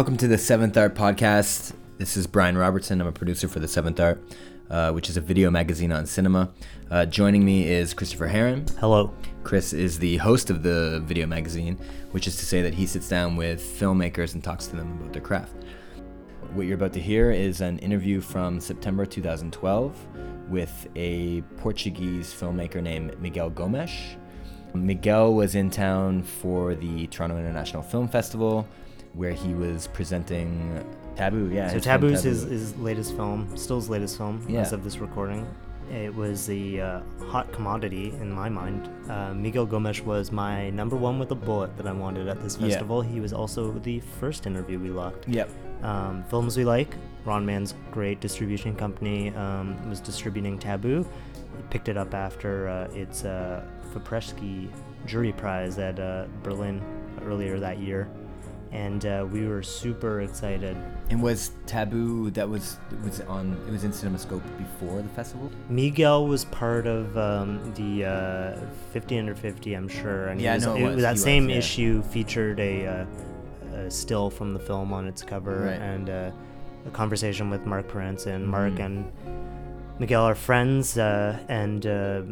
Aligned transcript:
Welcome 0.00 0.16
to 0.16 0.28
the 0.28 0.38
Seventh 0.38 0.78
Art 0.78 0.94
Podcast. 0.94 1.74
This 1.98 2.16
is 2.16 2.26
Brian 2.26 2.56
Robertson. 2.56 3.02
I'm 3.02 3.06
a 3.06 3.12
producer 3.12 3.48
for 3.48 3.60
the 3.60 3.68
Seventh 3.68 4.00
Art, 4.00 4.18
uh, 4.70 4.92
which 4.92 5.10
is 5.10 5.18
a 5.18 5.20
video 5.20 5.50
magazine 5.50 5.92
on 5.92 6.06
cinema. 6.06 6.50
Uh, 6.90 7.04
joining 7.04 7.44
me 7.44 7.68
is 7.68 7.92
Christopher 7.92 8.26
Heron. 8.26 8.64
Hello. 8.78 9.12
Chris 9.44 9.74
is 9.74 9.98
the 9.98 10.16
host 10.16 10.48
of 10.48 10.62
the 10.62 11.02
video 11.04 11.26
magazine, 11.26 11.76
which 12.12 12.26
is 12.26 12.36
to 12.36 12.46
say 12.46 12.62
that 12.62 12.72
he 12.72 12.86
sits 12.86 13.10
down 13.10 13.36
with 13.36 13.60
filmmakers 13.60 14.32
and 14.32 14.42
talks 14.42 14.66
to 14.68 14.76
them 14.76 14.90
about 14.98 15.12
their 15.12 15.20
craft. 15.20 15.52
What 16.54 16.64
you're 16.64 16.76
about 16.76 16.94
to 16.94 17.00
hear 17.00 17.30
is 17.30 17.60
an 17.60 17.78
interview 17.80 18.22
from 18.22 18.58
September 18.58 19.04
2012 19.04 20.48
with 20.48 20.88
a 20.96 21.42
Portuguese 21.58 22.32
filmmaker 22.32 22.82
named 22.82 23.20
Miguel 23.20 23.50
Gomes. 23.50 24.16
Miguel 24.72 25.34
was 25.34 25.56
in 25.56 25.68
town 25.68 26.22
for 26.22 26.74
the 26.74 27.06
Toronto 27.08 27.36
International 27.36 27.82
Film 27.82 28.08
Festival, 28.08 28.66
where 29.14 29.32
he 29.32 29.54
was 29.54 29.88
presenting 29.88 30.84
Tabu. 31.16 31.50
Yeah, 31.52 31.68
So 31.70 31.78
Tabu's 31.80 32.22
Tabu. 32.22 32.28
his, 32.28 32.42
his 32.42 32.76
latest 32.76 33.14
film, 33.16 33.56
still 33.56 33.76
his 33.76 33.88
latest 33.88 34.16
film 34.16 34.44
Yeah. 34.48 34.60
as 34.60 34.72
of 34.72 34.84
this 34.84 34.98
recording. 34.98 35.46
It 35.92 36.14
was 36.14 36.48
a 36.48 36.78
uh, 36.80 37.00
hot 37.26 37.50
commodity 37.52 38.10
in 38.20 38.30
my 38.30 38.48
mind. 38.48 38.88
Uh, 39.10 39.34
Miguel 39.34 39.66
Gomes 39.66 40.00
was 40.02 40.30
my 40.30 40.70
number 40.70 40.94
one 40.94 41.18
with 41.18 41.32
a 41.32 41.34
bullet 41.34 41.76
that 41.76 41.86
I 41.88 41.92
wanted 41.92 42.28
at 42.28 42.40
this 42.40 42.56
Yeah. 42.58 42.68
festival. 42.68 43.02
He 43.02 43.18
was 43.18 43.32
also 43.32 43.72
the 43.72 43.98
first 44.20 44.46
interview 44.46 44.78
we 44.78 44.90
locked. 44.90 45.26
Yep. 45.28 45.50
Um, 45.82 46.22
Films 46.30 46.56
We 46.56 46.64
Like, 46.64 46.94
Ron 47.24 47.44
Mann's 47.44 47.74
great 47.90 48.20
distribution 48.20 48.76
company, 48.76 49.30
um, 49.34 49.76
was 49.90 49.98
distributing 49.98 50.58
Tabu. 50.58 51.02
He 51.02 51.62
picked 51.70 51.88
it 51.88 51.96
up 51.96 52.14
after 52.14 52.68
uh, 52.68 52.88
its 52.94 53.24
uh, 53.24 53.64
Jury 55.06 55.32
Prize 55.32 55.78
at 55.78 55.98
uh, 55.98 56.26
Berlin 56.44 56.80
earlier 57.24 57.58
that 57.58 57.78
year. 57.78 58.08
And 58.72 59.04
uh, 59.04 59.26
we 59.30 59.48
were 59.48 59.62
super 59.64 60.20
excited. 60.20 60.76
And 61.10 61.20
was 61.20 61.50
Tabu 61.66 62.30
that 62.30 62.48
was 62.48 62.78
was 63.02 63.20
on? 63.22 63.56
It 63.66 63.72
was 63.72 63.82
in 63.82 63.90
CinemaScope 63.90 64.42
before 64.58 65.02
the 65.02 65.08
festival. 65.08 65.50
Miguel 65.68 66.26
was 66.28 66.44
part 66.46 66.86
of 66.86 67.16
um, 67.18 67.58
the 67.74 68.04
uh, 68.04 68.60
50 68.92 69.18
under 69.18 69.34
50, 69.34 69.74
I'm 69.74 69.88
sure. 69.88 70.28
And 70.28 70.40
Yeah, 70.40 70.54
was, 70.54 70.66
know 70.66 70.76
it 70.76 70.82
was. 70.94 71.02
that 71.02 71.08
He 71.08 71.12
was, 71.14 71.22
same 71.22 71.50
yeah. 71.50 71.56
issue 71.56 72.02
featured 72.04 72.60
a, 72.60 72.86
uh, 72.86 73.06
a 73.76 73.90
still 73.90 74.30
from 74.30 74.52
the 74.52 74.60
film 74.60 74.92
on 74.92 75.08
its 75.08 75.22
cover 75.22 75.62
Right. 75.64 75.80
and 75.80 76.08
uh, 76.08 76.30
a 76.86 76.90
conversation 76.90 77.50
with 77.50 77.66
Mark 77.66 77.88
Peranson. 77.88 78.46
Mark 78.46 78.74
Mhm. 78.74 78.84
and 78.86 79.12
Miguel 79.98 80.22
are 80.22 80.34
friends, 80.36 80.96
uh, 80.96 81.38
and 81.48 81.84
uh, 81.86 82.22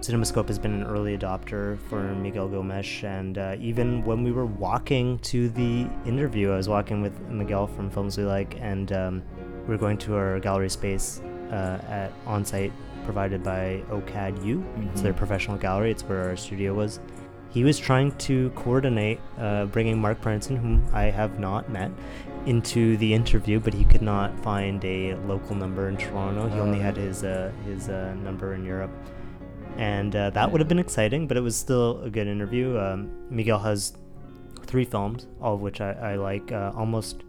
CinemaScope 0.00 0.48
has 0.48 0.58
been 0.58 0.72
an 0.72 0.84
early 0.84 1.16
adopter 1.16 1.78
for 1.88 2.02
Miguel 2.14 2.48
Gomes. 2.48 3.02
And 3.04 3.36
uh, 3.36 3.56
even 3.60 4.02
when 4.04 4.24
we 4.24 4.32
were 4.32 4.46
walking 4.46 5.18
to 5.20 5.50
the 5.50 5.86
interview, 6.06 6.52
I 6.52 6.56
was 6.56 6.68
walking 6.70 7.02
with 7.02 7.18
Miguel 7.28 7.66
from 7.66 7.90
Films 7.90 8.16
We 8.16 8.24
Like, 8.24 8.56
and 8.60 8.90
um, 8.92 9.22
we 9.62 9.68
were 9.68 9.76
going 9.78 9.98
to 9.98 10.14
our 10.16 10.40
gallery 10.40 10.70
space 10.70 11.20
uh, 11.50 11.80
at 11.88 12.12
on-site 12.26 12.72
provided 13.04 13.42
by 13.42 13.82
OCAD-U. 13.90 14.64
It's 14.92 15.02
their 15.02 15.12
professional 15.12 15.58
gallery. 15.58 15.90
It's 15.90 16.02
where 16.04 16.28
our 16.30 16.36
studio 16.36 16.72
was. 16.72 16.98
He 17.50 17.64
was 17.64 17.78
trying 17.78 18.12
to 18.18 18.50
coordinate 18.50 19.20
uh, 19.38 19.66
bringing 19.66 19.98
Mark 20.00 20.22
Peranson, 20.22 20.56
whom 20.56 20.86
I 20.94 21.04
have 21.04 21.38
not 21.38 21.68
met, 21.68 21.90
into 22.46 22.96
the 22.96 23.12
interview, 23.12 23.60
but 23.60 23.74
he 23.74 23.84
could 23.84 24.02
not 24.02 24.38
find 24.40 24.82
a 24.82 25.14
local 25.26 25.56
number 25.56 25.88
in 25.88 25.98
Toronto. 25.98 26.48
He 26.48 26.58
only 26.58 26.78
Oh. 26.78 26.82
had 26.82 26.96
his 26.96 27.22
uh, 27.22 27.52
his 27.66 27.90
uh, 27.90 28.14
number 28.22 28.54
in 28.54 28.64
Europe, 28.64 28.92
and 29.76 30.14
uh, 30.14 30.30
that 30.30 30.50
would 30.50 30.60
have 30.60 30.68
been 30.68 30.78
exciting. 30.78 31.26
But 31.26 31.36
it 31.36 31.40
was 31.40 31.56
still 31.56 32.02
a 32.02 32.10
good 32.10 32.26
interview. 32.26 32.78
Um, 32.78 33.10
Miguel 33.30 33.58
has 33.58 33.94
three 34.66 34.84
films, 34.84 35.26
all 35.40 35.54
of 35.54 35.60
which 35.60 35.80
I, 35.80 35.92
I 35.92 36.14
like. 36.16 36.52
Uh, 36.52 36.72
almost, 36.76 37.22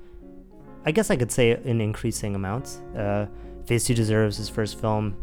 I 0.85 0.91
guess 0.91 1.09
I 1.11 1.15
could 1.15 1.31
say 1.31 1.59
in 1.63 1.81
increasing 1.81 2.35
amounts. 2.35 2.77
Uh, 2.95 3.27
Face 3.65 3.87
You 3.89 3.95
deserves 3.95 4.37
his 4.37 4.49
first 4.49 4.79
film. 4.81 5.15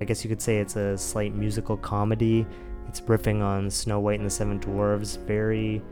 I 0.00 0.04
guess 0.04 0.22
you 0.24 0.28
could 0.28 0.42
say 0.42 0.58
it's 0.58 0.76
a 0.76 0.96
slight 0.96 1.34
musical 1.34 1.76
comedy. 1.76 2.46
It's 2.88 3.00
riffing 3.00 3.42
on 3.42 3.70
Snow 3.70 3.98
White 4.00 4.18
and 4.20 4.26
the 4.26 4.30
Seven 4.30 4.60
Dwarves, 4.60 5.18
very 5.26 5.82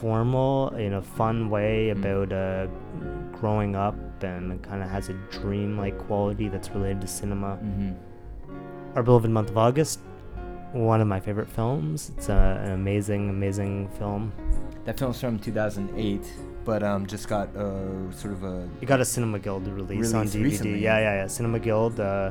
formal 0.00 0.70
in 0.76 0.94
a 0.94 1.02
fun 1.02 1.50
way 1.50 1.92
Mm. 1.94 1.98
about 1.98 2.32
uh, 2.32 2.66
growing 3.38 3.76
up 3.76 3.94
and 4.22 4.62
kind 4.62 4.82
of 4.82 4.88
has 4.88 5.08
a 5.10 5.12
dream-like 5.30 5.98
quality 6.06 6.48
that's 6.48 6.70
related 6.70 7.00
to 7.02 7.06
cinema. 7.06 7.58
Mm-hmm. 7.62 7.92
Our 8.96 9.02
Beloved 9.02 9.30
Month 9.30 9.50
of 9.50 9.58
August, 9.58 10.00
one 10.72 11.00
of 11.00 11.06
my 11.06 11.20
favorite 11.20 11.48
films. 11.48 12.10
It's 12.16 12.28
uh, 12.30 12.60
an 12.64 12.72
amazing, 12.72 13.28
amazing 13.28 13.88
film. 13.98 14.32
That 14.86 14.98
film's 14.98 15.20
from 15.20 15.38
2008, 15.38 16.20
but 16.64 16.82
um, 16.82 17.06
just 17.06 17.28
got 17.28 17.54
uh, 17.54 18.10
sort 18.12 18.32
of 18.32 18.44
a. 18.44 18.68
It 18.80 18.86
got 18.86 19.00
a 19.00 19.04
Cinema 19.04 19.38
Guild 19.38 19.66
release, 19.68 20.14
on 20.14 20.26
DVD. 20.26 20.42
recently. 20.44 20.78
Yeah, 20.82 20.98
yeah, 20.98 21.14
yeah. 21.22 21.26
Cinema 21.26 21.58
Guild, 21.58 22.00
uh, 22.00 22.30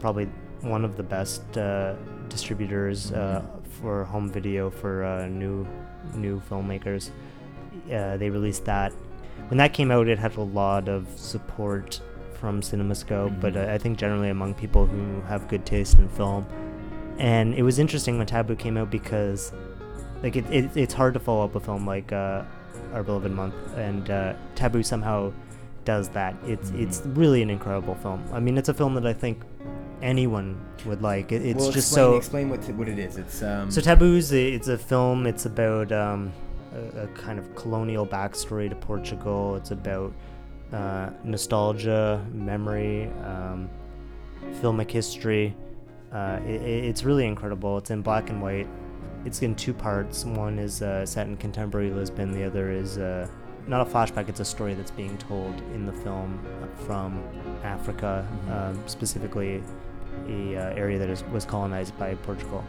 probably 0.00 0.26
one 0.60 0.84
of 0.84 0.96
the 0.98 1.02
best 1.02 1.42
uh, 1.56 1.94
distributors 2.28 3.12
uh, 3.12 3.42
Mhm. 3.42 3.66
for 3.80 4.04
home 4.04 4.30
video 4.30 4.68
for 4.68 5.02
uh, 5.04 5.26
new 5.28 5.66
new 6.14 6.40
filmmakers. 6.50 7.10
Uh, 7.90 8.16
they 8.18 8.28
released 8.28 8.64
that. 8.66 8.92
When 9.48 9.56
that 9.58 9.72
came 9.72 9.90
out, 9.90 10.06
it 10.08 10.18
had 10.18 10.36
a 10.36 10.42
lot 10.42 10.88
of 10.88 11.06
support 11.16 12.00
from 12.40 12.62
CinemaScope, 12.62 13.40
but 13.40 13.52
Mhm. 13.54 13.68
uh, 13.68 13.72
I 13.74 13.78
think 13.78 13.98
generally 13.98 14.30
among 14.30 14.54
people 14.54 14.86
who 14.86 15.20
have 15.28 15.46
good 15.48 15.66
taste 15.66 15.98
in 15.98 16.08
film. 16.08 16.46
And 17.18 17.54
it 17.54 17.62
was 17.62 17.78
interesting 17.78 18.16
when 18.16 18.26
Tabu 18.26 18.56
came 18.56 18.78
out 18.78 18.90
because, 18.90 19.52
like, 20.22 20.36
it, 20.36 20.46
it 20.50 20.70
it's 20.74 20.94
hard 20.94 21.12
to 21.14 21.20
follow 21.20 21.44
up 21.44 21.54
a 21.54 21.60
film 21.60 21.86
like 21.86 22.12
uh, 22.12 22.42
Our 22.94 23.02
Beloved 23.02 23.30
Month, 23.30 23.54
and 23.76 24.10
uh, 24.10 24.32
Tabu 24.54 24.82
somehow 24.82 25.32
does 25.84 26.08
that. 26.10 26.34
It's 26.46 26.70
Mhm. 26.70 26.80
it's 26.82 27.02
really 27.14 27.42
an 27.42 27.50
incredible 27.50 27.94
film. 27.96 28.22
I 28.32 28.40
mean, 28.40 28.56
it's 28.56 28.70
a 28.70 28.74
film 28.74 28.94
that 28.94 29.06
I 29.06 29.12
think 29.12 29.42
anyone 30.02 30.56
would 30.86 31.02
like. 31.02 31.30
It, 31.30 31.44
it's 31.44 31.58
well, 31.62 31.72
just 31.72 31.88
explain, 31.88 32.04
so. 32.12 32.16
Explain 32.16 32.48
what 32.48 32.60
what 32.70 32.88
it 32.88 32.98
is. 32.98 33.18
It's 33.18 33.42
um. 33.42 33.70
So 33.70 33.82
Tabu's 33.82 34.32
a, 34.32 34.48
it's 34.52 34.68
a 34.68 34.78
film. 34.78 35.26
It's 35.26 35.44
about 35.44 35.92
um, 35.92 36.32
a, 36.74 37.02
a 37.02 37.06
kind 37.08 37.38
of 37.38 37.54
colonial 37.54 38.06
backstory 38.06 38.70
to 38.70 38.76
Portugal. 38.76 39.56
It's 39.56 39.70
about 39.72 40.12
uh, 40.72 41.10
nostalgia, 41.24 42.24
memory, 42.32 43.10
um, 43.24 43.68
filmic 44.60 44.90
history. 44.90 45.54
Uh, 46.12 46.38
it, 46.46 46.60
it's 46.62 47.04
really 47.04 47.26
incredible. 47.26 47.78
It's 47.78 47.90
in 47.90 48.02
black 48.02 48.30
and 48.30 48.40
white. 48.42 48.68
It's 49.24 49.42
in 49.42 49.54
two 49.54 49.74
parts. 49.74 50.24
One 50.24 50.58
is 50.58 50.82
uh, 50.82 51.04
set 51.06 51.26
in 51.26 51.36
contemporary 51.36 51.90
Lisbon. 51.90 52.32
The 52.32 52.44
other 52.44 52.70
is 52.70 52.98
uh, 52.98 53.28
not 53.66 53.86
a 53.86 53.90
flashback. 53.90 54.28
It's 54.28 54.40
a 54.40 54.44
story 54.44 54.74
that's 54.74 54.90
being 54.90 55.16
told 55.18 55.54
in 55.74 55.86
the 55.86 55.92
film 55.92 56.40
from 56.86 57.22
Africa, 57.62 58.26
Mhm. 58.46 58.70
um, 58.70 58.82
specifically 58.86 59.62
a 60.28 60.56
uh, 60.56 60.74
area 60.74 60.98
that 60.98 61.08
is, 61.10 61.22
was 61.24 61.44
colonized 61.44 61.96
by 61.98 62.14
Portugal. 62.16 62.64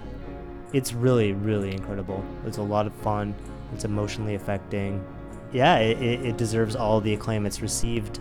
It's 0.73 0.93
really, 0.93 1.33
really 1.33 1.71
incredible. 1.71 2.23
It's 2.45 2.57
a 2.57 2.61
lot 2.61 2.85
of 2.85 2.93
fun. 2.93 3.33
It's 3.73 3.85
emotionally 3.85 4.35
affecting. 4.35 5.03
Yeah, 5.51 5.77
it, 5.77 6.25
it, 6.25 6.37
deserves 6.37 6.75
all 6.75 7.01
the 7.01 7.13
acclaim 7.13 7.45
it's 7.45 7.61
received. 7.61 8.19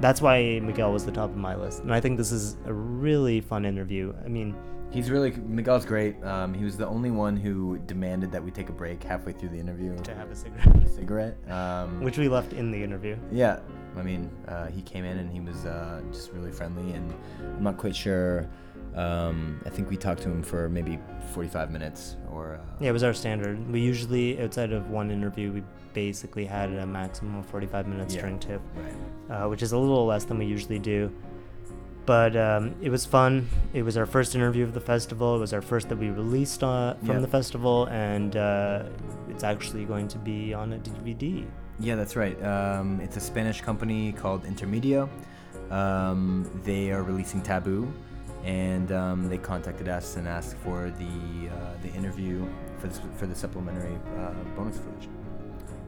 That's 0.00 0.20
why 0.20 0.60
Miguel 0.62 0.92
was 0.92 1.04
the 1.04 1.12
top 1.12 1.30
of 1.30 1.36
my 1.36 1.56
list. 1.56 1.82
And 1.82 1.92
I 1.92 2.00
think 2.00 2.18
this 2.18 2.30
is 2.30 2.56
a 2.66 2.72
really 2.72 3.40
fun 3.40 3.64
interview. 3.64 4.12
I 4.24 4.28
mean, 4.28 4.54
He's 4.90 5.10
really 5.10 5.32
Miguel's 5.32 5.84
great. 5.84 6.22
Um, 6.24 6.54
he 6.54 6.64
was 6.64 6.78
the 6.78 6.86
only 6.86 7.10
one 7.10 7.36
who 7.36 7.78
demanded 7.78 8.32
that 8.32 8.42
we 8.42 8.50
take 8.50 8.70
a 8.70 8.72
break 8.72 9.02
halfway 9.02 9.32
through 9.32 9.50
the 9.50 9.58
interview. 9.58 9.94
to 9.98 10.14
have 10.14 10.30
a 10.30 10.34
cigarette, 10.34 10.88
Cigarette. 10.88 11.50
Um, 11.50 12.00
which 12.00 12.16
we 12.16 12.28
left 12.28 12.54
in 12.54 12.70
the 12.70 12.82
interview. 12.82 13.16
Yeah, 13.30 13.60
I 13.98 14.02
mean, 14.02 14.30
uh, 14.46 14.68
he 14.68 14.80
came 14.80 15.04
in 15.04 15.18
and 15.18 15.30
he 15.30 15.40
was 15.40 15.66
uh, 15.66 16.00
just 16.10 16.32
really 16.32 16.52
friendly, 16.52 16.92
and 16.92 17.12
I'm 17.40 17.62
not 17.62 17.76
quite 17.76 17.94
sure. 17.94 18.48
Um, 18.94 19.60
I 19.66 19.68
think 19.68 19.90
we 19.90 19.96
talked 19.98 20.22
to 20.22 20.30
him 20.30 20.42
for 20.42 20.70
maybe 20.70 20.98
45 21.34 21.70
minutes, 21.70 22.16
or 22.32 22.54
uh, 22.54 22.72
Yeah, 22.80 22.88
it 22.88 22.92
was 22.92 23.02
our 23.02 23.12
standard. 23.12 23.70
We 23.70 23.80
usually, 23.80 24.40
outside 24.40 24.72
of 24.72 24.88
one 24.88 25.10
interview, 25.10 25.52
we 25.52 25.62
basically 25.92 26.44
had 26.44 26.70
a 26.72 26.86
maximum 26.86 27.36
of 27.38 27.46
45 27.46 27.86
minutes 27.86 28.14
Yeah. 28.14 28.20
during 28.22 28.38
TIFF. 28.38 28.60
right. 28.76 29.44
uh, 29.44 29.48
which 29.48 29.62
is 29.62 29.72
a 29.72 29.78
little 29.78 30.06
less 30.06 30.24
than 30.24 30.38
we 30.38 30.46
usually 30.46 30.78
do. 30.78 31.10
But 32.06 32.34
um, 32.36 32.74
it 32.80 32.88
was 32.90 33.04
fun. 33.04 33.48
It 33.74 33.82
was 33.82 33.98
our 33.98 34.06
first 34.06 34.34
interview 34.34 34.64
of 34.64 34.72
the 34.72 34.80
festival. 34.80 35.36
It 35.36 35.40
was 35.40 35.52
our 35.52 35.60
first 35.60 35.90
that 35.90 35.98
we 35.98 36.08
released 36.08 36.62
uh, 36.64 36.94
from 37.04 37.08
Yeah. 37.16 37.18
the 37.20 37.28
festival, 37.28 37.86
and 37.90 38.34
uh, 38.36 38.84
it's 39.28 39.44
actually 39.44 39.84
going 39.84 40.08
to 40.08 40.18
be 40.18 40.54
on 40.54 40.72
a 40.72 40.78
DVD. 40.78 41.44
Yeah, 41.78 41.96
that's 41.96 42.16
right. 42.16 42.42
Um, 42.42 43.00
it's 43.00 43.16
a 43.18 43.20
Spanish 43.20 43.60
company 43.60 44.12
called 44.12 44.44
Intermedio. 44.44 45.08
Um, 45.70 46.48
they 46.64 46.90
are 46.92 47.02
releasing 47.02 47.42
Tabu, 47.42 47.92
and 48.42 48.90
um, 48.90 49.28
they 49.28 49.36
contacted 49.36 49.88
us 49.88 50.16
and 50.16 50.26
asked 50.26 50.56
for 50.64 50.90
the 50.98 51.48
uh, 51.50 51.74
the 51.82 51.92
interview 51.92 52.46
for 52.78 52.86
the, 52.88 53.00
for 53.18 53.26
the 53.26 53.34
supplementary 53.34 53.98
uh, 54.16 54.32
bonus 54.56 54.78
footage. 54.78 55.08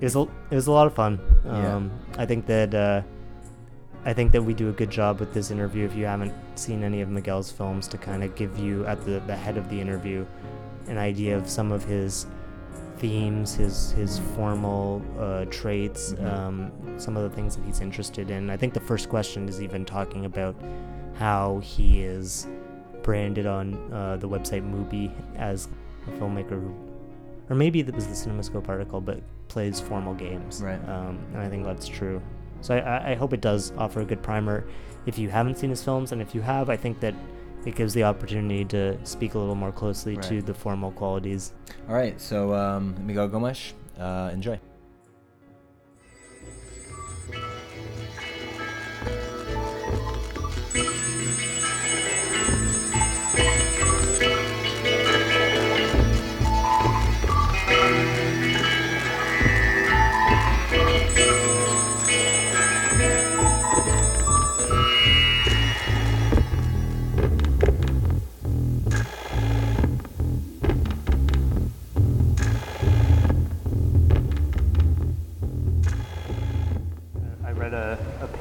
It 0.00 0.05
was 0.05 0.17
a, 0.17 0.20
it 0.50 0.55
was 0.55 0.67
a 0.67 0.73
lot 0.73 0.87
of 0.87 0.94
fun. 0.94 1.20
Yeah. 1.44 1.76
Um, 1.76 1.91
I 2.19 2.26
think 2.26 2.47
that 2.47 2.75
uh, 2.75 3.02
I 4.05 4.12
think 4.14 4.32
that 4.32 4.43
we 4.43 4.55
do 4.55 4.69
a 4.70 4.73
good 4.73 4.91
job 4.91 5.20
with 5.20 5.35
this 5.35 5.50
interview. 5.50 5.85
If 5.85 5.94
you 5.94 6.06
haven't 6.06 6.32
seen 6.58 6.82
any 6.82 7.02
of 7.02 7.08
Miguel's 7.11 7.50
films, 7.52 7.87
to 7.88 7.99
kind 7.99 8.25
of 8.25 8.35
give 8.35 8.58
you 8.58 8.87
at 8.87 9.05
the, 9.05 9.20
the 9.26 9.37
head 9.37 9.56
of 9.58 9.69
the 9.69 9.79
interview 9.81 10.25
an 10.88 10.97
idea 10.99 11.37
of 11.37 11.49
some 11.49 11.70
of 11.70 11.85
his 11.85 12.26
themes, 12.97 13.55
his 13.55 13.93
his 13.93 14.19
formal 14.35 15.02
uh, 15.19 15.44
traits, 15.50 16.14
Mhm. 16.14 16.32
um, 16.32 16.73
some 16.99 17.17
of 17.17 17.23
the 17.23 17.31
things 17.37 17.56
that 17.56 17.64
he's 17.64 17.81
interested 17.81 18.31
in. 18.31 18.49
I 18.50 18.56
think 18.56 18.73
the 18.75 18.81
first 18.81 19.08
question 19.08 19.49
is 19.49 19.62
even 19.62 19.85
talking 19.85 20.25
about 20.25 20.55
how 21.19 21.58
he 21.62 22.02
is 22.02 22.47
branded 23.02 23.47
on 23.47 23.75
uh, 23.93 24.17
the 24.17 24.29
website 24.29 24.62
Mubi 24.70 25.11
as 25.37 25.69
a 26.06 26.11
filmmaker 26.19 26.50
who, 26.50 26.75
or 27.50 27.56
maybe 27.56 27.82
that 27.82 27.94
was 27.94 28.06
the 28.06 28.14
CinemaScope 28.14 28.69
article, 28.69 29.00
but 29.00 29.20
plays 29.49 29.81
formal 29.81 30.14
games. 30.14 30.62
Right. 30.62 30.81
Um, 30.88 31.19
and 31.35 31.38
I 31.38 31.49
think 31.49 31.64
that's 31.64 31.87
true. 31.87 32.23
So 32.62 32.76
I, 32.76 33.12
I- 33.12 33.14
hope 33.14 33.32
it 33.32 33.41
does 33.41 33.73
offer 33.76 34.00
a 34.00 34.05
good 34.05 34.23
primer 34.23 34.64
if 35.06 35.19
you 35.19 35.29
haven't 35.31 35.56
seen 35.58 35.70
his 35.70 35.82
films, 35.82 36.12
and 36.12 36.20
if 36.23 36.35
you 36.35 36.43
have, 36.43 36.69
I 36.70 36.76
think 36.76 37.00
that 37.00 37.14
it 37.67 37.75
gives 37.75 37.93
the 37.94 38.05
opportunity 38.05 38.64
to 38.67 38.99
speak 39.05 39.35
a 39.35 39.38
little 39.38 39.55
more 39.55 39.73
closely 39.73 40.17
to 40.19 40.41
the 40.43 40.55
formal 40.55 40.93
qualities. 40.93 41.52
All 41.88 41.94
right, 41.94 42.19
so 42.20 42.55
um, 42.55 42.94
Miguel 43.06 43.29
Gomes, 43.29 43.73
uh, 43.99 44.31
enjoy. 44.32 44.58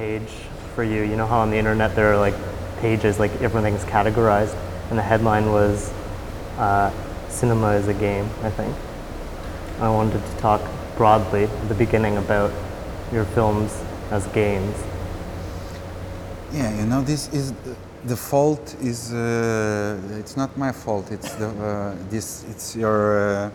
Page 0.10 0.34
for 0.74 0.84
you. 0.84 1.04
You 1.04 1.16
know 1.16 1.28
how 1.28 1.42
on 1.42 1.52
the 1.52 1.58
internet 1.58 1.96
there 1.96 2.12
are 2.12 2.18
like 2.18 2.34
pages, 2.80 3.20
like 3.20 3.32
everything's 3.44 3.86
categorized, 3.86 4.58
and 4.90 4.98
the 4.98 5.04
headline 5.04 5.52
was 5.52 5.94
uh, 6.58 6.90
"Cinema 7.30 7.74
is 7.74 7.88
a 7.88 7.94
game." 7.94 8.28
I 8.42 8.50
think. 8.50 8.76
I 9.80 9.88
wanted 9.88 10.26
to 10.26 10.38
talk 10.38 10.62
broadly 10.98 11.44
at 11.44 11.70
the 11.70 11.76
beginning 11.76 12.18
about 12.18 12.52
your 13.12 13.26
films 13.36 13.72
as 14.10 14.26
games. 14.30 14.76
Yeah, 16.54 16.76
you 16.80 16.88
know, 16.88 17.04
this 17.04 17.32
is 17.32 17.54
the 18.06 18.18
fault 18.18 18.76
is 18.82 19.14
uh, 19.14 20.18
it's 20.22 20.36
not 20.36 20.58
my 20.58 20.72
fault. 20.72 21.12
It's 21.12 21.36
the 21.36 21.50
uh, 21.50 21.96
this 22.10 22.46
it's 22.50 22.76
your 22.76 23.00
uh, 23.20 23.52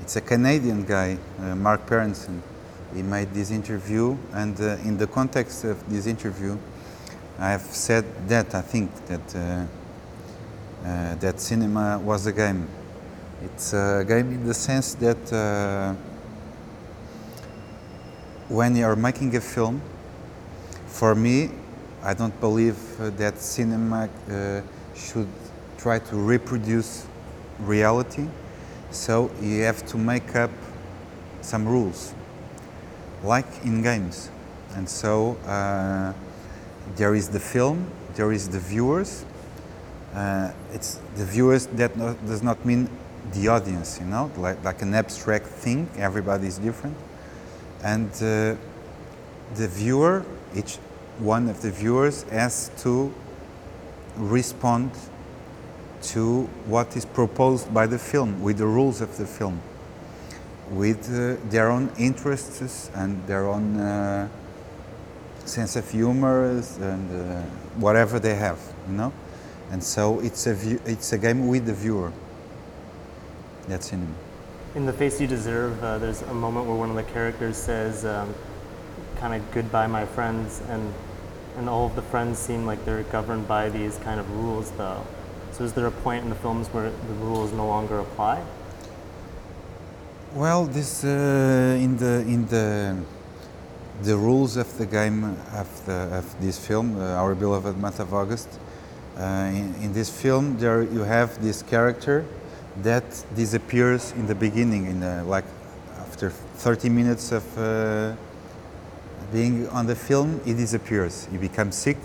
it's 0.00 0.16
a 0.16 0.22
Canadian 0.22 0.84
guy, 0.84 1.18
uh, 1.40 1.54
Mark 1.54 1.84
Peranson. 1.86 2.42
He 2.94 3.02
made 3.02 3.34
this 3.34 3.50
interview, 3.50 4.16
and 4.32 4.60
uh, 4.60 4.76
in 4.84 4.96
the 4.96 5.06
context 5.06 5.64
of 5.64 5.88
this 5.90 6.06
interview, 6.06 6.56
I 7.38 7.50
have 7.50 7.62
said 7.62 8.04
that 8.28 8.54
I 8.54 8.60
think 8.60 8.90
that 9.06 9.34
uh, 9.34 9.66
uh, 10.86 11.14
that 11.16 11.40
cinema 11.40 11.98
was 11.98 12.26
a 12.26 12.32
game. 12.32 12.68
It's 13.42 13.72
a 13.72 14.04
game 14.06 14.32
in 14.32 14.46
the 14.46 14.54
sense 14.54 14.94
that 14.94 15.32
uh, 15.32 15.94
when 18.48 18.76
you 18.76 18.84
are 18.84 18.96
making 18.96 19.34
a 19.34 19.40
film, 19.40 19.80
for 20.86 21.14
me, 21.14 21.50
I 22.02 22.14
don't 22.14 22.38
believe 22.38 22.78
uh, 23.00 23.10
that 23.10 23.38
cinema 23.38 24.08
uh, 24.30 24.60
should 24.94 25.28
try 25.78 25.98
to 25.98 26.16
reproduce 26.16 27.06
reality. 27.58 28.28
So 28.90 29.30
you 29.40 29.62
have 29.62 29.84
to 29.86 29.96
make 29.98 30.36
up 30.36 30.50
some 31.40 31.66
rules, 31.66 32.14
like 33.24 33.46
in 33.64 33.82
games. 33.82 34.30
And 34.76 34.88
so 34.88 35.36
uh, 35.46 36.12
there 36.96 37.14
is 37.14 37.28
the 37.28 37.40
film, 37.40 37.90
there 38.14 38.30
is 38.32 38.48
the 38.48 38.60
viewers. 38.60 39.24
Uh, 40.14 40.52
it's 40.72 41.00
the 41.16 41.24
viewers 41.24 41.66
that 41.66 41.96
does 42.26 42.42
not 42.42 42.64
mean 42.64 42.88
the 43.32 43.48
audience, 43.48 43.98
you 43.98 44.06
know, 44.06 44.30
like, 44.36 44.62
like 44.62 44.82
an 44.82 44.94
abstract 44.94 45.46
thing. 45.46 45.88
Everybody 45.96 46.46
is 46.46 46.58
different, 46.58 46.96
and 47.82 48.10
uh, 48.16 48.54
the 49.56 49.68
viewer, 49.68 50.24
each 50.54 50.76
one 51.18 51.48
of 51.48 51.62
the 51.62 51.70
viewers 51.70 52.22
has 52.24 52.70
to 52.78 53.12
respond 54.16 54.90
to 56.02 56.42
what 56.66 56.96
is 56.96 57.04
proposed 57.04 57.72
by 57.72 57.86
the 57.86 57.98
film, 57.98 58.40
with 58.40 58.58
the 58.58 58.66
rules 58.66 59.00
of 59.00 59.16
the 59.16 59.26
film, 59.26 59.60
with 60.70 61.08
uh, 61.12 61.36
their 61.50 61.70
own 61.70 61.90
interests 61.98 62.90
and 62.94 63.24
their 63.26 63.46
own 63.46 63.78
uh, 63.78 64.28
sense 65.44 65.76
of 65.76 65.90
humor 65.90 66.46
and 66.80 67.10
uh, 67.10 67.42
whatever 67.76 68.18
they 68.18 68.34
have, 68.34 68.58
you 68.88 68.94
know. 68.94 69.12
And 69.70 69.82
so 69.82 70.20
it's 70.20 70.46
a 70.46 70.54
view, 70.54 70.80
it's 70.84 71.12
a 71.12 71.18
game 71.18 71.48
with 71.48 71.66
the 71.66 71.74
viewer. 71.74 72.12
That's 73.68 73.90
cinema. 73.90 74.12
In 74.74 74.86
The 74.86 74.92
Face 74.92 75.20
You 75.20 75.26
Deserve, 75.26 75.82
uh, 75.82 75.98
there's 75.98 76.22
a 76.22 76.34
moment 76.34 76.66
where 76.66 76.76
one 76.76 76.90
of 76.90 76.96
the 76.96 77.04
characters 77.04 77.56
says, 77.56 78.04
um, 78.04 78.34
kind 79.16 79.34
of 79.34 79.50
goodbye, 79.52 79.86
my 79.86 80.04
friends, 80.04 80.60
and, 80.68 80.92
and 81.56 81.68
all 81.68 81.86
of 81.86 81.94
the 81.94 82.02
friends 82.02 82.38
seem 82.38 82.66
like 82.66 82.84
they're 82.84 83.04
governed 83.04 83.46
by 83.46 83.68
these 83.68 83.96
kind 83.98 84.18
of 84.18 84.30
rules, 84.32 84.70
though. 84.72 85.06
So 85.52 85.62
is 85.64 85.72
there 85.72 85.86
a 85.86 85.92
point 85.92 86.24
in 86.24 86.30
the 86.30 86.36
films 86.36 86.68
where 86.68 86.90
the 86.90 87.14
rules 87.14 87.52
no 87.52 87.66
longer 87.66 88.00
apply? 88.00 88.44
Well, 90.34 90.64
this 90.64 91.04
uh, 91.04 91.78
in 91.80 91.96
the 91.96 92.24
in 92.26 92.44
the 92.46 92.96
the 94.02 94.16
rules 94.16 94.56
of 94.56 94.66
the 94.78 94.84
game 94.84 95.22
of 95.54 95.86
the 95.86 96.18
of 96.18 96.40
this 96.40 96.58
film, 96.58 96.98
uh, 96.98 97.22
our 97.22 97.36
beloved 97.36 97.78
month 97.78 98.00
of 98.00 98.12
August. 98.12 98.48
Uh, 99.16 99.52
in, 99.54 99.72
in 99.80 99.92
this 99.92 100.10
film, 100.10 100.58
there 100.58 100.82
you 100.82 101.04
have 101.04 101.40
this 101.40 101.62
character 101.62 102.24
that 102.82 103.04
disappears 103.36 104.10
in 104.16 104.26
the 104.26 104.34
beginning, 104.34 104.86
in 104.86 104.98
the, 104.98 105.22
like 105.22 105.44
after 106.00 106.30
30 106.30 106.88
minutes 106.88 107.30
of 107.30 107.44
uh, 107.56 108.16
being 109.32 109.68
on 109.68 109.86
the 109.86 109.94
film, 109.94 110.40
he 110.44 110.52
disappears. 110.52 111.28
He 111.30 111.38
becomes 111.38 111.76
sick, 111.76 111.98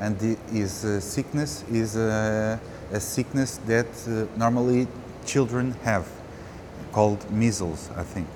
and 0.00 0.18
the, 0.18 0.36
his 0.50 0.84
uh, 0.84 0.98
sickness 0.98 1.62
is 1.70 1.96
uh, 1.96 2.58
a 2.90 2.98
sickness 2.98 3.58
that 3.68 3.86
normally 4.36 4.88
children 5.24 5.76
have 5.84 6.08
called 6.92 7.30
measles, 7.30 7.90
I 7.96 8.02
think. 8.02 8.28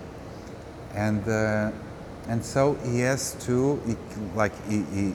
And 0.95 1.27
uh, 1.29 1.71
and 2.29 2.45
so 2.45 2.75
he 2.85 3.01
has 3.01 3.35
to, 3.47 3.81
he, 3.87 3.97
like 4.35 4.53
he, 4.69 4.83
he 4.95 5.15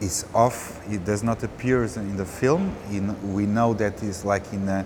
is 0.00 0.26
off. 0.34 0.84
He 0.86 0.96
does 0.96 1.22
not 1.22 1.42
appear 1.42 1.84
in 1.84 2.16
the 2.16 2.24
film. 2.24 2.74
We 3.32 3.46
know 3.46 3.74
that 3.74 4.00
he's 4.00 4.24
like 4.24 4.52
in 4.52 4.68
a, 4.68 4.84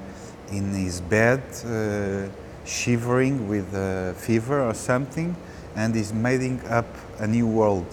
in 0.51 0.73
his 0.73 1.01
bed, 1.01 1.43
uh, 1.65 2.29
shivering 2.67 3.49
with 3.49 3.73
a 3.75 4.15
fever 4.19 4.63
or 4.63 4.75
something, 4.75 5.37
and 5.75 5.97
is 5.97 6.13
making 6.13 6.67
up 6.67 6.87
a 7.19 7.27
new 7.27 7.47
world, 7.47 7.87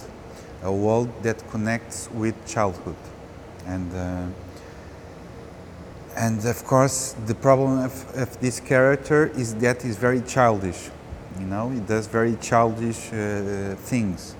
a 0.62 0.72
world 0.72 1.10
that 1.22 1.48
connects 1.50 2.10
with 2.12 2.34
childhood, 2.46 2.96
and. 3.66 3.94
Uh, 3.94 4.26
and 6.16 6.42
of 6.46 6.64
course, 6.64 7.14
the 7.26 7.34
problem 7.34 7.84
of, 7.84 8.16
of 8.16 8.40
this 8.40 8.58
character 8.58 9.26
is 9.36 9.54
that 9.56 9.82
he's 9.82 9.96
very 9.96 10.22
childish. 10.22 10.88
You 11.38 11.44
know, 11.44 11.68
he 11.68 11.80
does 11.80 12.06
very 12.06 12.36
childish 12.36 13.12
uh, 13.12 13.74
things. 13.76 14.34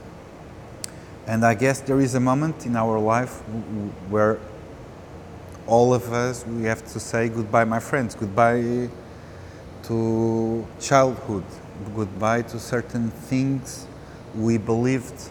And 1.27 1.45
I 1.45 1.53
guess 1.55 1.81
there 1.81 2.01
is 2.01 2.15
a 2.15 2.21
moment 2.21 2.65
in 2.65 2.77
our 2.77 2.99
life 2.99 3.41
where 4.09 4.39
all 5.67 5.93
of 5.93 6.13
us 6.13 6.47
we 6.47 6.63
have 6.65 6.85
to 6.93 7.01
say 7.01 7.29
goodbye, 7.29 7.65
my 7.65 7.81
friends, 7.81 8.15
goodbye 8.15 8.89
to 9.83 10.67
childhood, 10.81 11.45
goodbye 11.95 12.43
to 12.43 12.59
certain 12.59 13.11
things 13.11 13.87
we 14.35 14.57
believed, 14.57 15.31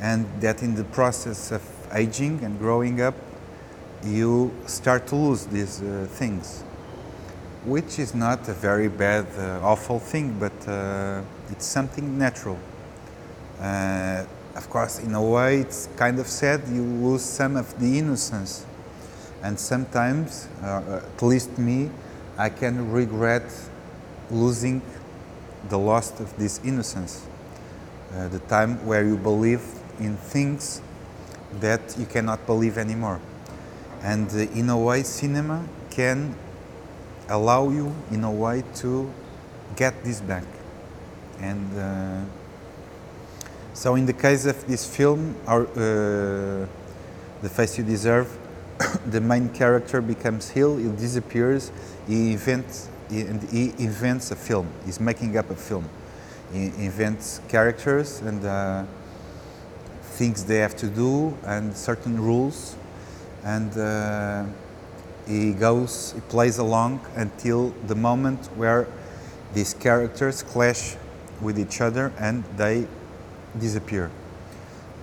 and 0.00 0.26
that 0.40 0.62
in 0.62 0.76
the 0.76 0.84
process 0.84 1.50
of 1.50 1.62
aging 1.92 2.44
and 2.44 2.58
growing 2.58 3.00
up, 3.00 3.14
you 4.04 4.52
start 4.66 5.06
to 5.08 5.16
lose 5.16 5.46
these 5.46 5.80
uh, 5.82 6.06
things, 6.10 6.62
which 7.64 7.98
is 7.98 8.14
not 8.14 8.48
a 8.48 8.52
very 8.52 8.88
bad, 8.88 9.26
uh, 9.38 9.60
awful 9.62 9.98
thing, 9.98 10.36
but 10.38 10.68
uh, 10.68 11.22
it's 11.50 11.66
something 11.66 12.18
natural. 12.18 12.58
Uh, 13.60 14.24
of 14.54 14.68
course, 14.68 14.98
in 14.98 15.14
a 15.14 15.22
way, 15.22 15.60
it's 15.60 15.88
kind 15.96 16.18
of 16.18 16.26
sad. 16.26 16.60
You 16.68 16.82
lose 16.82 17.22
some 17.22 17.56
of 17.56 17.78
the 17.80 17.98
innocence, 17.98 18.66
and 19.42 19.58
sometimes, 19.58 20.48
uh, 20.62 21.00
at 21.04 21.22
least 21.22 21.56
me, 21.58 21.90
I 22.36 22.48
can 22.48 22.90
regret 22.90 23.44
losing 24.30 24.82
the 25.68 25.78
loss 25.78 26.18
of 26.20 26.36
this 26.36 26.60
innocence, 26.64 27.26
uh, 28.14 28.28
the 28.28 28.40
time 28.40 28.84
where 28.84 29.04
you 29.04 29.16
believe 29.16 29.62
in 30.00 30.16
things 30.16 30.80
that 31.60 31.96
you 31.98 32.06
cannot 32.06 32.44
believe 32.46 32.78
anymore. 32.78 33.20
And 34.02 34.28
uh, 34.30 34.38
in 34.38 34.68
a 34.68 34.78
way, 34.78 35.02
cinema 35.02 35.64
can 35.90 36.34
allow 37.28 37.70
you, 37.70 37.94
in 38.10 38.24
a 38.24 38.30
way, 38.30 38.64
to 38.76 39.10
get 39.76 40.04
this 40.04 40.20
back. 40.20 40.44
And 41.38 41.78
uh, 41.78 42.20
so, 43.74 43.94
in 43.94 44.06
the 44.06 44.12
case 44.12 44.44
of 44.46 44.66
this 44.66 44.84
film, 44.84 45.34
our, 45.46 45.62
uh, 45.62 46.66
The 47.42 47.48
Face 47.48 47.78
You 47.78 47.84
Deserve, 47.84 48.38
the 49.06 49.20
main 49.20 49.48
character 49.50 50.00
becomes 50.00 50.52
ill, 50.54 50.76
he 50.76 50.88
disappears, 50.90 51.70
he 52.06 52.32
invents, 52.32 52.88
and 53.10 53.42
he 53.50 53.72
invents 53.78 54.30
a 54.30 54.36
film, 54.36 54.68
he's 54.84 55.00
making 55.00 55.36
up 55.36 55.50
a 55.50 55.56
film. 55.56 55.88
He 56.52 56.66
invents 56.66 57.40
characters 57.48 58.20
and 58.20 58.44
uh, 58.44 58.84
things 60.02 60.44
they 60.44 60.58
have 60.58 60.76
to 60.76 60.86
do 60.86 61.36
and 61.44 61.74
certain 61.74 62.20
rules. 62.20 62.76
And 63.44 63.76
uh, 63.76 64.44
he 65.26 65.52
goes, 65.52 66.12
he 66.12 66.20
plays 66.20 66.58
along 66.58 67.00
until 67.16 67.70
the 67.86 67.94
moment 67.94 68.46
where 68.56 68.86
these 69.54 69.74
characters 69.74 70.42
clash 70.42 70.96
with 71.40 71.58
each 71.58 71.80
other 71.80 72.12
and 72.18 72.44
they 72.56 72.86
disappear. 73.58 74.10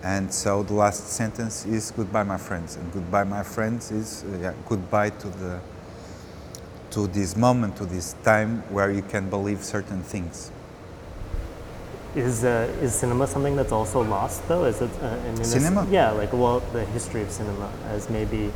And 0.02 0.34
so 0.34 0.64
the 0.64 0.74
last 0.74 1.08
sentence 1.08 1.66
is 1.66 1.92
goodbye, 1.92 2.24
my 2.24 2.38
friends. 2.38 2.78
And 2.78 2.92
goodbye, 2.94 3.26
my 3.26 3.44
friends 3.44 3.92
is 3.92 4.24
uh, 4.24 4.38
yeah, 4.42 4.54
goodbye 4.68 5.10
to 5.10 5.28
the 5.28 5.60
to 6.92 7.06
this 7.08 7.36
moment, 7.36 7.76
to 7.78 7.86
this 7.86 8.16
time 8.24 8.64
where 8.74 8.90
you 8.90 9.04
can 9.04 9.30
believe 9.30 9.64
certain 9.64 10.02
things. 10.02 10.52
Is 12.16 12.44
uh, 12.44 12.68
is 12.82 12.96
cinema 12.96 13.28
something 13.28 13.56
that's 13.56 13.72
also 13.72 14.02
lost 14.02 14.48
though? 14.48 14.66
Is 14.66 14.82
it 14.82 14.90
uh, 15.02 15.16
in, 15.28 15.38
in 15.38 15.44
Cinema? 15.44 15.88
Yeah, 15.92 16.12
like 16.12 16.34
well, 16.34 16.60
the 16.74 16.84
history 16.86 17.22
of 17.22 17.30
cinema 17.30 17.70
as 17.90 18.10
maybe 18.10 18.52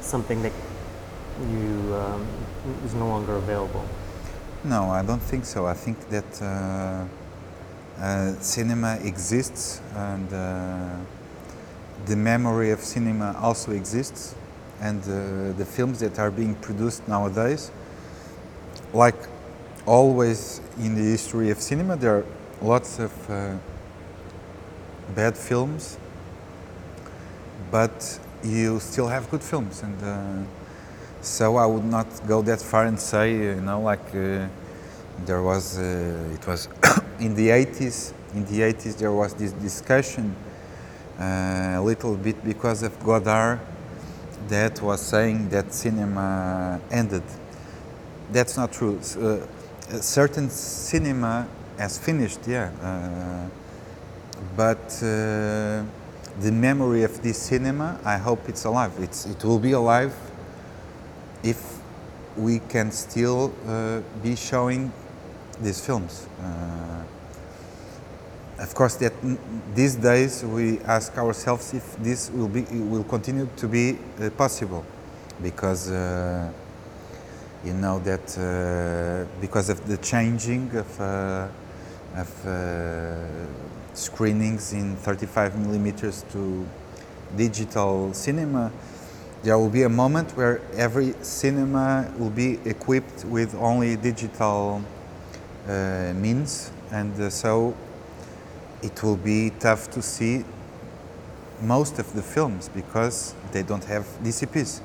something 0.00 0.40
that 0.42 0.52
you 1.52 1.94
um, 1.94 2.26
is 2.84 2.94
no 2.94 3.08
longer 3.08 3.36
available. 3.36 3.84
No, 4.64 4.90
I 4.90 5.02
don't 5.02 5.22
think 5.22 5.44
so. 5.44 5.66
I 5.66 5.74
think 5.74 6.08
that 6.08 6.42
uh, 6.42 7.04
uh, 8.02 8.32
cinema 8.40 8.98
exists 9.02 9.82
and 9.94 10.32
uh, 10.32 10.96
the 12.06 12.16
memory 12.16 12.70
of 12.70 12.80
cinema 12.80 13.36
also 13.40 13.72
exists. 13.72 14.34
And 14.80 15.02
uh, 15.02 15.52
the 15.58 15.66
films 15.66 16.00
that 16.00 16.18
are 16.18 16.30
being 16.30 16.54
produced 16.54 17.06
nowadays, 17.06 17.70
like 18.94 19.29
always 19.90 20.60
in 20.78 20.94
the 20.94 21.02
history 21.02 21.50
of 21.50 21.60
cinema, 21.60 21.96
there 21.96 22.18
are 22.18 22.24
lots 22.62 23.00
of 23.00 23.12
uh, 23.28 23.56
bad 25.16 25.36
films, 25.36 25.98
but 27.72 28.20
you 28.44 28.78
still 28.78 29.08
have 29.08 29.28
good 29.32 29.42
films. 29.42 29.82
And 29.82 30.00
uh, 30.00 30.46
so 31.22 31.56
I 31.56 31.66
would 31.66 31.84
not 31.84 32.06
go 32.28 32.40
that 32.42 32.62
far 32.62 32.84
and 32.86 33.00
say, 33.00 33.32
you 33.32 33.60
know, 33.60 33.80
like 33.80 34.14
uh, 34.14 34.46
there 35.26 35.42
was, 35.42 35.76
uh, 35.76 36.36
it 36.36 36.46
was 36.46 36.68
in 37.18 37.34
the 37.34 37.48
80s, 37.48 38.12
in 38.34 38.44
the 38.44 38.60
80s 38.60 38.96
there 38.96 39.12
was 39.12 39.34
this 39.34 39.50
discussion 39.54 40.36
uh, 41.18 41.74
a 41.74 41.82
little 41.82 42.14
bit 42.14 42.44
because 42.44 42.84
of 42.84 42.92
Godard 43.02 43.58
that 44.46 44.80
was 44.80 45.00
saying 45.00 45.48
that 45.48 45.74
cinema 45.74 46.80
ended. 46.92 47.24
That's 48.30 48.56
not 48.56 48.72
true. 48.72 49.00
Uh, 49.18 49.44
a 49.90 50.02
certain 50.02 50.50
cinema 50.50 51.46
has 51.78 51.98
finished, 51.98 52.40
yeah, 52.46 52.70
uh, 52.82 53.48
but 54.56 55.02
uh, 55.02 55.82
the 56.40 56.52
memory 56.52 57.02
of 57.02 57.22
this 57.22 57.38
cinema, 57.38 57.98
I 58.04 58.16
hope 58.16 58.48
it's 58.48 58.64
alive. 58.64 58.92
It's, 59.00 59.26
it 59.26 59.44
will 59.44 59.58
be 59.58 59.72
alive 59.72 60.14
if 61.42 61.78
we 62.36 62.60
can 62.60 62.92
still 62.92 63.52
uh, 63.66 64.00
be 64.22 64.36
showing 64.36 64.92
these 65.60 65.84
films. 65.84 66.26
Uh, 66.42 67.02
of 68.58 68.74
course, 68.74 68.94
that 68.96 69.12
these 69.74 69.96
days 69.96 70.44
we 70.44 70.78
ask 70.80 71.16
ourselves 71.16 71.72
if 71.74 71.96
this 71.96 72.30
will 72.30 72.48
be 72.48 72.62
will 72.62 73.04
continue 73.04 73.48
to 73.56 73.66
be 73.66 73.98
uh, 74.20 74.30
possible, 74.30 74.84
because 75.42 75.90
uh, 75.90 76.52
you 77.64 77.74
know 77.74 77.98
that 78.00 78.38
uh, 78.38 79.30
because 79.40 79.68
of 79.68 79.86
the 79.86 79.96
changing 79.98 80.74
of 80.74 81.00
uh, 81.00 81.48
of 82.16 82.46
uh, 82.46 83.14
screenings 83.94 84.72
in 84.72 84.96
35 84.96 85.58
millimeters 85.58 86.24
to 86.32 86.66
digital 87.36 88.12
cinema, 88.12 88.72
there 89.42 89.58
will 89.58 89.68
be 89.68 89.82
a 89.82 89.88
moment 89.88 90.36
where 90.36 90.60
every 90.74 91.14
cinema 91.22 92.12
will 92.18 92.30
be 92.30 92.58
equipped 92.64 93.24
with 93.26 93.54
only 93.54 93.96
digital 93.96 94.82
uh, 95.68 96.12
means, 96.16 96.72
and 96.90 97.18
uh, 97.20 97.30
so 97.30 97.76
it 98.82 99.02
will 99.02 99.16
be 99.16 99.50
tough 99.60 99.90
to 99.90 100.02
see 100.02 100.44
most 101.60 101.98
of 101.98 102.12
the 102.14 102.22
films 102.22 102.70
because 102.70 103.34
they 103.52 103.62
don't 103.62 103.84
have 103.84 104.04
DCPs. 104.22 104.80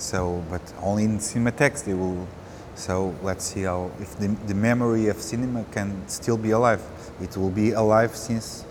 So, 0.00 0.42
but 0.48 0.62
only 0.82 1.04
in 1.04 1.18
cinematheques 1.18 1.84
they 1.84 1.94
will. 1.94 2.26
So 2.74 3.14
let's 3.22 3.44
see 3.44 3.62
how 3.62 3.90
if 4.00 4.18
the, 4.18 4.28
the 4.46 4.54
memory 4.54 5.08
of 5.08 5.20
cinema 5.20 5.64
can 5.72 6.08
still 6.08 6.38
be 6.38 6.52
alive. 6.52 6.82
It 7.20 7.36
will 7.36 7.50
be 7.50 7.72
alive 7.72 8.16
since 8.16 8.64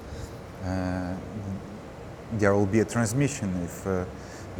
uh, 0.66 1.16
there 2.34 2.56
will 2.56 2.66
be 2.66 2.80
a 2.80 2.86
transmission. 2.86 3.62
If 3.64 3.86
uh, 3.86 4.06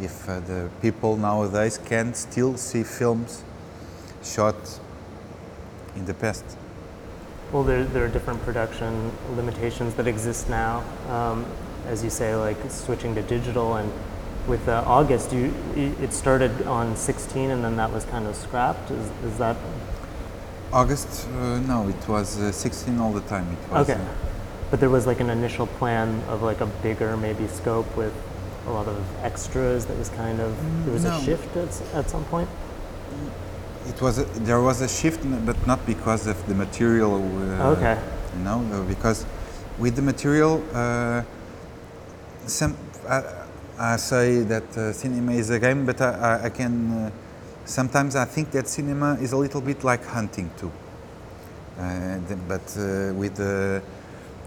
if 0.00 0.28
uh, 0.28 0.40
the 0.40 0.70
people 0.80 1.16
nowadays 1.16 1.78
can 1.78 2.14
still 2.14 2.56
see 2.56 2.84
films 2.84 3.42
shot 4.22 4.80
in 5.96 6.04
the 6.04 6.14
past. 6.14 6.44
Well, 7.52 7.64
there, 7.64 7.82
there 7.82 8.04
are 8.04 8.08
different 8.08 8.40
production 8.42 9.10
limitations 9.34 9.94
that 9.94 10.06
exist 10.06 10.48
now. 10.48 10.84
Um, 11.08 11.44
as 11.86 12.04
you 12.04 12.10
say, 12.10 12.36
like 12.36 12.58
switching 12.70 13.16
to 13.16 13.22
digital, 13.22 13.74
and 13.74 13.92
with 14.50 14.68
uh, 14.68 14.82
August, 14.86 15.32
you 15.32 15.54
it 15.76 16.12
started 16.12 16.50
on 16.66 16.96
16, 16.96 17.50
and 17.50 17.64
then 17.64 17.76
that 17.76 17.90
was 17.92 18.04
kind 18.04 18.26
of 18.26 18.34
scrapped. 18.34 18.90
Is, 18.90 19.06
is 19.24 19.38
that 19.38 19.56
August? 20.72 21.28
Uh, 21.28 21.60
no, 21.60 21.88
it 21.88 22.08
was 22.08 22.38
uh, 22.38 22.52
16 22.52 22.98
all 22.98 23.12
the 23.12 23.20
time. 23.22 23.46
It 23.52 23.72
was, 23.72 23.88
okay? 23.88 24.00
uh, 24.00 24.04
But 24.70 24.80
there 24.80 24.90
was 24.90 25.06
like 25.06 25.20
an 25.20 25.30
initial 25.30 25.66
plan 25.78 26.20
of 26.28 26.42
like 26.42 26.60
a 26.60 26.66
bigger 26.82 27.16
maybe 27.16 27.46
scope 27.48 27.90
with 27.96 28.12
a 28.66 28.70
lot 28.72 28.86
of 28.88 28.98
extras. 29.22 29.86
That 29.86 29.96
was 29.96 30.10
kind 30.10 30.40
of 30.40 30.50
there 30.84 30.94
was 30.94 31.04
No. 31.04 31.16
a 31.16 31.20
shift 31.22 31.56
at, 31.56 31.72
at 31.94 32.10
some 32.10 32.24
point. 32.24 32.48
It 33.88 34.00
was 34.02 34.18
a, 34.18 34.24
there 34.48 34.60
was 34.60 34.80
a 34.82 34.88
shift, 34.88 35.20
but 35.46 35.56
not 35.66 35.80
because 35.86 36.26
of 36.26 36.36
the 36.48 36.54
material. 36.54 37.14
Uh, 37.16 37.74
Okay. 37.76 37.96
You 38.36 38.44
know, 38.44 38.58
because 38.86 39.26
with 39.78 39.96
the 39.96 40.02
material, 40.02 40.62
uh, 40.72 41.22
some 42.46 42.76
I, 43.80 43.96
say 43.96 44.42
that 44.42 44.76
uh, 44.76 44.92
cinema 44.92 45.32
is 45.32 45.50
a 45.50 45.58
game, 45.58 45.86
but 45.86 46.00
I, 46.00 46.44
I, 46.44 46.50
can 46.50 46.90
uh, 46.92 47.10
sometimes 47.64 48.14
I 48.14 48.26
think 48.26 48.50
that 48.50 48.68
cinema 48.68 49.14
is 49.14 49.32
a 49.32 49.36
little 49.36 49.60
bit 49.60 49.84
like 49.84 50.04
hunting 50.04 50.50
too. 50.58 50.70
Uh, 51.78 52.18
but 52.46 52.76
uh, 52.76 53.14
with 53.14 53.36
the 53.36 53.82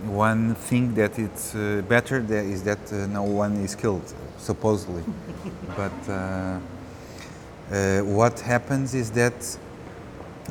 one 0.06 0.54
thing 0.56 0.94
that 0.96 1.18
it's 1.18 1.56
uh, 1.56 1.82
better 1.88 2.22
there 2.22 2.44
is 2.44 2.64
that 2.64 2.92
uh, 2.92 3.08
no 3.08 3.24
one 3.24 3.56
is 3.58 3.76
killed, 3.76 4.14
supposedly. 4.38 5.04
but 5.78 6.10
uh, 6.10 6.60
uh, 7.72 8.02
what 8.02 8.40
happens 8.42 8.94
is 8.94 9.10
that 9.12 9.58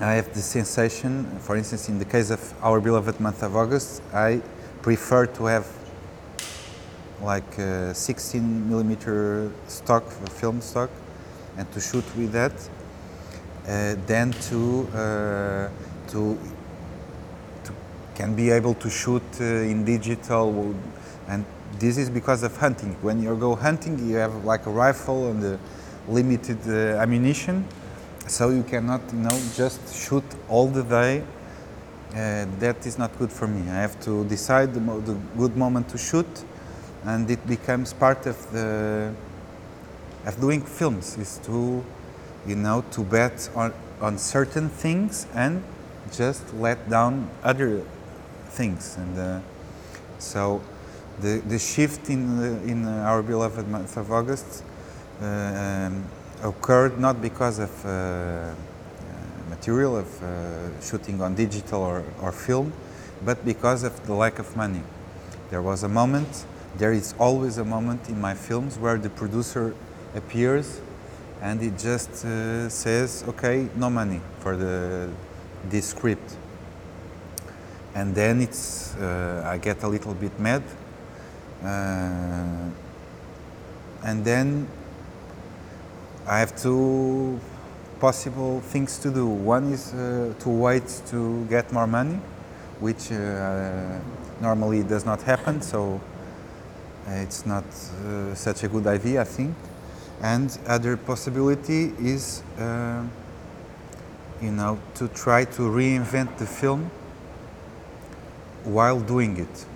I 0.00 0.14
have 0.14 0.32
the 0.32 0.40
sensation, 0.40 1.24
for 1.40 1.56
instance, 1.56 1.88
in 1.88 1.98
the 1.98 2.04
case 2.04 2.30
of 2.30 2.54
our 2.62 2.80
beloved 2.80 3.20
month 3.20 3.42
of 3.42 3.54
August, 3.54 4.02
I 4.12 4.40
prefer 4.80 5.26
to 5.26 5.44
have 5.44 5.66
like 7.22 7.58
uh, 7.58 7.92
16 7.92 8.68
millimeter 8.68 9.50
stock, 9.66 10.04
film 10.10 10.60
stock, 10.60 10.90
and 11.56 11.70
to 11.72 11.80
shoot 11.80 12.04
with 12.16 12.32
that, 12.32 12.52
uh, 13.68 13.94
than 14.06 14.32
to 14.32 14.88
uh, 14.94 15.68
to 16.08 16.38
to 17.64 17.72
can 18.14 18.34
be 18.34 18.50
able 18.50 18.74
to 18.74 18.90
shoot 18.90 19.22
uh, 19.40 19.44
in 19.44 19.84
digital, 19.84 20.74
and 21.28 21.44
this 21.78 21.96
is 21.96 22.10
because 22.10 22.42
of 22.42 22.56
hunting. 22.56 22.96
When 23.02 23.22
you 23.22 23.36
go 23.36 23.54
hunting, 23.54 23.98
you 24.08 24.16
have 24.16 24.44
like 24.44 24.66
a 24.66 24.70
rifle 24.70 25.30
and 25.30 25.44
a 25.44 25.58
limited 26.08 26.58
uh, 26.66 27.00
ammunition, 27.00 27.64
so 28.26 28.50
you 28.50 28.62
cannot, 28.62 29.00
you 29.12 29.20
know, 29.20 29.40
just 29.54 29.80
shoot 29.94 30.24
all 30.48 30.66
the 30.66 30.82
day. 30.82 31.22
Uh, 32.10 32.46
that 32.58 32.84
is 32.84 32.98
not 32.98 33.16
good 33.18 33.32
for 33.32 33.46
me. 33.46 33.62
I 33.70 33.80
have 33.80 33.98
to 34.00 34.24
decide 34.26 34.74
the, 34.74 34.80
the 34.80 35.16
good 35.36 35.56
moment 35.56 35.88
to 35.90 35.98
shoot, 35.98 36.26
and 37.04 37.30
it 37.30 37.44
becomes 37.46 37.92
part 37.92 38.26
of 38.26 38.52
the 38.52 39.12
of 40.24 40.40
doing 40.40 40.62
films 40.62 41.18
is 41.18 41.38
to, 41.44 41.84
you 42.46 42.54
know, 42.54 42.84
to 42.92 43.02
bet 43.02 43.50
on 43.54 43.72
on 44.00 44.18
certain 44.18 44.68
things 44.68 45.26
and 45.34 45.62
just 46.12 46.42
let 46.54 46.88
down 46.88 47.28
other 47.42 47.82
things. 48.46 48.96
And 48.96 49.18
uh, 49.18 49.40
so, 50.18 50.60
the 51.20 51.42
the 51.48 51.58
shift 51.58 52.08
in 52.08 52.38
the, 52.38 52.70
in 52.70 52.86
our 52.86 53.22
beloved 53.22 53.68
month 53.68 53.96
of 53.96 54.12
August 54.12 54.62
uh, 55.20 55.24
um, 55.24 56.04
occurred 56.42 56.98
not 56.98 57.20
because 57.20 57.58
of 57.58 57.84
uh, 57.84 57.88
uh, 57.88 58.54
material 59.48 59.96
of 59.96 60.22
uh, 60.22 60.80
shooting 60.80 61.20
on 61.20 61.34
digital 61.34 61.82
or, 61.82 62.04
or 62.20 62.32
film, 62.32 62.72
but 63.24 63.44
because 63.44 63.84
of 63.84 64.06
the 64.06 64.14
lack 64.14 64.38
of 64.38 64.56
money. 64.56 64.82
There 65.50 65.62
was 65.62 65.82
a 65.82 65.88
moment, 65.88 66.46
there 66.78 66.92
is 66.92 67.14
always 67.18 67.58
a 67.58 67.64
moment 67.64 68.08
in 68.08 68.20
my 68.20 68.34
films 68.34 68.78
where 68.78 68.98
the 68.98 69.10
producer 69.10 69.74
appears 70.14 70.80
and 71.40 71.60
it 71.62 71.78
just 71.78 72.24
uh, 72.24 72.68
says, 72.68 73.24
okay, 73.28 73.68
no 73.76 73.90
money 73.90 74.20
for 74.40 74.56
the, 74.56 75.10
this 75.68 75.88
script. 75.88 76.36
And 77.94 78.14
then 78.14 78.40
it's, 78.40 78.94
uh, 78.96 79.42
I 79.44 79.58
get 79.58 79.82
a 79.82 79.88
little 79.88 80.14
bit 80.14 80.38
mad. 80.38 80.62
Uh, 81.62 82.70
and 84.04 84.24
then 84.24 84.68
I 86.26 86.38
have 86.38 86.56
two 86.56 87.40
possible 88.00 88.60
things 88.60 88.98
to 88.98 89.10
do. 89.10 89.26
One 89.26 89.72
is 89.72 89.92
uh, 89.92 90.34
to 90.40 90.48
wait 90.48 91.02
to 91.06 91.44
get 91.46 91.72
more 91.72 91.86
money, 91.86 92.20
which 92.80 93.10
uh, 93.12 93.98
normally 94.40 94.82
does 94.84 95.04
not 95.04 95.22
happen, 95.22 95.60
so 95.60 96.00
it's 97.06 97.46
not 97.46 97.64
uh, 97.64 98.34
such 98.34 98.64
a 98.64 98.68
good 98.68 98.86
idea, 98.86 99.20
I 99.22 99.24
think. 99.24 99.54
And 100.22 100.56
other 100.66 100.96
possibility 100.96 101.92
is, 102.00 102.42
uh, 102.58 103.02
you 104.40 104.52
know, 104.52 104.78
to 104.94 105.08
try 105.08 105.44
to 105.44 105.62
reinvent 105.62 106.38
the 106.38 106.46
film 106.46 106.90
while 108.64 109.00
doing 109.00 109.36
it, 109.38 109.66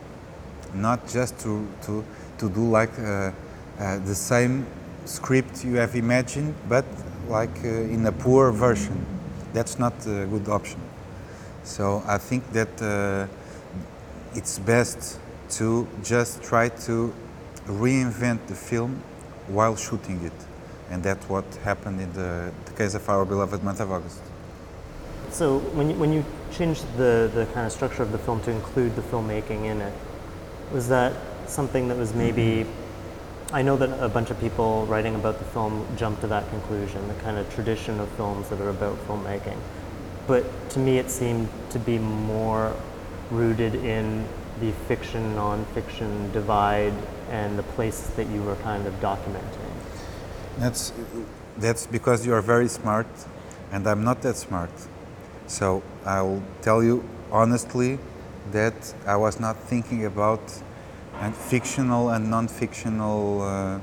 not 0.75 1.09
just 1.09 1.39
to 1.41 1.67
to 1.83 2.05
to 2.39 2.49
do 2.49 2.71
like 2.71 2.97
uh, 2.99 3.33
uh, 3.79 3.99
the 3.99 4.15
same 4.15 4.67
script 5.05 5.65
you 5.65 5.77
have 5.77 5.97
imagined, 5.97 6.55
but 6.69 6.85
like 7.29 7.65
uh, 7.65 7.69
in 7.69 8.07
a 8.07 8.13
poor 8.13 8.53
version. 8.53 9.05
That's 9.53 9.79
not 9.79 9.95
a 10.07 10.27
good 10.27 10.49
option. 10.49 10.81
So 11.65 12.03
I 12.07 12.19
think 12.19 12.53
that 12.53 12.83
uh, 12.83 13.27
it's 14.35 14.59
best 14.59 15.19
to 15.51 15.87
just 16.03 16.43
try 16.43 16.69
to 16.69 17.13
reinvent 17.67 18.47
the 18.47 18.55
film 18.55 19.03
while 19.49 19.77
shooting 19.77 20.25
it. 20.25 20.33
And 20.91 21.03
that's 21.03 21.29
what 21.29 21.45
happened 21.65 22.01
in 22.01 22.13
the, 22.13 22.53
the 22.65 22.73
case 22.73 22.95
of 22.95 23.09
our 23.09 23.25
beloved 23.25 23.63
month 23.63 23.81
of 23.81 23.91
August. 23.91 24.23
So 25.31 25.59
when 25.59 25.91
you, 25.91 25.97
when 25.97 26.13
you 26.13 26.25
changed 26.53 26.85
the, 26.97 27.31
the 27.35 27.47
kind 27.53 27.67
of 27.67 27.73
structure 27.73 28.03
of 28.03 28.13
the 28.13 28.19
film 28.19 28.41
to 28.43 28.51
include 28.51 28.95
the 28.95 29.03
filmmaking 29.03 29.65
in 29.65 29.81
it, 29.81 29.93
was 30.73 30.89
that 30.89 31.15
something 31.47 31.89
that 31.89 31.97
was 31.97 32.15
maybe 32.15 32.67
I 33.53 33.63
know 33.63 33.77
that 33.77 34.03
a 34.03 34.09
bunch 34.09 34.31
of 34.31 34.41
people 34.41 34.87
writing 34.87 35.15
about 35.15 35.39
the 35.39 35.45
film 35.45 35.87
jump 35.97 36.21
to 36.23 36.27
that 36.27 36.49
conclusion, 36.51 37.07
the 37.07 37.15
kind 37.15 37.39
of 37.39 37.53
tradition 37.55 38.01
of 38.01 38.09
films 38.11 38.49
that 38.49 38.61
are 38.61 38.71
about 38.71 38.99
filmmaking. 39.07 39.57
But 40.27 40.45
to 40.71 40.81
me, 40.81 40.99
it 40.99 41.11
seemed 41.11 41.49
to 41.71 41.79
be 41.79 41.97
more 41.99 42.75
rooted 43.31 43.77
in 43.77 44.27
the 44.61 44.73
fiction 44.89 45.35
non-fiction 45.35 46.33
divide 46.33 46.95
and 47.31 47.59
the 47.59 47.63
place 47.63 48.01
that 48.17 48.27
you 48.29 48.43
were 48.43 48.57
kind 48.57 48.87
of 48.87 48.95
documenting. 49.01 49.71
That's 50.59 50.93
that's 51.59 51.87
because 51.87 52.27
you 52.27 52.33
are 52.35 52.43
very 52.43 52.69
smart, 52.69 53.07
and 53.73 53.87
I'm 53.87 54.05
not 54.05 54.23
that 54.23 54.37
smart. 54.37 54.71
So 55.47 55.83
I'll 56.05 56.43
tell 56.63 56.83
you 56.83 57.05
honestly 57.31 57.99
that 58.53 58.95
I 59.07 59.17
was 59.17 59.41
not 59.41 59.57
thinking 59.57 60.07
about 60.07 60.41
and 61.21 61.35
fictional 61.35 62.11
and 62.11 62.31
non-fictional 62.31 63.43
uh, 63.43 63.79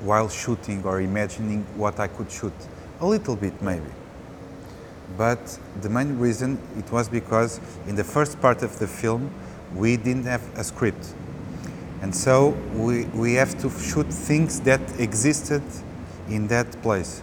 while 0.00 0.28
shooting 0.28 0.82
or 0.84 1.00
imagining 1.00 1.64
what 1.76 2.00
I 2.00 2.08
could 2.08 2.30
shoot. 2.30 2.52
A 3.00 3.06
little 3.06 3.36
bit 3.36 3.60
maybe. 3.62 3.90
But 5.16 5.58
the 5.80 5.88
main 5.88 6.18
reason 6.18 6.58
it 6.76 6.90
was 6.90 7.08
because 7.08 7.60
in 7.86 7.96
the 7.96 8.04
first 8.04 8.40
part 8.40 8.62
of 8.62 8.78
the 8.78 8.86
film 8.86 9.30
we 9.76 9.96
didn't 9.96 10.24
have 10.24 10.42
a 10.58 10.64
script. 10.64 11.14
And 12.02 12.14
so 12.14 12.48
we, 12.74 13.04
we 13.06 13.34
have 13.34 13.58
to 13.60 13.70
shoot 13.70 14.06
things 14.06 14.60
that 14.60 14.80
existed 15.00 15.62
in 16.28 16.48
that 16.48 16.70
place. 16.82 17.22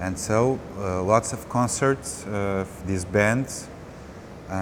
And 0.00 0.18
so 0.18 0.58
uh, 0.78 1.02
lots 1.02 1.32
of 1.32 1.48
concerts 1.48 2.26
of 2.26 2.68
these 2.86 3.04
bands 3.04 3.68
uh, 4.48 4.52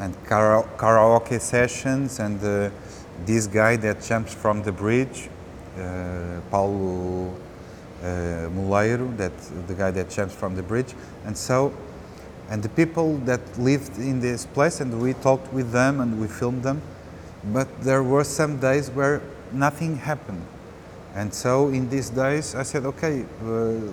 and 0.00 0.14
karaoke 0.26 1.40
sessions 1.40 2.18
and 2.20 2.42
uh, 2.42 2.70
this 3.24 3.46
guy 3.46 3.76
that 3.76 4.02
jumps 4.02 4.34
from 4.34 4.62
the 4.62 4.72
bridge, 4.72 5.28
uh, 5.78 6.40
Paulo 6.50 7.34
uh, 8.02 8.06
Muleiro, 8.50 9.16
that 9.16 9.32
the 9.66 9.74
guy 9.74 9.90
that 9.90 10.10
jumps 10.10 10.34
from 10.34 10.54
the 10.54 10.62
bridge, 10.62 10.94
and 11.24 11.36
so, 11.36 11.72
and 12.48 12.62
the 12.62 12.68
people 12.68 13.18
that 13.18 13.40
lived 13.58 13.98
in 13.98 14.20
this 14.20 14.46
place, 14.46 14.80
and 14.80 15.00
we 15.00 15.14
talked 15.14 15.52
with 15.52 15.72
them 15.72 16.00
and 16.00 16.20
we 16.20 16.28
filmed 16.28 16.62
them, 16.62 16.80
but 17.52 17.68
there 17.82 18.02
were 18.02 18.24
some 18.24 18.58
days 18.58 18.90
where 18.90 19.20
nothing 19.52 19.96
happened. 19.96 20.44
And 21.14 21.32
so 21.32 21.68
in 21.68 21.88
these 21.88 22.10
days, 22.10 22.54
I 22.54 22.62
said, 22.62 22.84
okay, 22.84 23.24
uh, 23.42 23.46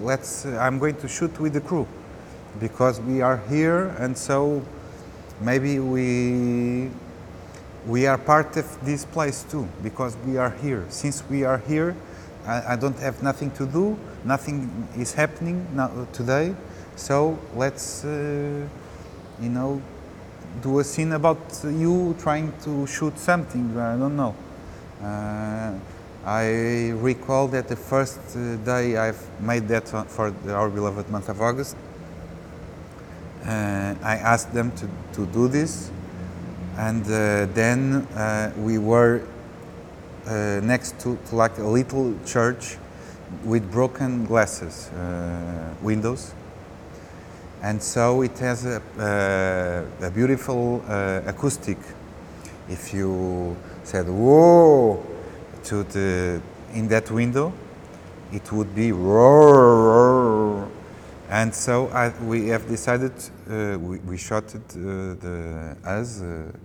let's. 0.04 0.46
Uh, 0.46 0.58
I'm 0.60 0.78
going 0.78 0.98
to 0.98 1.08
shoot 1.08 1.40
with 1.40 1.54
the 1.54 1.62
crew 1.62 1.88
because 2.60 3.00
we 3.00 3.22
are 3.22 3.38
here, 3.50 3.96
and 3.98 4.18
so 4.18 4.62
maybe 5.40 5.80
we 5.80 6.92
we 7.88 8.08
are 8.08 8.18
part 8.18 8.56
of 8.58 8.86
this 8.86 9.06
place 9.06 9.44
too 9.50 9.68
because 9.82 10.18
we 10.28 10.38
are 10.38 10.50
here. 10.50 10.86
Since 10.90 11.24
we 11.30 11.44
are 11.44 11.60
here, 11.60 11.96
I, 12.46 12.74
I 12.74 12.76
don't 12.76 12.98
have 13.00 13.24
nothing 13.24 13.52
to 13.52 13.66
do, 13.66 13.98
nothing 14.26 14.88
is 14.98 15.14
happening 15.14 15.66
now, 15.74 16.08
today, 16.12 16.56
so 16.96 17.38
let's, 17.56 18.06
uh, 18.06 18.68
you 19.42 19.50
know, 19.50 19.82
do 20.62 20.80
a 20.80 20.84
scene 20.84 21.14
about 21.14 21.40
you 21.64 22.16
trying 22.20 22.54
to 22.64 22.86
shoot 22.86 23.18
something, 23.18 23.78
I 23.78 23.98
don't 23.98 24.16
know. 24.16 24.36
Uh, 25.04 25.74
I 26.26 26.92
recall 27.02 27.48
that 27.50 27.68
the 27.68 27.76
first 27.76 28.20
uh, 28.36 28.56
day 28.58 28.96
I've 28.96 29.22
made 29.42 29.68
that 29.68 29.88
for 29.90 30.34
our 30.50 30.70
beloved 30.70 31.10
month 31.10 31.28
of 31.30 31.42
August, 31.42 31.76
uh, 33.46 33.96
I 34.02 34.16
asked 34.16 34.54
them 34.54 34.72
to, 34.78 34.88
to 35.14 35.26
do 35.26 35.48
this 35.48 35.92
and 36.78 37.04
uh, 37.06 37.46
then 37.54 38.08
uh, 38.16 38.54
we 38.58 38.78
were 38.78 39.22
next 40.26 40.98
to, 41.02 41.18
to, 41.28 41.36
like 41.36 41.58
a 41.58 41.64
little 41.64 42.14
church 42.26 42.78
with 43.44 43.70
broken 43.70 44.26
glasses 44.26 44.90
windows 45.82 46.34
and 47.64 47.82
so 47.82 48.22
it 48.22 48.38
has 48.40 48.66
a, 48.66 48.82
a 50.02 50.12
beautiful 50.12 50.84
acoustic 51.26 51.78
if 52.70 52.94
you 52.94 53.58
said 53.84 54.08
whoa 54.08 55.04
to 55.64 55.84
the 55.84 56.42
in 56.74 56.88
that 56.88 57.10
window 57.10 57.54
it 58.34 58.52
would 58.52 58.74
be 58.74 58.92
roar, 58.92 60.68
and 61.30 61.54
so 61.54 61.88
I, 61.90 62.10
we 62.24 62.48
have 62.48 62.68
decided 62.68 63.12
uh, 63.48 63.78
we, 63.80 64.00
we, 64.00 64.18
shot 64.18 64.56
it 64.56 64.62
uh, 64.72 65.14
the, 65.22 65.78
uh, 65.86 66.58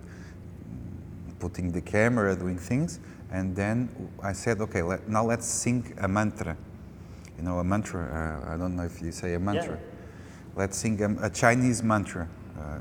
putting 1.39 1.71
the 1.71 1.81
camera, 1.81 2.35
doing 2.35 2.57
things, 2.57 2.99
and 3.31 3.55
then 3.55 3.89
I 4.23 4.33
said, 4.33 4.61
okay, 4.61 4.81
let, 4.81 5.07
now 5.07 5.23
let's 5.23 5.45
sing 5.45 5.93
a 5.99 6.07
mantra. 6.07 6.57
You 7.37 7.43
know, 7.43 7.59
a 7.59 7.63
mantra. 7.63 8.41
Uh, 8.47 8.53
I 8.53 8.57
don't 8.57 8.75
know 8.75 8.83
if 8.83 9.01
you 9.01 9.11
say 9.11 9.35
a 9.35 9.39
mantra. 9.39 9.75
Yeah. 9.75 9.88
Let's 10.55 10.77
sing 10.77 11.01
a, 11.01 11.27
a 11.27 11.29
Chinese 11.29 11.83
mantra. 11.83 12.27
Uh, 12.57 12.79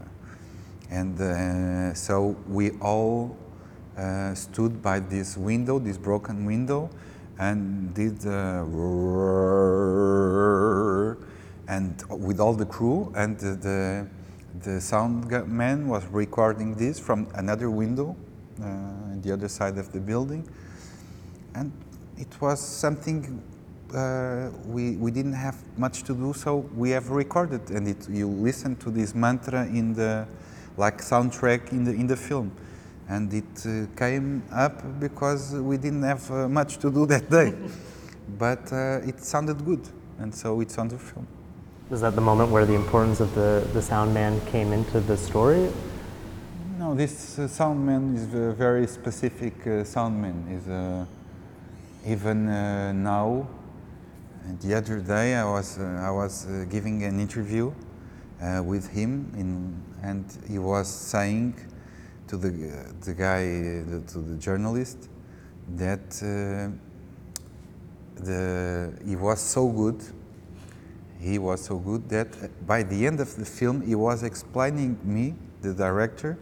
and 0.91 1.21
uh, 1.21 1.95
so 1.95 2.37
we 2.49 2.71
all 2.81 3.37
uh, 3.97 4.35
stood 4.35 4.83
by 4.83 5.01
this 5.01 5.37
window, 5.37 5.79
this 5.79 5.99
broken 5.99 6.45
window, 6.45 6.91
and 7.39 7.95
did 7.95 8.25
and 11.69 12.03
with 12.09 12.41
all 12.41 12.55
the 12.55 12.65
crew 12.65 13.13
and 13.15 13.39
the, 13.39 14.09
the 14.63 14.81
sound 14.81 15.31
man 15.47 15.87
was 15.87 16.05
recording 16.07 16.75
this 16.75 16.99
from 16.99 17.29
another 17.35 17.71
window 17.71 18.17
on 18.61 19.21
the 19.23 19.31
other 19.33 19.49
side 19.49 19.77
of 19.79 19.93
the 19.93 20.01
building. 20.01 20.49
And 21.55 21.71
it 22.17 22.41
was 22.41 22.61
something 22.61 23.43
uh, 23.95 24.51
we, 24.67 24.97
we 24.97 25.11
didn't 25.11 25.33
have 25.33 25.57
much 25.77 26.03
to 26.05 26.15
do, 26.15 26.33
so 26.33 26.69
we 26.77 26.91
have 26.91 27.11
recorded. 27.11 27.71
And 27.71 27.89
it, 27.89 28.09
you 28.09 28.29
listen 28.29 28.77
to 28.77 28.91
this 28.91 29.15
mantra 29.15 29.67
in 29.67 29.95
the 29.95 30.27
like 30.77 30.99
soundtrack 30.99 31.73
in 31.73 31.85
the 31.85 31.93
in 31.93 32.07
the 32.07 32.17
film, 32.17 32.53
and 33.09 33.33
it 33.35 33.67
uh, 33.67 33.87
came 33.99 34.43
up 34.53 35.01
because 35.01 35.55
we 35.55 35.77
didn't 35.77 36.05
have 36.05 36.31
uh, 36.31 36.49
much 36.49 36.79
to 36.79 36.91
do 36.91 37.05
that 37.15 37.29
day, 37.29 37.53
but 38.39 38.73
uh, 38.73 39.01
it 39.05 39.21
sounded 39.21 39.65
good, 39.65 39.87
and 40.19 40.35
so 40.35 40.61
it's 40.61 40.79
on 40.79 40.89
the 40.89 40.99
film. 40.99 41.27
Was 41.91 42.03
that 42.03 42.15
the 42.15 42.21
moment 42.21 42.51
where 42.51 42.67
the 42.67 42.75
importance 42.75 43.21
of 43.21 43.35
the 43.35 43.67
the 43.73 43.83
sound 43.83 44.15
man 44.15 44.41
came 44.47 44.73
into 44.73 45.01
the 45.01 45.17
story? 45.17 45.71
No, 46.79 46.95
this 46.95 47.39
uh, 47.39 47.49
soundman 47.49 48.15
is 48.15 48.33
a 48.35 48.53
very 48.53 48.87
specific 48.87 49.55
uh, 49.63 49.83
soundman. 49.83 50.57
Is 50.57 50.69
uh, 50.69 51.05
even 52.07 52.49
uh, 52.49 52.93
now. 52.93 53.49
The 54.57 54.75
other 54.75 54.99
day, 55.01 55.35
I 55.35 55.45
was 55.45 55.79
uh, 55.79 56.03
I 56.03 56.11
was 56.11 56.47
uh, 56.47 56.65
giving 56.71 57.05
an 57.05 57.21
interview, 57.21 57.71
uh, 58.41 58.63
with 58.65 58.89
him, 58.89 59.31
in, 59.37 59.83
and 60.03 60.25
he 60.49 60.59
was 60.59 60.89
saying 60.89 61.55
to 62.29 62.39
the, 62.39 62.49
the 63.03 63.13
guy, 63.13 63.43
the, 63.43 64.03
to 64.09 64.19
the 64.21 64.37
journalist, 64.37 65.11
that 65.77 66.01
uh, 66.23 66.73
the, 68.23 68.99
he 69.07 69.17
was 69.17 69.39
so 69.39 69.69
good, 69.69 70.03
he 71.21 71.39
was 71.39 71.67
so 71.67 71.77
good 71.77 72.09
that 72.09 72.67
by 72.67 72.83
the 72.83 73.07
end 73.07 73.21
of 73.21 73.37
the 73.37 73.45
film, 73.45 73.83
he 73.83 73.95
was 73.95 74.23
explaining 74.23 74.99
me, 75.05 75.35
the 75.61 75.75
director, 75.75 76.39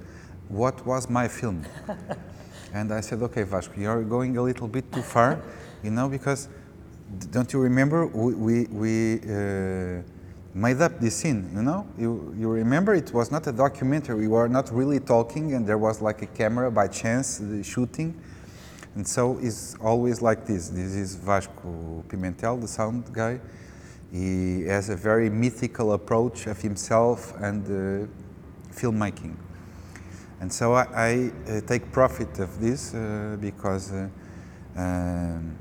what 0.48 0.86
was 0.86 1.10
my 1.10 1.26
film. 1.26 1.66
and 2.72 2.92
I 2.94 3.00
said, 3.00 3.20
okay, 3.22 3.42
Vasco, 3.42 3.80
you're 3.80 4.04
going 4.04 4.36
a 4.36 4.42
little 4.42 4.68
bit 4.68 4.92
too 4.92 5.02
far, 5.02 5.42
you 5.82 5.90
know, 5.90 6.08
because 6.08 6.48
don't 7.30 7.52
you 7.52 7.60
remember 7.60 8.06
we, 8.06 8.64
we, 8.66 9.20
uh, 9.20 10.02
made 10.54 10.80
up 10.80 10.98
this 10.98 11.16
scene, 11.16 11.50
you 11.54 11.62
know? 11.62 11.86
You, 11.98 12.34
you 12.36 12.48
remember 12.48 12.94
it 12.94 13.12
was 13.12 13.30
not 13.30 13.46
a 13.46 13.52
documentary, 13.52 14.16
we 14.16 14.28
were 14.28 14.48
not 14.48 14.72
really 14.72 15.00
talking 15.00 15.54
and 15.54 15.66
there 15.66 15.78
was 15.78 16.00
like 16.00 16.22
a 16.22 16.26
camera 16.26 16.70
by 16.70 16.88
chance 16.88 17.40
uh, 17.40 17.62
shooting. 17.62 18.18
And 18.94 19.06
so 19.06 19.38
it's 19.42 19.76
always 19.82 20.22
like 20.22 20.46
this. 20.46 20.70
This 20.70 20.94
is 20.94 21.16
Vasco 21.16 22.02
Pimentel, 22.08 22.58
the 22.62 22.68
sound 22.68 23.12
guy. 23.12 23.38
He 24.10 24.62
has 24.62 24.88
a 24.88 24.96
very 24.96 25.28
mythical 25.28 25.92
approach 25.92 26.46
of 26.46 26.62
himself 26.62 27.34
and 27.42 27.66
uh, 27.66 28.06
filmmaking. 28.72 29.36
And 30.40 30.50
so 30.50 30.72
I, 30.72 30.86
I 30.94 31.30
uh, 31.50 31.60
take 31.62 31.92
profit 31.92 32.38
of 32.38 32.58
this 32.58 32.94
uh, 32.94 33.36
because 33.38 33.92
uh, 33.92 34.08
um, 34.76 35.58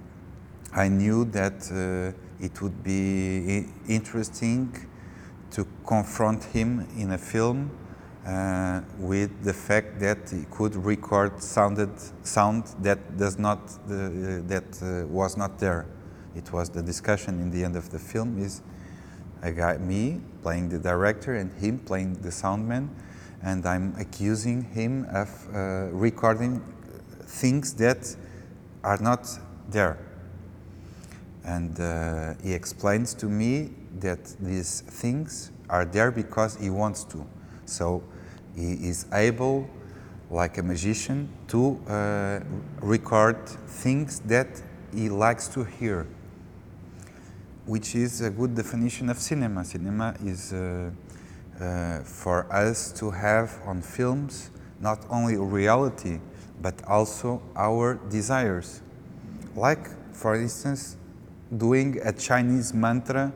I 0.78 0.90
knew 0.90 1.24
that 1.32 1.72
uh, 1.72 2.44
it 2.44 2.62
would 2.62 2.84
be 2.84 3.66
interesting 3.88 4.76
to 5.52 5.66
confront 5.88 6.44
him 6.44 6.86
in 6.98 7.14
a 7.14 7.18
film 7.18 7.72
uh, 8.28 8.82
with 8.98 9.42
the 9.42 9.54
fact 9.54 10.02
that 10.02 10.30
he 10.30 10.44
could 10.52 10.76
record 10.76 11.42
sounded 11.42 11.92
sound 12.24 12.66
that 12.82 13.18
does 13.18 13.40
not 13.40 13.60
uh, 13.60 14.44
that 14.48 14.82
uh, 14.82 15.08
was 15.08 15.38
not 15.38 15.60
there. 15.60 15.86
It 16.36 16.52
was 16.52 16.70
the 16.70 16.82
discussion 16.82 17.40
in 17.40 17.52
the 17.52 17.64
end 17.64 17.78
of 17.78 17.90
the 17.90 18.00
film 18.00 18.38
is 18.38 18.62
a 19.42 19.54
guy 19.54 19.78
me 19.78 20.20
playing 20.44 20.68
the 20.68 20.80
director 20.80 21.36
and 21.36 21.54
him 21.54 21.80
playing 21.80 22.16
the 22.16 22.30
soundman, 22.32 22.90
and 23.42 23.66
I'm 23.66 23.96
accusing 23.98 24.64
him 24.64 25.06
of 25.14 25.30
uh, 25.54 25.88
recording 25.92 26.62
things 27.22 27.76
that 27.76 28.14
are 28.84 28.98
not 28.98 29.30
there. 29.70 30.00
And 31.46 31.80
uh, 31.80 32.34
he 32.44 32.54
explains 32.54 33.14
to 33.16 33.28
me 33.28 33.70
that 34.00 34.26
these 34.40 34.82
things 34.82 35.52
are 35.70 35.86
there 35.86 36.12
because 36.12 36.58
he 36.58 36.70
wants 36.70 37.04
to. 37.06 37.26
So 37.66 38.04
he 38.56 38.74
is 38.74 39.06
able, 39.14 39.70
like 40.32 40.58
a 40.58 40.64
magician, 40.64 41.30
to 41.50 41.80
uh, 41.88 42.40
record 42.82 43.48
things 43.48 44.22
that 44.22 44.48
he 44.94 45.10
likes 45.10 45.48
to 45.50 45.64
hear, 45.64 46.08
which 47.66 47.96
is 47.96 48.22
a 48.22 48.30
good 48.30 48.56
definition 48.56 49.10
of 49.10 49.20
cinema. 49.20 49.64
Cinema 49.66 50.16
is 50.24 50.52
uh, 50.52 50.90
uh, 51.60 52.00
for 52.00 52.52
us 52.52 52.92
to 52.94 53.12
have 53.12 53.60
on 53.66 53.82
films 53.82 54.50
not 54.80 55.06
only 55.10 55.38
reality, 55.38 56.20
but 56.62 56.76
also 56.88 57.42
our 57.56 57.96
desires. 58.10 58.82
Like, 59.56 59.90
for 60.14 60.36
instance, 60.36 60.98
doing 61.58 62.00
a 62.04 62.12
Chinese 62.12 62.74
mantra 62.74 63.32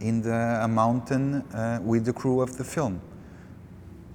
in 0.00 0.22
the, 0.22 0.60
a 0.62 0.68
mountain 0.68 1.42
uh, 1.52 1.80
with 1.82 2.04
the 2.04 2.12
crew 2.12 2.40
of 2.40 2.56
the 2.56 2.64
film. 2.64 3.00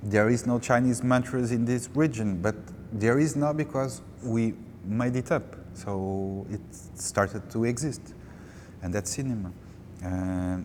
There 0.04 0.30
is 0.30 0.46
no 0.46 0.60
Chinese 0.60 1.04
mantras 1.04 1.52
in 1.52 1.66
this 1.66 1.90
region, 1.94 2.42
but 2.42 2.56
there 2.92 3.20
is 3.20 3.36
now 3.36 3.54
because 3.54 4.02
we 4.24 4.54
made 4.86 5.16
it 5.16 5.32
up. 5.32 5.56
So 5.74 6.46
it 6.50 6.62
started 6.96 7.50
to 7.52 7.66
exist, 7.66 8.02
and 8.82 8.94
that's 8.94 9.12
cinema. 9.12 9.52
Uh, 10.04 10.60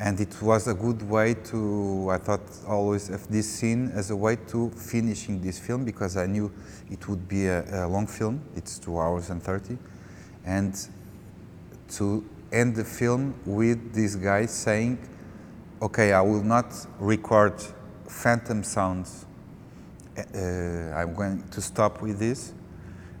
and 0.00 0.20
it 0.20 0.40
was 0.40 0.68
a 0.68 0.74
good 0.74 1.02
way 1.02 1.34
to, 1.34 2.08
I 2.10 2.18
thought 2.18 2.42
always 2.68 3.10
of 3.10 3.26
this 3.28 3.50
scene 3.52 3.90
as 3.94 4.10
a 4.10 4.16
way 4.16 4.36
to 4.48 4.70
finishing 4.70 5.40
this 5.40 5.58
film 5.58 5.84
because 5.84 6.16
I 6.16 6.26
knew 6.26 6.52
it 6.88 7.08
would 7.08 7.26
be 7.28 7.46
a, 7.46 7.84
a 7.84 7.88
long 7.88 8.06
film, 8.06 8.40
it's 8.54 8.78
two 8.78 8.98
hours 8.98 9.30
and 9.30 9.42
30. 9.42 9.76
And 10.44 10.88
to 11.90 12.24
end 12.52 12.76
the 12.76 12.84
film 12.84 13.34
with 13.44 13.94
this 13.94 14.14
guy 14.14 14.46
saying, 14.46 14.98
okay, 15.80 16.12
I 16.12 16.20
will 16.20 16.42
not 16.42 16.74
record 16.98 17.62
phantom 18.06 18.62
sounds. 18.62 19.26
Uh, 20.16 20.38
I'm 20.94 21.14
going 21.14 21.44
to 21.50 21.60
stop 21.60 22.02
with 22.02 22.18
this. 22.18 22.52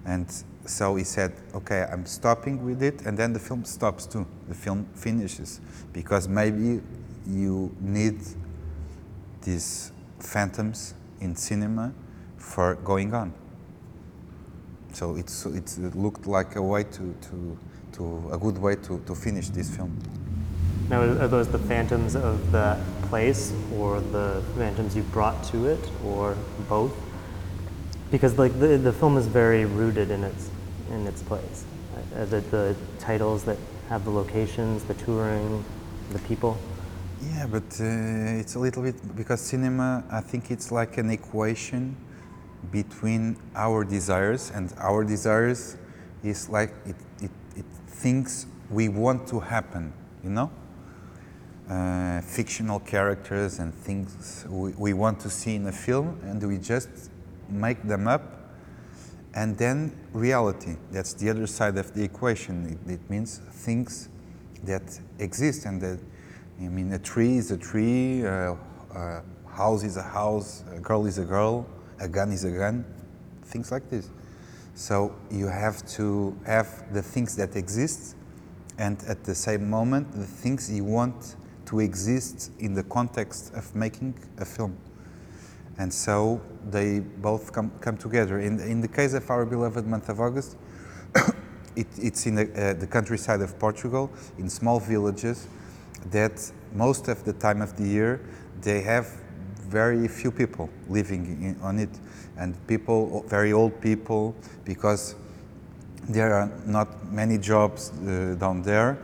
And 0.04 0.26
so 0.64 0.96
he 0.96 1.04
said, 1.04 1.34
okay, 1.54 1.86
I'm 1.90 2.06
stopping 2.06 2.64
with 2.64 2.82
it. 2.82 3.02
And 3.06 3.16
then 3.16 3.32
the 3.32 3.38
film 3.38 3.64
stops 3.64 4.06
too. 4.06 4.26
The 4.48 4.54
film 4.54 4.86
finishes 4.94 5.60
because 5.92 6.28
maybe 6.28 6.80
you 7.26 7.74
need 7.80 8.20
these 9.42 9.92
phantoms 10.18 10.94
in 11.20 11.36
cinema 11.36 11.92
for 12.36 12.74
going 12.76 13.14
on. 13.14 13.32
So 14.92 15.16
it's, 15.16 15.46
it's, 15.46 15.78
it 15.78 15.94
looked 15.94 16.26
like 16.26 16.56
a 16.56 16.62
way 16.62 16.84
to, 16.84 17.14
to 17.20 17.58
to 17.98 18.30
a 18.32 18.38
good 18.38 18.58
way 18.58 18.76
to, 18.76 18.98
to 19.06 19.14
finish 19.14 19.48
this 19.48 19.68
film. 19.68 19.96
Now, 20.88 21.02
are 21.02 21.28
those 21.28 21.48
the 21.48 21.58
phantoms 21.58 22.16
of 22.16 22.50
the 22.50 22.78
place, 23.08 23.52
or 23.76 24.00
the 24.00 24.42
phantoms 24.56 24.96
you 24.96 25.02
brought 25.02 25.44
to 25.52 25.66
it, 25.66 25.90
or 26.04 26.34
both? 26.68 26.94
Because 28.10 28.38
like 28.38 28.58
the, 28.58 28.78
the 28.78 28.92
film 28.92 29.18
is 29.18 29.26
very 29.26 29.66
rooted 29.66 30.10
in 30.10 30.24
its 30.24 30.50
in 30.90 31.06
its 31.06 31.22
place. 31.22 31.66
Uh, 32.16 32.24
the, 32.24 32.40
the 32.40 32.74
titles 32.98 33.44
that 33.44 33.58
have 33.90 34.04
the 34.04 34.10
locations, 34.10 34.82
the 34.84 34.94
touring, 34.94 35.62
the 36.12 36.18
people. 36.20 36.56
Yeah, 37.20 37.46
but 37.46 37.68
uh, 37.80 38.40
it's 38.40 38.54
a 38.54 38.58
little 38.58 38.82
bit 38.82 38.96
because 39.14 39.42
cinema. 39.42 40.04
I 40.10 40.20
think 40.20 40.50
it's 40.50 40.72
like 40.72 40.96
an 40.96 41.10
equation 41.10 41.96
between 42.72 43.36
our 43.54 43.84
desires, 43.84 44.50
and 44.54 44.72
our 44.78 45.04
desires 45.04 45.76
is 46.22 46.48
like 46.48 46.72
it 46.86 46.96
things 47.98 48.46
we 48.70 48.88
want 48.88 49.26
to 49.28 49.40
happen, 49.40 49.92
you 50.22 50.30
know? 50.30 50.50
Uh, 51.68 52.20
fictional 52.22 52.80
characters 52.80 53.58
and 53.58 53.74
things 53.74 54.46
we, 54.48 54.72
we 54.72 54.92
want 54.94 55.20
to 55.20 55.28
see 55.28 55.56
in 55.56 55.66
a 55.66 55.72
film, 55.72 56.18
and 56.22 56.42
we 56.42 56.56
just 56.58 56.88
make 57.50 57.82
them 57.82 58.08
up. 58.08 58.22
And 59.34 59.56
then 59.58 59.92
reality, 60.12 60.76
that's 60.90 61.12
the 61.12 61.28
other 61.28 61.46
side 61.46 61.76
of 61.76 61.92
the 61.92 62.02
equation. 62.02 62.78
It, 62.86 62.92
it 62.94 63.10
means 63.10 63.38
things 63.38 64.08
that 64.64 64.98
exist, 65.18 65.66
and 65.66 65.80
that, 65.82 65.98
I 66.60 66.68
mean, 66.68 66.92
a 66.92 66.98
tree 66.98 67.36
is 67.36 67.50
a 67.50 67.58
tree, 67.58 68.24
uh, 68.24 68.54
a 68.94 69.22
house 69.46 69.82
is 69.84 69.96
a 69.96 70.02
house, 70.02 70.64
a 70.74 70.80
girl 70.80 71.04
is 71.06 71.18
a 71.18 71.24
girl, 71.24 71.66
a 72.00 72.08
gun 72.08 72.32
is 72.32 72.44
a 72.44 72.50
gun, 72.50 72.84
things 73.44 73.70
like 73.70 73.90
this. 73.90 74.08
So 74.78 75.12
you 75.28 75.48
have 75.48 75.84
to 75.96 76.38
have 76.46 76.94
the 76.94 77.02
things 77.02 77.34
that 77.34 77.56
exist 77.56 78.14
and 78.78 78.96
at 79.08 79.24
the 79.24 79.34
same 79.34 79.68
moment 79.68 80.12
the 80.12 80.24
things 80.24 80.70
you 80.70 80.84
want 80.84 81.34
to 81.66 81.80
exist 81.80 82.52
in 82.60 82.74
the 82.74 82.84
context 82.84 83.52
of 83.54 83.74
making 83.74 84.14
a 84.38 84.44
film. 84.44 84.78
And 85.78 85.92
so 85.92 86.40
they 86.70 87.00
both 87.00 87.52
come, 87.52 87.72
come 87.80 87.96
together. 87.96 88.38
In, 88.38 88.60
in 88.60 88.80
the 88.80 88.86
case 88.86 89.14
of 89.14 89.28
our 89.30 89.44
beloved 89.44 89.84
month 89.84 90.08
of 90.08 90.20
August, 90.20 90.56
it, 91.74 91.88
it's 91.96 92.26
in 92.26 92.36
the, 92.36 92.44
uh, 92.44 92.74
the 92.74 92.86
countryside 92.86 93.40
of 93.40 93.58
Portugal, 93.58 94.12
in 94.38 94.48
small 94.48 94.78
villages 94.78 95.48
that 96.12 96.52
most 96.72 97.08
of 97.08 97.24
the 97.24 97.32
time 97.32 97.62
of 97.62 97.76
the 97.76 97.84
year 97.84 98.20
they 98.62 98.82
have 98.82 99.08
very 99.68 100.08
few 100.08 100.30
people 100.30 100.68
living 100.88 101.26
in, 101.42 101.60
on 101.62 101.78
it 101.78 101.90
and 102.36 102.54
people, 102.66 103.24
very 103.28 103.52
old 103.52 103.80
people, 103.80 104.34
because 104.64 105.14
there 106.08 106.32
are 106.34 106.50
not 106.66 107.12
many 107.12 107.38
jobs 107.38 107.90
uh, 107.90 108.34
down 108.38 108.62
there. 108.62 108.98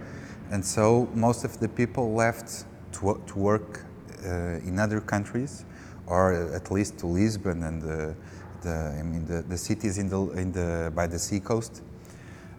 And 0.50 0.64
so 0.64 1.08
most 1.14 1.44
of 1.44 1.58
the 1.58 1.68
people 1.68 2.14
left 2.14 2.64
to, 2.92 3.20
to 3.26 3.38
work 3.38 3.84
uh, 4.24 4.60
in 4.64 4.78
other 4.78 5.00
countries, 5.00 5.64
or 6.06 6.54
at 6.54 6.70
least 6.70 6.98
to 6.98 7.06
Lisbon 7.06 7.62
and 7.62 7.82
the, 7.82 8.14
the 8.62 8.96
I 8.98 9.02
mean 9.02 9.26
the, 9.26 9.42
the 9.42 9.58
cities 9.58 9.98
in 9.98 10.08
the, 10.08 10.20
in 10.32 10.52
the, 10.52 10.92
by 10.94 11.06
the 11.06 11.18
sea 11.18 11.40
coast. 11.40 11.82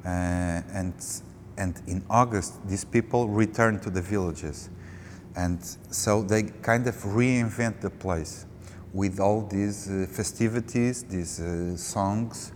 Uh, 0.03 0.61
and, 0.73 0.93
and 1.57 1.81
in 1.87 2.03
August, 2.09 2.53
these 2.67 2.85
people 2.85 3.27
return 3.27 3.79
to 3.79 3.89
the 3.89 4.01
villages. 4.01 4.69
And 5.35 5.59
so 5.91 6.21
they 6.21 6.43
kind 6.43 6.87
of 6.87 6.95
reinvent 6.95 7.81
the 7.81 7.89
place 7.89 8.45
with 8.93 9.19
all 9.19 9.41
these 9.41 9.89
uh, 9.89 10.07
festivities, 10.09 11.03
these 11.03 11.39
uh, 11.41 11.75
songs. 11.75 12.53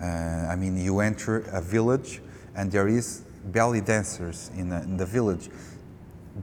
Uh, 0.00 0.06
I 0.06 0.56
mean, 0.56 0.76
you 0.76 1.00
enter 1.00 1.40
a 1.52 1.60
village 1.60 2.20
and 2.56 2.72
there 2.72 2.88
is 2.88 3.22
belly 3.46 3.80
dancers 3.80 4.50
in, 4.56 4.72
in 4.72 4.96
the 4.96 5.06
village. 5.06 5.48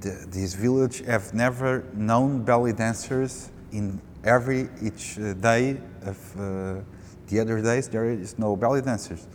the, 0.02 0.26
this 0.30 0.54
village 0.54 1.06
have 1.06 1.34
never 1.34 1.84
known 1.94 2.44
belly 2.44 2.74
dancers 2.74 3.50
in 3.72 4.02
every 4.24 4.70
each 4.82 5.18
uh, 5.20 5.34
day 5.34 5.78
of 6.04 6.18
uh, 6.40 6.82
the 7.28 7.40
other 7.40 7.62
days 7.62 7.88
there 7.88 8.06
is 8.06 8.38
no 8.38 8.56
belly 8.56 8.82
dancers 8.82 9.28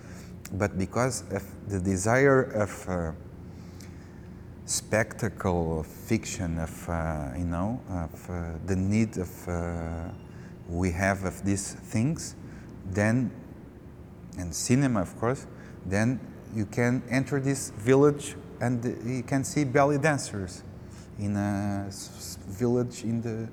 but 0.53 0.77
because 0.77 1.23
of 1.31 1.45
the 1.69 1.79
desire 1.79 2.43
of 2.43 2.89
uh, 2.89 3.13
spectacle 4.71 5.81
of 5.81 5.87
fiction 5.87 6.59
of 6.59 6.89
uh, 6.89 7.31
you 7.37 7.45
know 7.45 7.81
of 7.91 8.31
uh, 8.31 8.53
the 8.67 8.77
need 8.77 9.17
of 9.19 9.49
uh, 9.49 10.09
we 10.69 10.93
have 10.93 11.25
of 11.25 11.45
these 11.45 11.75
things 11.75 12.37
then 12.87 13.31
and 14.39 14.55
cinema 14.55 15.01
of 15.01 15.19
course 15.19 15.47
then 15.87 16.21
you 16.55 16.67
can 16.67 17.03
enter 17.11 17.41
this 17.41 17.71
village 17.71 18.37
and 18.61 18.85
you 19.05 19.25
can 19.25 19.43
see 19.43 19.65
belly 19.65 19.99
dancers 19.99 20.63
in 21.19 21.37
a 21.37 21.91
village 22.47 23.03
in 23.03 23.21
the 23.23 23.49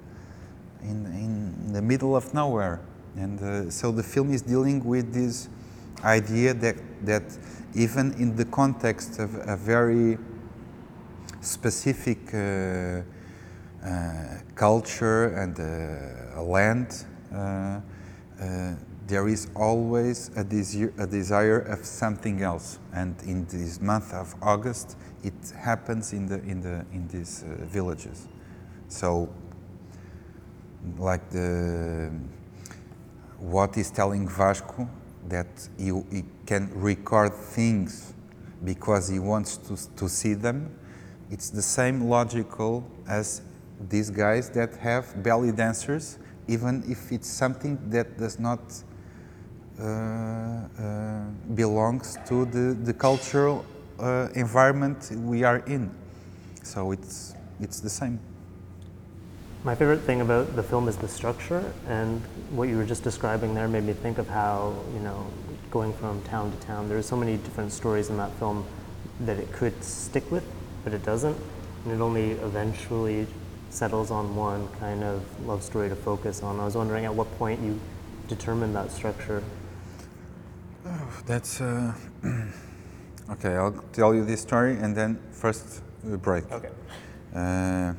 in, 0.84 1.06
in 1.08 1.74
the 1.74 1.82
middle 1.82 2.16
of 2.16 2.34
nowhere. 2.34 2.80
And 3.16 3.42
uh, 3.42 3.72
so 3.72 3.92
the 3.92 4.04
film 4.04 4.32
is 4.32 4.42
dealing 4.42 4.84
with 4.84 5.14
this 5.14 5.50
idea 6.04 6.54
that 6.54 6.76
that 7.06 7.24
even 7.76 8.14
in 8.14 8.36
the 8.36 8.46
context 8.46 9.20
of 9.20 9.34
a 9.48 9.58
very 9.58 10.18
specific 11.48 12.34
uh, 12.34 12.38
uh, 13.84 14.40
culture 14.56 15.28
and 15.36 15.60
uh, 15.60 16.42
land 16.44 17.06
there 19.08 19.28
is 19.30 19.48
always 19.56 20.30
a, 20.36 20.44
desir 20.44 20.94
a 20.98 21.08
desire 21.08 21.60
of 21.60 21.86
something 21.86 22.42
else. 22.42 22.78
And 22.94 23.16
in 23.24 23.46
this 23.46 23.82
month 23.82 24.14
of 24.14 24.36
August, 24.42 24.98
it 25.24 25.34
happens 25.58 26.14
in, 26.14 26.28
the, 26.28 26.42
in, 26.44 26.62
the, 26.62 26.86
in 26.92 27.08
these 27.08 27.44
uh, 27.44 27.66
villages. 27.66 28.28
So, 28.90 29.30
like 30.98 31.30
the, 31.30 32.12
what 33.40 33.78
is 33.78 33.90
telling 33.92 34.28
Vasco 34.28 34.90
that 35.30 35.48
he, 35.78 35.92
he 36.12 36.24
can 36.46 36.70
record 36.76 37.34
things 37.34 38.14
because 38.64 39.08
he 39.08 39.20
wants 39.20 39.58
to, 39.58 39.78
to 39.96 40.10
see 40.10 40.34
them, 40.34 40.78
it's 41.30 41.50
the 41.50 41.62
same 41.62 42.10
logical 42.10 42.84
as 43.08 43.42
these 43.90 44.10
guys 44.10 44.50
that 44.52 44.76
have 44.78 45.22
belly 45.24 45.52
dancers, 45.52 46.18
even 46.48 46.84
if 46.88 47.12
it's 47.12 47.28
something 47.28 47.78
that 47.90 48.18
does 48.18 48.40
not 48.40 48.60
uh, 49.80 49.84
uh, 49.84 51.26
belongs 51.54 52.18
to 52.26 52.46
the, 52.46 52.76
the 52.84 52.94
cultural 52.94 53.66
uh, 54.00 54.30
environment 54.36 55.12
we 55.18 55.44
are 55.44 55.60
in. 55.68 55.92
So 56.63 56.92
it's, 56.92 57.36
it's 57.60 57.80
the 57.80 57.90
same. 57.90 58.20
My 59.63 59.76
favorite 59.76 60.02
thing 60.02 60.22
about 60.22 60.56
the 60.56 60.63
film 60.63 60.88
is 60.88 60.98
the 60.98 61.08
structure, 61.08 61.74
and 61.88 62.22
what 62.52 62.70
you 62.70 62.78
were 62.78 62.86
just 62.86 63.04
describing 63.04 63.54
there 63.54 63.68
made 63.68 63.84
me 63.84 63.94
think 63.94 64.18
of 64.18 64.28
how, 64.28 64.76
you 64.94 65.00
know, 65.00 65.28
going 65.72 65.94
from 65.94 66.22
town 66.24 66.52
to 66.52 66.58
town, 66.66 66.88
there 66.88 66.98
are 66.98 67.04
so 67.04 67.18
many 67.18 67.38
different 67.38 67.72
stories 67.72 68.10
in 68.10 68.18
that 68.18 68.32
film 68.40 68.66
that 69.22 69.38
it 69.38 69.52
could 69.52 69.84
stick 69.84 70.30
with, 70.32 70.46
but 70.88 70.93
it 70.93 71.04
doesn't. 71.04 71.36
And 71.84 71.93
it 71.93 72.02
only 72.02 72.32
eventually 72.32 73.28
settles 73.69 74.10
on 74.10 74.38
one 74.38 74.69
kind 74.80 75.04
of 75.04 75.21
love 75.45 75.62
story 75.62 75.89
to 75.89 75.97
focus 75.97 76.41
on. 76.41 76.62
I 76.62 76.63
was 76.63 76.76
wondering 76.76 77.04
at 77.04 77.13
what 77.13 77.30
point 77.38 77.62
you 77.62 77.78
determined 78.30 78.73
that 78.78 78.89
structure. 78.89 79.43
Oh, 80.86 81.21
That's 81.26 81.60
uh, 81.60 81.93
okay. 83.32 83.56
I'll 83.58 83.84
tell 83.91 84.15
you 84.15 84.23
this 84.23 84.39
story 84.39 84.78
and 84.78 84.95
then 84.95 85.19
first 85.32 85.82
we 86.06 86.15
break. 86.15 86.50
Okay. 86.50 86.69
Uh, 87.36 87.93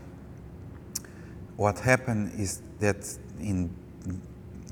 what 1.56 1.78
happened 1.80 2.40
is 2.40 2.62
that 2.80 3.04
in, 3.38 3.68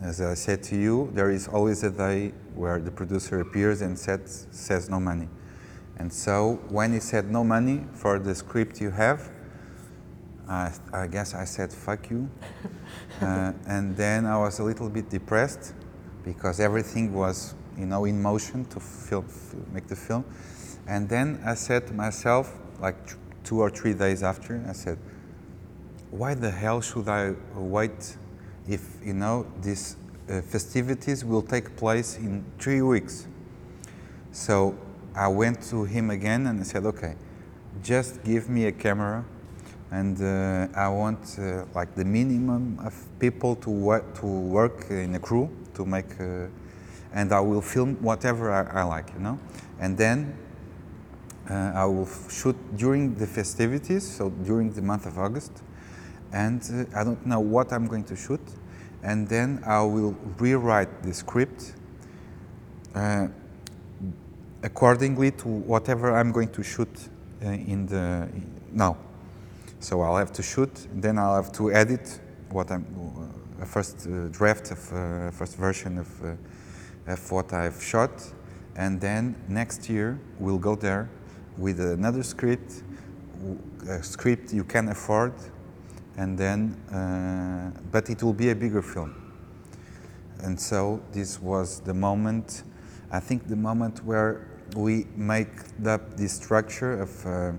as 0.01 0.23
I 0.23 0.33
said 0.33 0.63
to 0.71 0.75
you, 0.75 1.11
there 1.13 1.31
is 1.31 1.49
always 1.49 1.83
a 1.83 1.91
day 1.91 2.33
where 2.55 2.79
the 2.79 2.91
producer 2.91 3.41
appears 3.41 3.83
and 3.83 3.99
said, 3.99 4.27
says 4.27 4.89
no 4.89 5.01
money. 5.01 5.29
And 5.99 6.13
so 6.13 6.61
when 6.69 6.93
he 6.93 7.01
said 7.01 7.31
no 7.31 7.43
money 7.43 7.85
for 7.95 8.19
the 8.19 8.35
script 8.35 8.81
you 8.81 8.91
have, 8.91 9.31
I, 10.49 10.73
I 10.93 11.07
guess 11.07 11.35
I 11.35 11.45
said 11.45 11.73
fuck 11.73 12.11
you. 12.11 12.31
uh, 13.21 13.53
and 13.67 13.97
then 13.97 14.27
I 14.27 14.39
was 14.39 14.59
a 14.59 14.65
little 14.65 14.89
bit 14.89 15.11
depressed 15.11 15.75
because 16.25 16.61
everything 16.61 17.13
was 17.13 17.55
you 17.79 17.87
know, 17.87 18.05
in 18.05 18.21
motion 18.21 18.65
to 18.67 18.81
film, 18.81 19.27
make 19.73 19.87
the 19.87 19.97
film. 19.97 20.25
And 20.87 21.09
then 21.09 21.41
I 21.45 21.55
said 21.55 21.87
to 21.89 21.93
myself, 21.93 22.53
like 22.81 22.97
two 23.45 23.61
or 23.61 23.71
three 23.71 23.95
days 23.95 24.23
after, 24.23 24.65
I 24.69 24.73
said, 24.73 24.99
why 26.11 26.35
the 26.35 26.51
hell 26.51 26.81
should 26.81 27.09
I 27.09 27.35
wait 27.55 28.17
if, 28.69 28.83
you 29.05 29.15
know, 29.15 29.47
these 29.61 29.97
uh, 30.31 30.41
festivities 30.41 31.25
will 31.25 31.43
take 31.43 31.77
place 31.77 32.17
in 32.17 32.45
three 32.59 32.83
weeks? 32.83 33.27
So 34.33 34.79
I 35.17 35.29
went 35.29 35.63
to 35.71 35.85
him 35.85 36.11
again 36.11 36.47
and 36.47 36.61
I 36.61 36.63
said, 36.63 36.85
okay, 36.85 37.15
just 37.83 38.23
give 38.23 38.49
me 38.49 38.67
a 38.67 38.73
camera 38.73 39.25
and 39.91 40.21
uh, 40.21 40.69
I 40.79 40.89
want 40.89 41.39
uh, 41.39 41.65
like 41.75 41.95
the 41.95 42.05
minimum 42.05 42.79
of 42.85 42.95
people 43.19 43.57
to, 43.57 43.71
wo 43.71 44.01
to 44.21 44.27
work 44.27 44.91
in 44.91 45.15
a 45.15 45.19
crew 45.19 45.49
to 45.75 45.87
make 45.87 46.21
uh, 46.21 46.49
and 47.13 47.33
I 47.33 47.41
will 47.41 47.63
film 47.63 47.97
whatever 48.03 48.53
I, 48.53 48.81
I 48.81 48.83
like, 48.83 49.11
you 49.15 49.21
know. 49.21 49.39
And 49.81 49.97
then 49.97 50.37
uh, 51.49 51.73
I 51.75 51.85
will 51.87 52.09
shoot 52.29 52.57
during 52.77 53.15
the 53.15 53.27
festivities, 53.27 54.07
so 54.07 54.31
during 54.31 54.73
the 54.73 54.83
month 54.83 55.07
of 55.07 55.19
August, 55.19 55.63
and 56.33 56.61
uh, 56.63 56.99
I 56.99 57.05
don't 57.05 57.25
know 57.25 57.41
what 57.41 57.73
I'm 57.73 57.87
going 57.87 58.05
to 58.05 58.17
shoot, 58.17 58.41
and 59.03 59.29
then 59.29 59.63
I 59.65 59.83
will 59.83 60.15
rewrite 60.39 61.03
the 61.03 61.15
script 61.15 61.73
uh, 62.95 63.29
accordingly 64.67 65.31
to 65.31 65.49
whatever 65.49 66.17
I'm 66.19 66.33
going 66.33 66.51
to 66.51 66.63
shoot 66.63 67.09
uh, 67.43 67.49
in 67.49 67.87
the 67.87 68.29
now. 68.73 68.97
So 69.81 70.03
I'll 70.03 70.17
have 70.17 70.33
to 70.33 70.43
shoot, 70.43 70.89
then 70.93 71.19
I'll 71.19 71.37
have 71.37 71.53
to 71.53 71.73
edit 71.73 72.21
what 72.51 72.71
I'm 72.71 72.85
uh, 72.99 73.63
a 73.63 73.67
first 73.67 74.07
uh, 74.07 74.29
draft 74.29 74.71
of 74.73 74.79
first 75.35 75.57
version 75.57 75.99
of 75.99 76.09
of 77.07 77.31
what 77.31 77.53
I've 77.53 77.83
shot, 77.83 78.11
and 78.75 79.01
then 79.01 79.37
next 79.49 79.89
year 79.89 80.19
we'll 80.39 80.59
go 80.59 80.75
there 80.75 81.09
with 81.57 81.81
another 81.81 82.23
script, 82.23 82.83
a 83.89 84.03
script 84.03 84.53
you 84.53 84.65
can 84.65 84.89
afford, 84.89 85.33
and 86.17 86.37
then, 86.37 86.75
uh, 86.93 87.71
but 87.93 88.11
it 88.11 88.23
will 88.23 88.35
be 88.35 88.51
a 88.51 88.55
bigger 88.55 88.83
film. 88.83 89.15
And 90.41 90.61
so 90.61 91.01
this 91.13 91.41
was 91.41 91.81
the 91.81 91.95
moment, 91.95 92.65
I 93.11 93.21
think 93.21 93.49
the 93.49 93.57
moment 93.57 94.05
where 94.05 94.49
we 94.77 95.07
make 95.17 95.49
up 95.87 96.17
this 96.17 96.35
structure 96.35 97.01
of 97.01 97.27
uh, 97.27 97.53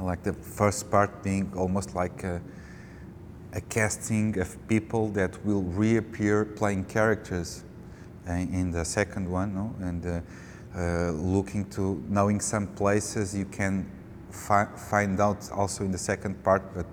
like 0.00 0.22
the 0.22 0.34
first 0.34 0.90
part 0.90 1.22
being 1.22 1.50
almost 1.56 1.94
like 1.94 2.22
a, 2.24 2.40
a 3.54 3.60
casting 3.62 4.38
of 4.38 4.56
people 4.68 5.08
that 5.08 5.44
will 5.44 5.62
reappear 5.62 6.44
playing 6.44 6.84
characters 6.84 7.64
in 8.28 8.70
the 8.70 8.84
second 8.84 9.30
one, 9.30 9.54
no? 9.54 9.74
and 9.80 10.04
uh, 10.04 10.20
uh, 10.76 11.10
looking 11.12 11.64
to 11.70 12.02
knowing 12.08 12.40
some 12.40 12.66
places 12.66 13.34
you 13.34 13.46
can 13.46 13.90
fi 14.30 14.66
find 14.76 15.20
out 15.20 15.50
also 15.52 15.84
in 15.84 15.90
the 15.92 15.98
second 15.98 16.42
part, 16.44 16.74
but 16.74 16.86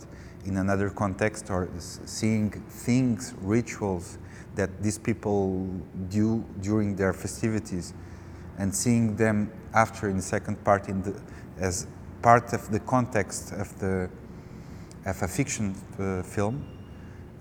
in 0.46 0.58
another 0.58 0.90
context, 0.90 1.50
or 1.50 1.70
seeing 1.80 2.50
things, 2.70 3.34
rituals 3.42 4.18
that 4.56 4.84
these 4.84 4.98
people 4.98 5.68
do 6.10 6.46
during 6.62 6.96
their 6.96 7.14
festivities, 7.14 7.94
and 8.58 8.74
seeing 8.74 9.16
them 9.16 9.52
after 9.74 10.10
in 10.10 10.18
the 10.18 10.22
second 10.22 10.64
part 10.64 10.90
in 10.90 11.02
the, 11.02 11.20
as 11.60 11.88
part 12.22 12.54
of 12.54 12.72
the 12.72 12.80
context 12.80 13.52
of 13.54 13.78
the 13.80 14.10
of 15.06 15.22
a 15.22 15.28
fiction 15.28 15.76
uh, 16.00 16.24
film 16.24 16.64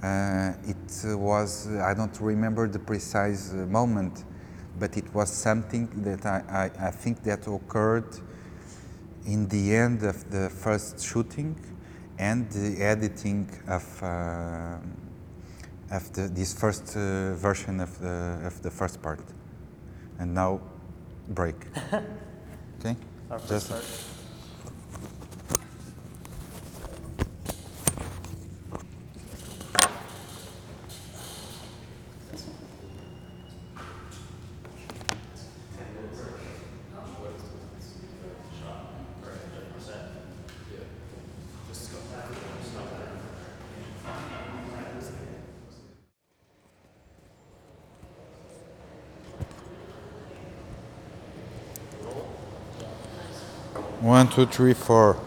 uh, 0.03 0.53
it 0.66 1.16
was, 1.16 1.68
I 1.77 1.94
don't 1.94 2.20
remember 2.20 2.66
the 2.66 2.81
precise 2.81 3.53
uh, 3.53 3.66
moment, 3.66 4.25
but 4.77 4.96
it 4.96 5.14
was 5.14 5.31
something 5.31 5.88
that 6.03 6.27
I, 6.27 6.70
I, 6.81 6.88
I, 6.88 6.90
think 6.90 7.22
that 7.22 7.46
occurred 7.46 8.18
in 9.25 9.46
the 9.46 9.77
end 9.77 10.03
of 10.03 10.29
the 10.29 10.51
first 10.51 11.05
shooting 11.05 11.55
and 12.18 12.51
the 12.51 12.83
editing 12.83 13.48
of, 13.68 14.03
uh, 14.03 14.79
this 16.16 16.53
first 16.53 16.96
uh, 16.96 17.35
version 17.35 17.79
of 17.79 17.96
the, 18.01 18.40
of 18.44 18.61
the 18.61 18.72
first 18.72 19.01
part. 19.01 19.22
And 20.18 20.35
now, 20.35 20.62
break. 21.29 21.57
okay? 22.81 22.97
Just. 23.49 23.73
One, 54.03 54.22
two, 54.33 54.47
three, 54.47 54.73
four. 54.73 55.18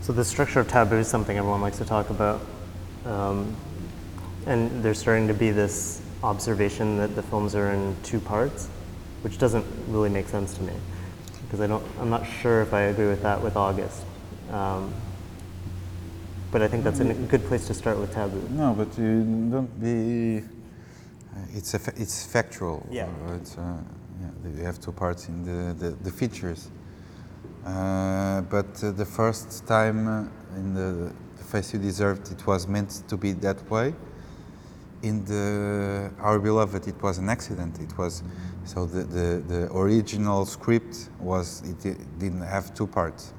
So 0.00 0.12
the 0.12 0.22
structure 0.22 0.60
of 0.60 0.68
Tabu 0.68 0.94
is 0.94 1.08
something 1.08 1.36
everyone 1.36 1.60
likes 1.60 1.78
to 1.78 1.84
talk 1.84 2.10
about. 2.10 2.40
Um, 3.04 3.56
and 4.46 4.80
there's 4.80 5.00
starting 5.00 5.26
to 5.26 5.34
be 5.34 5.50
this 5.50 6.00
observation 6.22 6.98
that 6.98 7.16
the 7.16 7.22
films 7.22 7.56
are 7.56 7.72
in 7.72 7.96
two 8.04 8.20
parts, 8.20 8.68
which 9.24 9.38
doesn't 9.38 9.64
really 9.88 10.10
make 10.10 10.28
sense 10.28 10.54
to 10.54 10.62
me. 10.62 10.74
Because 11.42 11.60
I 11.62 11.66
don't, 11.66 11.84
I'm 11.98 12.10
not 12.10 12.26
sure 12.26 12.60
if 12.60 12.74
I 12.74 12.82
agree 12.82 13.06
with 13.06 13.22
that 13.22 13.42
with 13.42 13.56
August. 13.56 14.02
Um, 14.50 14.92
but 16.52 16.60
I 16.62 16.68
think 16.68 16.84
that's 16.84 17.00
a 17.00 17.12
good 17.14 17.44
place 17.46 17.66
to 17.66 17.74
start 17.74 17.98
with 17.98 18.12
Tabu. 18.12 18.40
No, 18.50 18.74
but 18.74 18.96
you 18.98 19.24
don't 19.50 19.80
be. 19.80 20.38
Uh, 20.38 21.40
it's 21.56 21.74
a 21.74 21.78
fa- 21.78 21.94
it's 21.96 22.24
factual. 22.26 22.86
Yeah. 22.90 23.08
It's, 23.34 23.56
uh, 23.58 23.78
yeah, 24.20 24.50
you 24.58 24.64
have 24.64 24.78
two 24.78 24.92
parts 24.92 25.28
in 25.28 25.42
the 25.44 25.74
the, 25.74 25.90
the 26.04 26.10
features. 26.10 26.70
Uh, 27.66 28.42
but 28.42 28.84
uh, 28.84 28.92
the 28.92 29.06
first 29.06 29.66
time 29.66 30.06
uh, 30.06 30.56
in 30.56 30.74
the, 30.74 31.10
the 31.38 31.44
face 31.44 31.72
you 31.72 31.80
deserved, 31.80 32.30
it 32.30 32.46
was 32.46 32.68
meant 32.68 33.02
to 33.08 33.16
be 33.16 33.32
that 33.32 33.68
way. 33.70 33.94
In 35.04 35.22
the 35.26 36.10
our 36.18 36.38
beloved, 36.38 36.88
it 36.88 37.02
was 37.02 37.18
an 37.18 37.28
accident. 37.28 37.78
It 37.78 37.96
was 37.98 38.22
so 38.64 38.86
the 38.86 39.02
the, 39.02 39.42
the 39.46 39.72
original 39.76 40.46
script 40.46 41.10
was 41.20 41.62
it 41.62 41.78
di- 41.80 42.04
didn't 42.18 42.40
have 42.40 42.72
two 42.72 42.86
parts. 42.86 43.34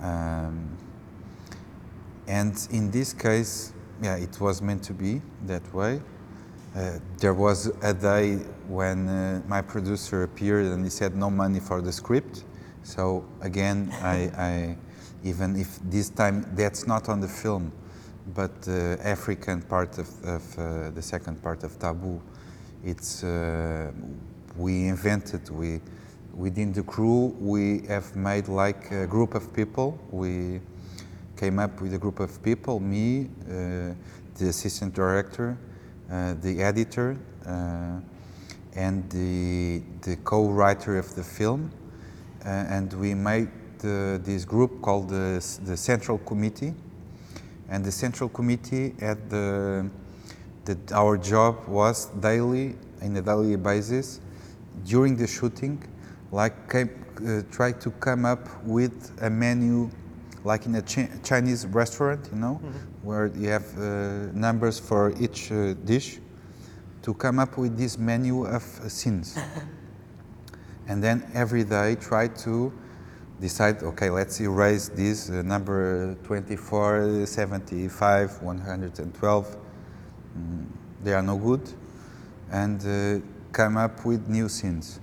Um, 0.00 0.76
and 2.28 2.54
in 2.70 2.92
this 2.92 3.12
case, 3.12 3.72
yeah, 4.00 4.16
it 4.16 4.40
was 4.40 4.62
meant 4.62 4.84
to 4.84 4.92
be 4.92 5.20
that 5.46 5.74
way. 5.74 6.00
Uh, 6.76 6.98
there 7.18 7.34
was 7.34 7.72
a 7.82 7.92
day 7.92 8.36
when 8.68 9.08
uh, 9.08 9.42
my 9.48 9.62
producer 9.62 10.22
appeared 10.22 10.66
and 10.66 10.84
he 10.84 10.90
said 10.90 11.16
no 11.16 11.28
money 11.28 11.58
for 11.58 11.80
the 11.80 11.90
script. 11.90 12.44
So 12.84 13.24
again, 13.40 13.90
I, 14.00 14.30
I 14.36 14.76
even 15.24 15.56
if 15.56 15.80
this 15.82 16.08
time 16.10 16.46
that's 16.54 16.86
not 16.86 17.08
on 17.08 17.20
the 17.20 17.28
film, 17.28 17.72
but 18.34 18.62
the 18.62 18.98
African 19.02 19.62
part 19.62 19.98
of, 19.98 20.08
of 20.24 20.58
uh, 20.58 20.90
the 20.90 21.02
second 21.02 21.42
part 21.42 21.64
of 21.64 21.78
Tabu, 21.78 22.20
it's 22.84 23.24
uh, 23.24 23.90
we 24.56 24.88
invented 24.88 25.48
we 25.50 25.80
within 26.34 26.72
the 26.72 26.82
crew 26.82 27.34
we 27.40 27.86
have 27.88 28.14
made 28.14 28.48
like 28.48 28.90
a 28.90 29.06
group 29.06 29.34
of 29.34 29.52
people. 29.52 29.98
We 30.10 30.60
came 31.36 31.58
up 31.58 31.80
with 31.80 31.94
a 31.94 31.98
group 31.98 32.20
of 32.20 32.42
people 32.42 32.80
me 32.80 33.28
uh, 33.42 33.94
the 34.38 34.48
assistant 34.48 34.94
director 34.94 35.56
uh, 36.08 36.34
the 36.40 36.62
editor 36.62 37.16
uh, 37.46 37.98
and 38.76 39.10
the, 39.10 39.82
the 40.02 40.16
co-writer 40.22 40.98
of 40.98 41.12
the 41.16 41.22
film. 41.24 41.68
Uh, 42.44 42.48
and 42.48 42.92
we 42.92 43.12
made 43.12 43.48
uh, 43.80 44.18
this 44.18 44.44
group 44.44 44.80
called 44.82 45.08
the, 45.08 45.44
the 45.64 45.76
central 45.76 46.18
committee 46.18 46.74
and 47.68 47.84
the 47.84 47.92
central 47.92 48.28
committee 48.28 48.94
had 49.00 49.30
the, 49.30 49.88
the 50.64 50.76
our 50.94 51.16
job 51.16 51.66
was 51.66 52.06
daily 52.20 52.76
in 53.00 53.16
a 53.16 53.22
daily 53.22 53.56
basis 53.56 54.20
during 54.84 55.16
the 55.16 55.26
shooting 55.26 55.82
like 56.32 56.70
came, 56.70 56.90
uh, 57.26 57.42
try 57.50 57.72
to 57.72 57.90
come 57.92 58.24
up 58.24 58.48
with 58.64 59.12
a 59.22 59.30
menu 59.30 59.90
like 60.44 60.66
in 60.66 60.74
a 60.76 60.82
chi- 60.82 61.10
chinese 61.24 61.66
restaurant 61.66 62.28
you 62.32 62.38
know 62.38 62.60
where 63.02 63.26
you 63.36 63.48
have 63.48 63.66
uh, 63.78 64.32
numbers 64.32 64.78
for 64.78 65.12
each 65.20 65.50
uh, 65.52 65.74
dish 65.84 66.18
to 67.06 67.14
come 67.14 67.38
up 67.38 67.56
with 67.56 67.78
this 67.78 67.96
menu 67.98 68.44
of 68.44 68.64
uh, 68.80 68.88
scenes. 68.88 69.38
And 70.88 71.02
then 71.02 71.28
every 71.34 71.64
day 71.64 71.96
try 71.96 72.28
to 72.44 72.72
decide 73.40 73.82
okay 73.82 74.10
let's 74.10 74.40
erase 74.40 74.88
this 74.88 75.30
uh, 75.30 75.42
number 75.42 76.14
24 76.24 77.26
75 77.26 78.42
112 78.42 79.56
mm, 80.38 80.66
they 81.02 81.12
are 81.12 81.22
no 81.22 81.36
good. 81.36 81.62
And 82.50 82.80
uh, 82.86 83.24
come 83.52 83.76
up 83.76 84.04
with 84.04 84.28
new 84.28 84.48
scenes 84.48 85.00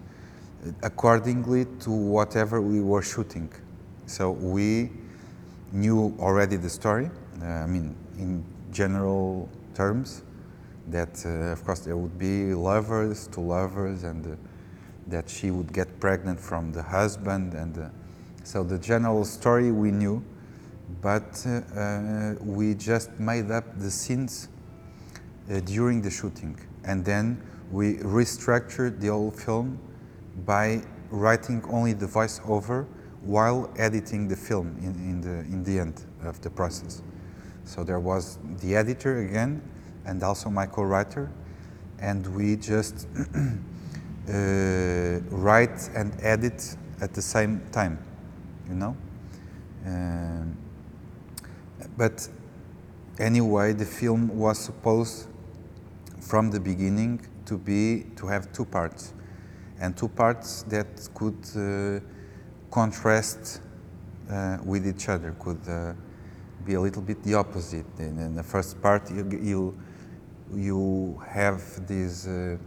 uh, 0.65 0.71
accordingly 0.81 1.65
to 1.81 1.91
whatever 1.91 2.61
we 2.61 2.81
were 2.81 3.01
shooting. 3.01 3.51
So 4.05 4.31
we 4.31 4.89
knew 5.73 6.15
already 6.19 6.55
the 6.55 6.69
story 6.69 7.09
uh, 7.41 7.45
i 7.45 7.65
mean 7.65 7.95
in 8.19 8.45
general 8.71 9.49
terms 9.73 10.21
that 10.87 11.25
uh, 11.25 11.51
of 11.51 11.65
course 11.65 11.79
there 11.79 11.97
would 11.97 12.17
be 12.19 12.53
lovers 12.53 13.27
to 13.27 13.39
lovers 13.39 14.03
and 14.03 14.25
uh, 14.27 14.35
that 15.07 15.27
she 15.27 15.49
would 15.49 15.73
get 15.73 15.99
pregnant 15.99 16.39
from 16.39 16.71
the 16.71 16.83
husband 16.83 17.55
and 17.55 17.89
so 18.43 18.63
the 18.63 18.77
general 18.77 19.25
story 19.25 19.71
we 19.71 19.91
knew 19.91 20.23
but 21.01 21.45
uh, 21.45 21.79
uh, 21.79 22.35
we 22.41 22.75
just 22.75 23.11
made 23.19 23.51
up 23.51 23.65
the 23.77 23.91
scenes 23.91 24.47
uh, 25.51 25.59
during 25.61 26.01
the 26.01 26.09
shooting. 26.09 26.57
And 26.85 27.03
then 27.03 27.41
we 27.71 27.95
restructured 27.95 28.99
the 28.99 29.07
whole 29.07 29.31
film 29.31 29.79
by 30.45 30.81
writing 31.09 31.63
only 31.69 31.93
the 31.93 32.05
voiceover 32.05 32.85
while 33.21 33.71
editing 33.77 34.27
the 34.27 34.35
film 34.35 34.75
in, 34.79 34.95
in, 34.95 35.21
the, 35.21 35.39
in 35.51 35.63
the 35.63 35.79
end 35.79 36.05
of 36.23 36.41
the 36.41 36.49
process. 36.49 37.01
So 37.65 37.83
there 37.83 37.99
was 37.99 38.39
the 38.61 38.75
editor 38.75 39.19
again 39.19 39.61
and 40.05 40.21
also 40.23 40.49
my 40.49 40.65
co-writer 40.65 41.31
and 41.99 42.27
we 42.35 42.57
just 42.57 43.07
uh, 43.17 43.21
write 45.29 45.89
and 45.95 46.13
edit 46.21 46.75
at 47.01 47.13
the 47.13 47.21
same 47.21 47.61
time 47.71 47.97
you 48.67 48.75
know? 48.75 48.95
Um, 49.85 50.57
but 51.97 52.27
anyway 53.19 53.73
the 53.73 53.85
film 53.85 54.29
was 54.37 54.57
supposed 54.57 55.27
from 56.21 56.49
the 56.49 56.59
beginning 56.59 57.19
to 57.45 57.57
be 57.57 58.05
to 58.15 58.27
have 58.27 58.51
two 58.53 58.65
parts. 58.65 59.13
And 59.79 59.97
two 59.97 60.07
parts 60.07 60.63
that 60.63 61.09
could 61.13 61.37
uh, 61.55 61.99
contrast 62.71 63.61
uh, 64.29 64.57
with 64.63 64.87
each 64.87 65.09
other 65.09 65.35
could 65.39 65.59
uh, 65.67 65.93
be 66.65 66.75
a 66.75 66.81
little 66.81 67.01
bit 67.01 67.21
the 67.23 67.33
opposite. 67.33 67.85
In, 67.99 68.17
in 68.19 68.35
the 68.35 68.43
first 68.43 68.81
part 68.81 69.11
you, 69.11 69.27
you 69.41 69.77
you 70.55 71.21
have 71.27 71.87
these 71.87 72.27
uh, 72.27 72.57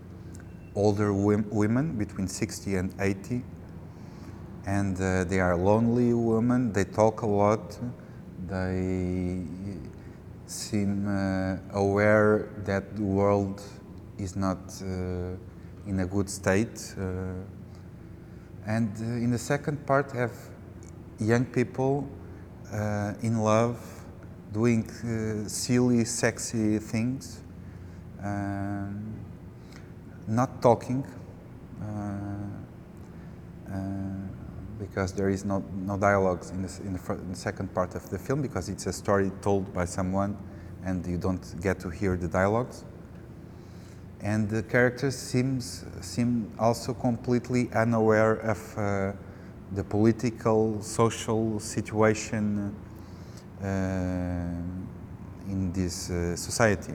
older 0.74 1.12
wom- 1.12 1.48
women 1.50 1.96
between 1.96 2.28
60 2.28 2.76
and 2.76 2.94
80 3.00 3.42
and 4.66 5.00
uh, 5.00 5.24
they 5.24 5.40
are 5.40 5.56
lonely 5.56 6.12
women. 6.12 6.72
They 6.72 6.84
talk 6.84 7.22
a 7.22 7.26
lot. 7.26 7.78
They 8.48 9.42
seem 10.46 11.08
uh, 11.08 11.56
aware 11.72 12.48
that 12.64 12.96
the 12.96 13.02
world 13.02 13.62
is 14.18 14.36
not 14.36 14.58
uh, 14.82 15.36
in 15.86 16.00
a 16.00 16.06
good 16.06 16.28
state 16.28 16.94
uh, 16.98 17.32
and 18.66 18.90
uh, 19.00 19.04
in 19.04 19.30
the 19.30 19.38
second 19.38 19.84
part 19.86 20.10
have 20.12 20.32
young 21.18 21.44
people 21.44 22.08
uh, 22.72 23.12
in 23.22 23.38
love 23.38 23.78
doing 24.52 24.88
silly 25.48 26.04
sexy 26.04 26.78
things 26.78 27.42
um, 28.22 29.14
not 30.28 30.62
talking 30.62 31.04
because 34.78 35.12
there 35.12 35.28
is 35.28 35.44
no, 35.44 35.64
no 35.74 35.96
dialogues 35.96 36.50
in, 36.50 36.62
this, 36.62 36.78
in, 36.80 36.92
the 36.92 37.12
in 37.14 37.30
the 37.30 37.36
second 37.36 37.72
part 37.74 37.94
of 37.94 38.08
the 38.10 38.18
film 38.18 38.42
because 38.42 38.68
it's 38.68 38.86
a 38.86 38.92
story 38.92 39.30
told 39.40 39.72
by 39.72 39.84
someone 39.84 40.36
and 40.84 41.06
you 41.06 41.16
don't 41.16 41.60
get 41.62 41.80
to 41.80 41.90
hear 41.90 42.16
the 42.16 42.28
dialogues 42.28 42.84
and 44.20 44.48
the 44.48 44.62
characters 44.62 45.16
seems 45.16 45.84
seem 46.00 46.50
also 46.58 46.94
completely 46.94 47.70
unaware 47.74 48.34
of 48.36 48.78
uh, 48.78 49.12
the 49.72 49.84
political 49.84 50.80
social 50.82 51.58
situation 51.60 52.74
uh, 53.62 53.66
in 55.48 55.72
this 55.72 56.10
uh, 56.10 56.36
society 56.36 56.94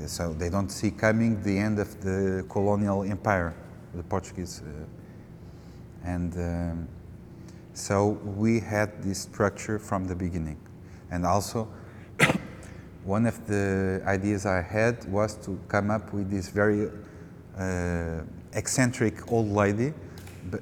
uh, 0.00 0.06
so 0.06 0.32
they 0.32 0.48
don't 0.48 0.70
see 0.70 0.90
coming 0.90 1.42
the 1.42 1.58
end 1.58 1.78
of 1.78 2.00
the 2.00 2.44
colonial 2.48 3.02
empire, 3.02 3.54
the 3.94 4.02
Portuguese. 4.02 4.62
And 6.04 6.34
um, 6.36 6.88
so 7.72 8.18
we 8.36 8.60
had 8.60 9.02
this 9.02 9.20
structure 9.20 9.78
from 9.78 10.06
the 10.06 10.14
beginning. 10.14 10.58
And 11.10 11.26
also, 11.26 11.68
one 13.04 13.26
of 13.26 13.46
the 13.46 14.02
ideas 14.06 14.46
I 14.46 14.62
had 14.62 15.04
was 15.10 15.34
to 15.46 15.58
come 15.68 15.90
up 15.90 16.12
with 16.12 16.30
this 16.30 16.48
very 16.48 16.90
uh, 17.58 18.22
eccentric 18.52 19.30
old 19.32 19.48
lady 19.48 19.92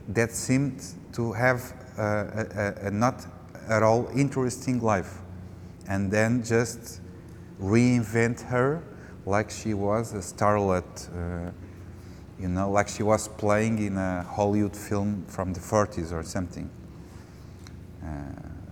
that 0.09 0.32
seemed 0.32 0.82
to 1.12 1.32
have 1.32 1.72
a, 1.97 2.74
a, 2.82 2.86
a 2.86 2.91
not 2.91 3.26
at 3.68 3.82
all 3.82 4.09
interesting 4.14 4.80
life, 4.80 5.18
and 5.89 6.11
then 6.11 6.43
just 6.43 7.01
reinvent 7.61 8.41
her 8.43 8.82
like 9.26 9.51
she 9.51 9.74
was 9.74 10.14
a 10.14 10.18
starlet, 10.18 10.84
uh, 11.14 11.51
you 12.41 12.49
know, 12.49 12.70
like 12.70 12.89
she 12.89 13.03
was 13.03 13.28
playing 13.28 13.84
in 13.84 13.97
a 13.97 14.22
Hollywood 14.22 14.76
film 14.76 15.24
from 15.26 15.53
the 15.53 15.61
40s 15.61 16.12
or 16.12 16.22
something. 16.22 16.70
Uh, 18.03 18.09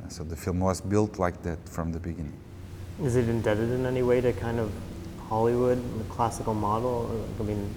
so 0.08 0.22
the 0.22 0.36
film 0.36 0.60
was 0.60 0.80
built 0.80 1.18
like 1.18 1.42
that 1.42 1.68
from 1.68 1.92
the 1.92 1.98
beginning. 1.98 2.38
Is 3.02 3.16
it 3.16 3.28
indebted 3.28 3.70
in 3.70 3.84
any 3.84 4.02
way 4.02 4.20
to 4.20 4.32
kind 4.32 4.58
of 4.58 4.72
Hollywood, 5.28 5.78
the 5.98 6.04
classical 6.04 6.54
model? 6.54 7.26
I 7.40 7.42
mean, 7.42 7.68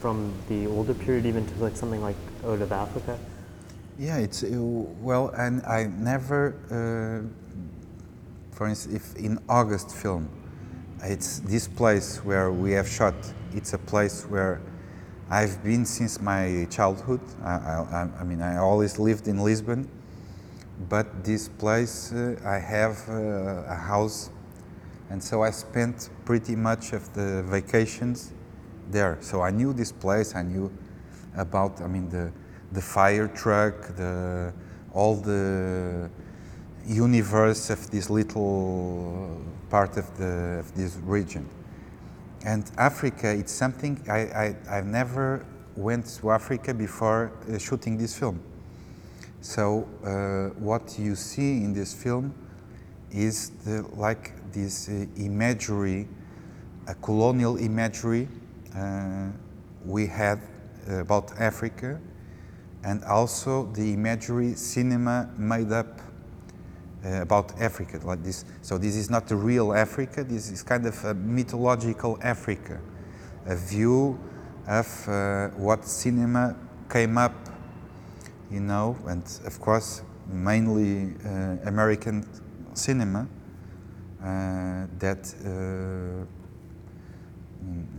from 0.00 0.32
the 0.48 0.66
older 0.66 0.94
period 0.94 1.26
even 1.26 1.46
to 1.46 1.54
like 1.62 1.76
something 1.76 2.02
like 2.02 2.16
Out 2.44 2.60
of 2.60 2.70
Africa? 2.70 3.18
Yeah, 3.98 4.18
it's 4.18 4.44
uh, 4.44 4.48
well, 5.00 5.30
and 5.30 5.64
I 5.66 5.86
never, 5.86 6.54
uh, 6.70 8.54
for 8.54 8.68
instance, 8.68 8.94
if 8.94 9.16
in 9.16 9.40
August 9.48 9.90
film, 9.90 10.28
it's 11.02 11.40
this 11.40 11.66
place 11.66 12.24
where 12.24 12.52
we 12.52 12.72
have 12.72 12.88
shot. 12.88 13.14
It's 13.54 13.72
a 13.72 13.78
place 13.78 14.24
where 14.24 14.60
I've 15.30 15.62
been 15.62 15.84
since 15.84 16.22
my 16.22 16.66
childhood. 16.70 17.20
I, 17.44 17.50
I, 17.50 18.08
I 18.20 18.24
mean, 18.24 18.40
I 18.40 18.56
always 18.56 18.98
lived 18.98 19.28
in 19.28 19.38
Lisbon, 19.38 19.86
but 20.88 21.22
this 21.22 21.48
place 21.48 22.12
uh, 22.14 22.36
I 22.46 22.58
have 22.58 23.06
uh, 23.10 23.64
a 23.68 23.74
house, 23.74 24.30
and 25.10 25.22
so 25.22 25.42
I 25.42 25.50
spent 25.50 26.08
pretty 26.24 26.56
much 26.56 26.94
of 26.94 27.12
the 27.12 27.42
vacations 27.42 28.32
there. 28.90 29.18
So 29.20 29.42
I 29.42 29.50
knew 29.50 29.74
this 29.74 29.92
place. 29.92 30.34
I 30.34 30.42
knew 30.42 30.72
about, 31.36 31.82
I 31.82 31.88
mean, 31.88 32.08
the 32.08 32.32
the 32.72 32.80
fire 32.80 33.28
truck, 33.28 33.96
the 33.96 34.52
all 34.94 35.16
the 35.16 36.08
universe 36.86 37.68
of 37.68 37.90
this 37.90 38.08
little 38.08 39.42
part 39.68 39.98
of 39.98 40.16
the 40.16 40.60
of 40.60 40.74
this 40.74 40.96
region. 41.04 41.46
And 42.44 42.70
Africa, 42.78 43.30
it's 43.30 43.52
something 43.52 44.00
I, 44.08 44.18
I 44.18 44.56
I've 44.70 44.86
never 44.86 45.44
went 45.76 46.06
to 46.20 46.30
Africa 46.30 46.74
before 46.74 47.32
uh, 47.48 47.58
shooting 47.58 47.98
this 47.98 48.18
film. 48.18 48.40
So 49.40 49.88
uh, 50.04 50.58
what 50.58 50.98
you 50.98 51.14
see 51.14 51.64
in 51.64 51.72
this 51.72 51.94
film 51.94 52.34
is 53.10 53.50
the, 53.64 53.82
like 53.94 54.32
this 54.52 54.88
uh, 54.88 55.06
imagery, 55.16 56.08
a 56.86 56.94
colonial 56.94 57.56
imagery 57.56 58.28
uh, 58.76 59.28
we 59.84 60.06
had 60.06 60.40
about 60.88 61.38
Africa, 61.38 62.00
and 62.82 63.04
also 63.04 63.66
the 63.74 63.92
imagery 63.92 64.54
cinema 64.54 65.28
made 65.36 65.70
up 65.70 66.00
uh, 67.04 67.22
about 67.22 67.60
Africa 67.60 68.00
like 68.04 68.22
this. 68.22 68.44
So 68.62 68.78
this 68.78 68.96
is 68.96 69.10
not 69.10 69.28
the 69.28 69.36
real 69.36 69.72
Africa. 69.72 70.24
This 70.24 70.50
is 70.50 70.62
kind 70.62 70.86
of 70.86 71.04
a 71.04 71.14
mythological 71.14 72.18
Africa, 72.22 72.80
a 73.46 73.56
view 73.56 74.18
of 74.66 75.08
uh, 75.08 75.48
what 75.48 75.84
cinema 75.84 76.56
came 76.88 77.18
up 77.18 77.34
you 78.50 78.60
know, 78.60 78.96
and 79.06 79.22
of 79.44 79.60
course, 79.60 80.02
mainly 80.26 81.14
uh, 81.24 81.56
American 81.66 82.26
cinema 82.74 83.28
uh, 84.22 84.86
that 84.98 85.34
uh, 85.44 86.24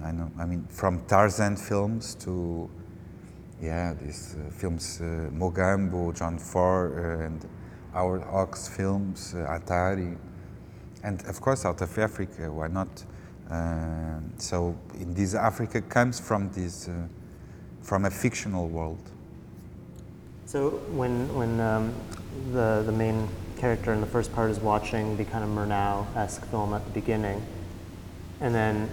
I 0.05 0.11
know. 0.11 0.31
I 0.39 0.45
mean, 0.45 0.65
from 0.69 1.05
Tarzan 1.05 1.55
films 1.55 2.15
to 2.15 2.69
yeah, 3.61 3.93
these 4.01 4.35
uh, 4.35 4.51
films 4.51 4.99
Mogambo, 5.01 6.15
John 6.17 6.39
Ford, 6.39 6.93
and 7.21 7.45
Howard 7.93 8.23
Hawks 8.23 8.67
films, 8.67 9.33
uh, 9.33 9.47
Hatari, 9.47 10.17
and 11.03 11.25
of 11.25 11.41
course 11.41 11.65
out 11.65 11.81
of 11.81 11.97
Africa. 11.97 12.51
Why 12.51 12.67
not? 12.67 12.87
Uh, 13.49 14.19
so, 14.37 14.77
in 14.99 15.13
this 15.13 15.33
Africa 15.33 15.81
comes 15.81 16.19
from 16.19 16.51
this 16.51 16.87
uh, 16.87 16.93
from 17.81 18.05
a 18.05 18.11
fictional 18.11 18.67
world. 18.67 18.99
So 20.45 20.69
when 20.91 21.33
when 21.35 21.59
um, 21.59 21.93
the 22.51 22.83
the 22.85 22.91
main 22.91 23.27
character 23.57 23.91
in 23.93 24.01
the 24.01 24.07
first 24.07 24.33
part 24.33 24.51
is 24.51 24.59
watching 24.59 25.17
the 25.17 25.25
kind 25.25 25.43
of 25.43 25.49
Murnau-esque 25.49 26.45
film 26.45 26.73
at 26.73 26.85
the 26.85 26.91
beginning, 26.91 27.41
and 28.41 28.53
then 28.53 28.89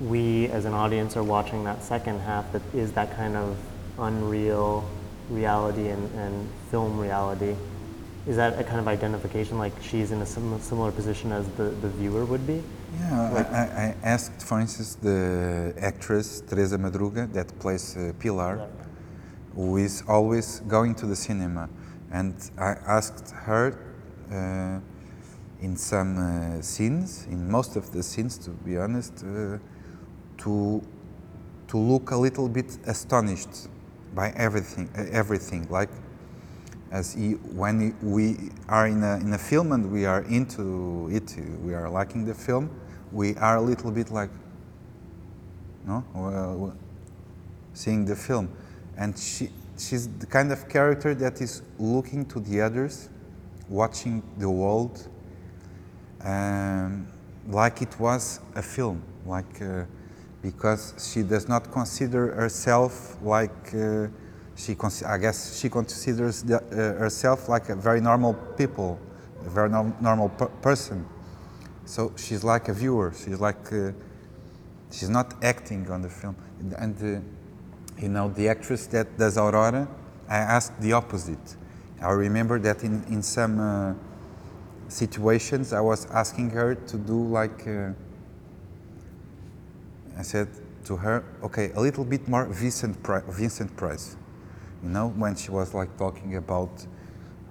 we 0.00 0.46
as 0.48 0.64
an 0.64 0.72
audience 0.72 1.16
are 1.16 1.22
watching 1.22 1.64
that 1.64 1.82
second 1.82 2.20
half 2.20 2.50
that 2.52 2.62
is 2.74 2.92
that 2.92 3.14
kind 3.16 3.36
of 3.36 3.56
unreal 3.98 4.88
reality 5.30 5.88
and, 5.88 6.12
and 6.14 6.48
film 6.70 6.98
reality. 6.98 7.54
Is 8.26 8.36
that 8.36 8.58
a 8.58 8.64
kind 8.64 8.78
of 8.78 8.86
identification, 8.86 9.58
like 9.58 9.72
she's 9.82 10.12
in 10.12 10.20
a 10.22 10.26
sim- 10.26 10.60
similar 10.60 10.92
position 10.92 11.32
as 11.32 11.46
the, 11.56 11.64
the 11.64 11.88
viewer 11.88 12.24
would 12.24 12.46
be? 12.46 12.62
Yeah, 13.00 13.30
like, 13.30 13.50
I, 13.50 13.94
I, 14.02 14.06
asked, 14.06 14.42
for 14.42 14.60
instance, 14.60 14.94
the 14.94 15.74
actress 15.80 16.40
Teresa 16.46 16.78
Madruga 16.78 17.32
that 17.32 17.58
plays 17.58 17.96
uh, 17.96 18.12
Pilar. 18.20 18.56
Yeah 18.58 18.82
who 19.54 19.76
is 19.76 20.02
always 20.08 20.60
going 20.60 20.94
to 20.96 21.06
the 21.06 21.16
cinema. 21.16 21.68
And 22.10 22.34
I 22.58 22.76
asked 22.86 23.30
her 23.30 23.78
uh, 24.30 24.80
in 25.60 25.76
some 25.76 26.18
uh, 26.18 26.62
scenes, 26.62 27.26
in 27.30 27.50
most 27.50 27.76
of 27.76 27.92
the 27.92 28.02
scenes, 28.02 28.38
to 28.38 28.50
be 28.50 28.76
honest, 28.76 29.24
uh, 29.24 29.58
to 30.38 30.82
to 31.68 31.78
look 31.78 32.10
a 32.10 32.16
little 32.16 32.48
bit 32.48 32.76
astonished 32.86 33.68
by 34.14 34.30
everything, 34.36 34.90
uh, 34.96 35.06
everything. 35.10 35.66
Like 35.70 35.88
as 36.92 37.14
he, 37.14 37.32
when 37.56 37.96
we 38.02 38.36
are 38.68 38.86
in 38.86 39.02
a 39.02 39.16
in 39.16 39.32
a 39.32 39.38
film 39.38 39.72
and 39.72 39.90
we 39.90 40.04
are 40.04 40.20
into 40.24 41.08
it, 41.10 41.34
we 41.64 41.72
are 41.72 41.88
liking 41.88 42.26
the 42.26 42.34
film, 42.34 42.70
we 43.10 43.34
are 43.36 43.56
a 43.56 43.62
little 43.62 43.90
bit 43.90 44.10
like, 44.10 44.28
no, 45.86 46.04
well, 46.14 46.76
seeing 47.72 48.04
the 48.04 48.14
film. 48.14 48.50
And 48.98 49.18
she, 49.18 49.48
she's 49.78 50.06
the 50.06 50.26
kind 50.26 50.52
of 50.52 50.68
character 50.68 51.14
that 51.14 51.40
is 51.40 51.62
looking 51.78 52.26
to 52.26 52.40
the 52.40 52.60
others, 52.60 53.08
watching 53.70 54.22
the 54.36 54.50
world, 54.50 55.08
um, 56.22 57.06
like 57.48 57.80
it 57.80 57.98
was 57.98 58.40
a 58.54 58.62
film, 58.62 59.02
like 59.24 59.62
uh, 59.62 59.84
because 60.42 60.92
she 60.98 61.22
does 61.22 61.48
not 61.48 61.72
consider 61.72 62.34
herself 62.34 63.16
like 63.22 63.74
uh, 63.74 64.08
she, 64.64 64.76
I 65.04 65.18
guess 65.18 65.58
she 65.60 65.68
considers 65.68 66.42
the, 66.42 66.56
uh, 66.58 66.98
herself 66.98 67.48
like 67.48 67.68
a 67.68 67.76
very 67.76 68.00
normal 68.00 68.34
people, 68.56 68.98
a 69.44 69.50
very 69.50 69.68
no 69.68 69.94
normal 70.00 70.28
per 70.30 70.46
person. 70.46 71.06
So 71.84 72.12
she's 72.16 72.44
like 72.44 72.68
a 72.68 72.72
viewer. 72.72 73.12
She's 73.16 73.40
like 73.40 73.72
uh, 73.72 73.92
she's 74.90 75.08
not 75.08 75.34
acting 75.42 75.90
on 75.90 76.02
the 76.02 76.08
film, 76.08 76.36
and 76.78 76.96
uh, 77.02 77.20
you 78.02 78.08
know, 78.08 78.28
the 78.28 78.48
actress 78.48 78.86
that 78.88 79.16
does 79.18 79.38
Aurora, 79.38 79.88
I 80.28 80.38
asked 80.38 80.80
the 80.80 80.92
opposite. 80.92 81.56
I 82.02 82.10
remember 82.10 82.58
that 82.58 82.82
in, 82.82 83.04
in 83.04 83.22
some 83.22 83.60
uh, 83.60 83.94
situations 84.88 85.72
I 85.72 85.80
was 85.80 86.06
asking 86.06 86.50
her 86.50 86.74
to 86.74 86.96
do 86.96 87.24
like, 87.24 87.66
uh, 87.66 87.92
I 90.18 90.22
said 90.22 90.48
to 90.86 90.96
her, 90.96 91.24
okay, 91.44 91.70
a 91.72 91.80
little 91.80 92.04
bit 92.04 92.26
more 92.26 92.46
Vincent, 92.46 93.00
Pri- 93.02 93.22
Vincent 93.28 93.76
Price. 93.76 94.16
You 94.82 94.88
know, 94.88 95.08
when 95.08 95.36
she 95.36 95.50
was 95.50 95.74
like 95.74 95.96
talking 95.96 96.36
about 96.36 96.86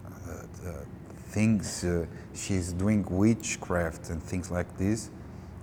uh, 0.06 0.72
things, 1.30 1.84
uh, 1.84 2.06
she's 2.34 2.74
doing 2.74 3.06
witchcraft 3.10 4.10
and 4.10 4.22
things 4.22 4.52
like 4.52 4.78
this. 4.78 5.10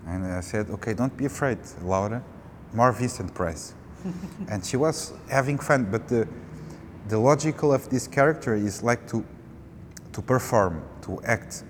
And 0.07 0.25
I 0.27 0.41
said, 0.41 0.71
okay, 0.71 0.95
don't 0.95 1.15
be 1.17 1.27
afraid, 1.27 1.59
Laura, 1.83 2.25
more 2.73 2.93
Vincent 2.93 3.35
Price. 3.35 3.75
and 4.49 4.65
she 4.65 4.77
was 4.77 5.13
having 5.29 5.59
fun, 5.59 5.91
but 5.91 6.09
the, 6.09 6.27
the 7.09 7.19
logical 7.19 7.73
of 7.75 7.89
this 7.91 8.07
character 8.07 8.55
is 8.55 8.83
like 8.83 9.07
to, 9.09 9.25
to 10.13 10.23
perform, 10.23 10.83
to 11.03 11.21
act. 11.25 11.65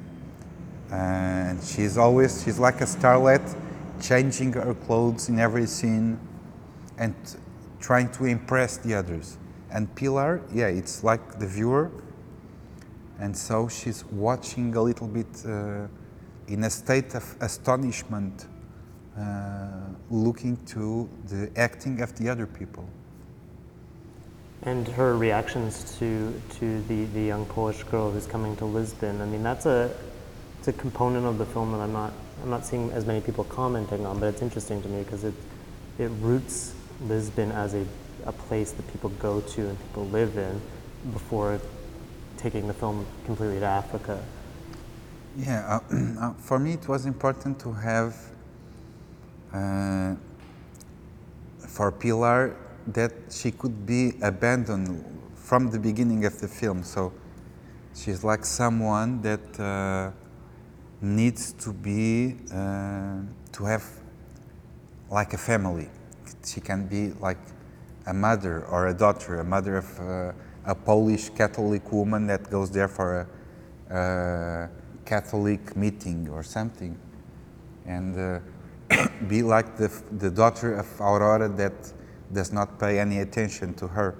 And 0.92 1.62
she's 1.62 1.98
always, 1.98 2.44
she's 2.44 2.58
like 2.58 2.80
a 2.80 2.84
starlet, 2.84 3.42
changing 4.00 4.52
her 4.52 4.74
clothes 4.74 5.28
in 5.28 5.40
every 5.40 5.66
scene 5.66 6.20
and 6.98 7.14
trying 7.80 8.10
to 8.12 8.26
impress 8.26 8.76
the 8.76 8.94
others. 8.94 9.38
And 9.70 9.94
Pilar, 9.94 10.42
yeah, 10.52 10.66
it's 10.66 11.04
like 11.04 11.38
the 11.38 11.46
viewer. 11.46 11.90
And 13.20 13.36
so 13.36 13.68
she's 13.68 14.04
watching 14.06 14.74
a 14.76 14.82
little 14.82 15.08
bit 15.08 15.26
uh, 15.44 15.86
in 16.46 16.64
a 16.64 16.70
state 16.70 17.14
of 17.14 17.36
astonishment 17.40 18.46
uh, 19.18 19.66
looking 20.10 20.56
to 20.66 21.08
the 21.26 21.50
acting 21.56 22.00
of 22.00 22.16
the 22.16 22.28
other 22.28 22.46
people. 22.46 22.88
And 24.62 24.88
her 24.88 25.16
reactions 25.16 25.96
to 25.98 26.32
to 26.58 26.82
the, 26.82 27.04
the 27.06 27.22
young 27.22 27.44
Polish 27.46 27.82
girl 27.84 28.10
who's 28.10 28.26
coming 28.26 28.56
to 28.56 28.64
Lisbon. 28.64 29.20
I 29.20 29.26
mean, 29.26 29.42
that's 29.42 29.66
a 29.66 29.90
it's 30.58 30.68
a 30.68 30.72
component 30.72 31.26
of 31.26 31.38
the 31.38 31.46
film 31.46 31.72
that 31.72 31.80
I'm 31.80 31.92
not 31.92 32.12
I'm 32.42 32.50
not 32.50 32.64
seeing 32.64 32.90
as 32.90 33.06
many 33.06 33.20
people 33.20 33.44
commenting 33.44 34.06
on, 34.06 34.18
but 34.18 34.26
it's 34.26 34.42
interesting 34.42 34.82
to 34.82 34.88
me 34.88 35.02
because 35.02 35.24
it 35.24 35.34
it 35.98 36.10
roots 36.20 36.74
Lisbon 37.02 37.52
as 37.52 37.74
a 37.74 37.84
a 38.26 38.32
place 38.32 38.72
that 38.72 38.86
people 38.92 39.10
go 39.18 39.40
to 39.40 39.68
and 39.68 39.78
people 39.78 40.06
live 40.06 40.36
in 40.36 40.60
before 41.12 41.60
taking 42.36 42.66
the 42.66 42.74
film 42.74 43.06
completely 43.24 43.60
to 43.60 43.66
Africa. 43.66 44.22
Yeah, 45.36 45.80
uh, 45.90 45.94
uh, 46.20 46.32
for 46.34 46.58
me 46.58 46.72
it 46.74 46.88
was 46.88 47.06
important 47.06 47.58
to 47.60 47.72
have 47.72 48.16
uh, 49.52 50.14
for 51.66 51.92
Pilar 51.92 52.56
that 52.88 53.12
she 53.30 53.50
could 53.50 53.86
be 53.86 54.14
abandoned 54.22 55.04
from 55.36 55.70
the 55.70 55.78
beginning 55.78 56.24
of 56.24 56.40
the 56.40 56.48
film. 56.48 56.82
So 56.82 57.12
she's 57.94 58.24
like 58.24 58.44
someone 58.44 59.22
that 59.22 59.60
uh, 59.60 60.10
needs 61.00 61.52
to 61.54 61.72
be 61.72 62.36
uh, 62.52 63.20
to 63.52 63.64
have 63.64 63.84
like 65.10 65.32
a 65.34 65.38
family. 65.38 65.88
She 66.44 66.60
can 66.60 66.86
be 66.86 67.12
like 67.20 67.38
a 68.08 68.14
mother 68.14 68.64
or 68.64 68.88
a 68.88 68.94
daughter, 68.94 69.40
a 69.40 69.44
mother 69.44 69.76
of 69.76 70.00
uh, 70.00 70.32
a 70.64 70.74
Polish 70.74 71.28
Catholic 71.30 71.92
woman 71.92 72.26
that 72.26 72.50
goes 72.50 72.70
there 72.70 72.88
for 72.88 73.28
a, 73.90 73.94
a 73.94 74.70
Catholic 75.04 75.76
meeting 75.76 76.28
or 76.30 76.42
something, 76.42 76.98
and 77.86 78.18
uh, 78.18 78.40
be 79.28 79.42
like 79.42 79.76
the, 79.76 79.90
the 80.18 80.30
daughter 80.30 80.74
of 80.74 81.00
Aurora 81.00 81.48
that 81.50 81.92
does 82.32 82.50
not 82.50 82.78
pay 82.80 82.98
any 82.98 83.20
attention 83.20 83.74
to 83.74 83.86
her. 83.86 84.16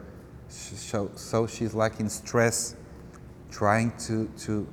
So, 0.49 1.11
so 1.15 1.47
she's 1.47 1.75
like 1.75 1.99
in 2.01 2.09
stress, 2.09 2.77
trying 3.51 3.93
to, 4.07 4.27
to, 4.45 4.67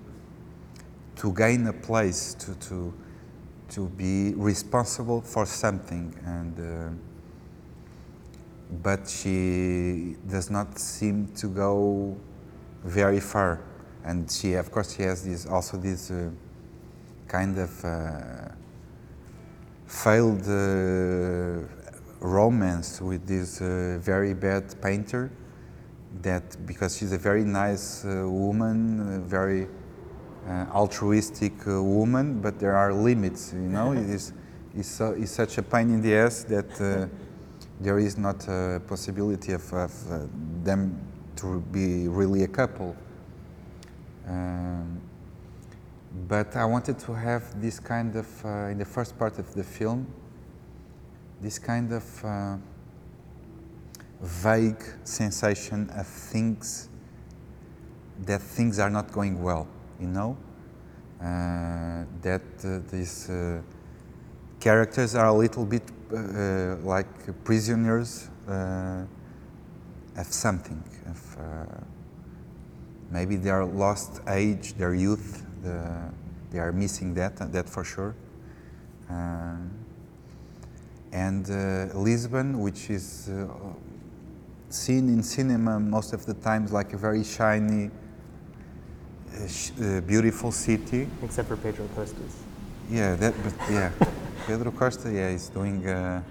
to 1.18 1.34
gain 1.34 1.68
a 1.68 1.74
place, 1.74 2.34
to, 2.36 2.56
to, 2.56 2.94
to 3.70 3.90
be 3.90 4.34
responsible 4.36 5.22
for 5.22 5.46
something. 5.46 6.14
And, 6.26 6.60
uh, 6.60 7.15
but 8.70 9.08
she 9.08 10.16
does 10.28 10.50
not 10.50 10.78
seem 10.80 11.28
to 11.36 11.48
go 11.48 12.18
very 12.84 13.20
far. 13.20 13.62
And 14.04 14.30
she, 14.30 14.54
of 14.54 14.72
course, 14.72 14.96
she 14.96 15.04
has 15.04 15.24
this, 15.24 15.46
also 15.46 15.78
this 15.78 16.12
uh, 16.12 16.30
kind 17.28 17.58
of 17.58 17.86
uh, 17.86 18.50
failed 19.88 20.48
uh, 20.48 21.68
romance 22.20 23.02
with 23.02 23.26
this 23.28 23.62
uh, 23.62 23.98
very 24.02 24.34
bad 24.34 24.80
painter 24.82 25.32
that 26.22 26.66
because 26.66 26.98
she's 26.98 27.12
a 27.12 27.18
very 27.18 27.44
nice 27.44 28.06
uh, 28.06 28.24
woman, 28.28 29.24
very 29.28 29.68
uh, 30.48 30.66
altruistic 30.74 31.54
uh, 31.68 31.82
woman, 31.82 32.40
but 32.40 32.60
there 32.60 32.76
are 32.76 32.94
limits, 32.94 33.54
you 33.54 33.60
know. 33.60 33.92
it 33.94 34.10
is 34.10 34.34
it's, 34.76 34.90
so, 34.90 35.12
it's 35.12 35.32
such 35.32 35.58
a 35.58 35.64
pain 35.64 35.90
in 35.90 36.02
the 36.02 36.16
ass 36.16 36.44
that 36.44 36.70
uh, 36.82 37.08
there 37.80 38.00
is 38.00 38.18
not 38.18 38.48
a 38.48 38.82
possibility 38.88 39.52
of, 39.52 39.74
of 39.74 40.12
uh, 40.12 40.20
them 40.64 41.00
to 41.36 41.60
be 41.72 42.08
really 42.08 42.44
a 42.44 42.48
couple. 42.48 42.96
Um, 44.28 45.02
but 46.28 46.56
I 46.56 46.66
wanted 46.66 46.98
to 47.00 47.14
have 47.14 47.62
this 47.62 47.80
kind 47.80 48.16
of, 48.16 48.46
in 48.72 48.78
the 48.78 48.86
first 48.86 49.20
part 49.20 49.38
of 49.38 49.54
the 49.54 49.64
film, 49.64 50.08
this 51.42 51.60
kind 51.60 51.92
of 51.92 52.26
uh, 52.26 52.58
vague 54.22 54.84
sensation 55.04 55.90
of 55.92 56.08
things 56.08 56.90
that 58.26 58.42
things 58.42 58.80
are 58.80 58.90
not 58.90 59.12
going 59.12 59.44
well, 59.44 59.68
you 60.00 60.08
know? 60.08 60.38
Uh, 61.22 62.06
that 62.22 62.42
uh, 62.64 62.80
these 62.92 63.30
uh, 63.30 63.62
characters 64.66 65.16
are 65.16 65.28
a 65.28 65.34
little 65.34 65.66
bit 65.66 65.84
uh, 66.12 66.18
uh, 66.18 66.76
like 66.84 67.08
prisoners 67.44 68.30
of 70.18 70.28
something, 70.28 70.82
of 71.14 71.20
maybe 73.12 73.36
their 73.36 73.64
lost 73.64 74.22
age, 74.28 74.74
their 74.74 74.94
youth, 74.94 75.46
the, 75.62 75.78
they 76.52 76.60
are 76.60 76.72
missing 76.72 77.14
that, 77.14 77.36
that 77.52 77.70
for 77.70 77.84
sure 77.84 78.16
and 81.16 81.50
uh, 81.50 81.98
Lisbon, 81.98 82.60
which 82.60 82.90
is 82.90 83.30
uh, 83.30 83.48
seen 84.70 85.08
in 85.08 85.24
cinema 85.24 85.80
most 85.80 86.12
of 86.12 86.26
the 86.26 86.34
times 86.34 86.74
like 86.74 86.92
a 86.92 86.98
very 86.98 87.24
shiny, 87.24 87.90
uh, 87.90 89.48
sh 89.48 89.72
uh, 89.82 90.02
beautiful 90.02 90.52
city. 90.52 91.08
Except 91.24 91.48
for 91.48 91.56
Pedro 91.56 91.88
Costa's. 91.96 92.36
Yeah, 92.92 93.16
that, 93.16 93.34
but 93.44 93.54
yeah, 93.72 93.92
Pedro 94.48 94.72
Costa, 94.72 95.12
yeah, 95.12 95.32
he's 95.32 95.50
doing 95.50 95.88
uh, 95.88 96.22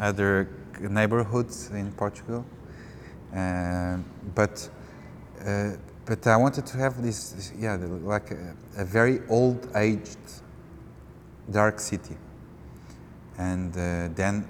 other 0.00 0.48
neighborhoods 0.80 1.70
in 1.70 1.92
Portugal. 1.92 2.44
Uh, 3.34 3.98
but 4.34 4.68
but 6.06 6.26
I 6.26 6.36
wanted 6.36 6.66
to 6.66 6.78
have 6.78 7.02
this, 7.02 7.30
this 7.30 7.52
yeah, 7.58 7.76
like 8.02 8.30
a, 8.30 8.54
a 8.78 8.84
very 8.84 9.20
old-aged 9.28 10.18
dark 11.50 11.80
city 11.80 12.16
and 13.38 13.76
uh, 13.76 14.08
then 14.14 14.46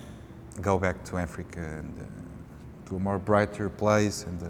go 0.61 0.79
back 0.79 1.03
to 1.05 1.17
Africa 1.17 1.61
and 1.61 1.99
uh, 1.99 2.89
to 2.89 2.97
a 2.97 2.99
more 2.99 3.19
brighter 3.19 3.69
place. 3.69 4.25
And 4.25 4.43
uh, 4.43 4.47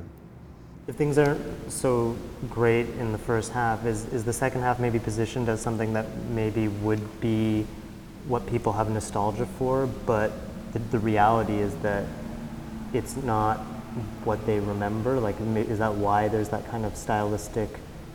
if 0.88 0.96
things 0.96 1.16
aren't 1.16 1.40
so 1.70 2.16
great 2.50 2.88
in 2.98 3.12
the 3.12 3.18
first 3.18 3.52
half, 3.52 3.86
is 3.86 4.04
is 4.12 4.24
the 4.24 4.32
second 4.32 4.62
half 4.62 4.78
maybe 4.78 4.98
positioned 4.98 5.48
as 5.48 5.60
something 5.60 5.92
that 5.92 6.06
maybe 6.30 6.68
would 6.68 7.20
be 7.20 7.66
what 8.28 8.46
people 8.46 8.72
have 8.72 8.90
nostalgia 8.90 9.46
for, 9.46 9.86
but 9.86 10.32
the, 10.72 10.78
the 10.78 10.98
reality 10.98 11.58
is 11.58 11.74
that 11.76 12.04
it's 12.92 13.16
not 13.16 13.58
what 14.24 14.44
they 14.46 14.60
remember. 14.60 15.18
Like, 15.20 15.36
is 15.40 15.78
that 15.78 15.94
why 15.94 16.28
there's 16.28 16.48
that 16.50 16.68
kind 16.68 16.84
of 16.84 16.96
stylistic 16.96 17.70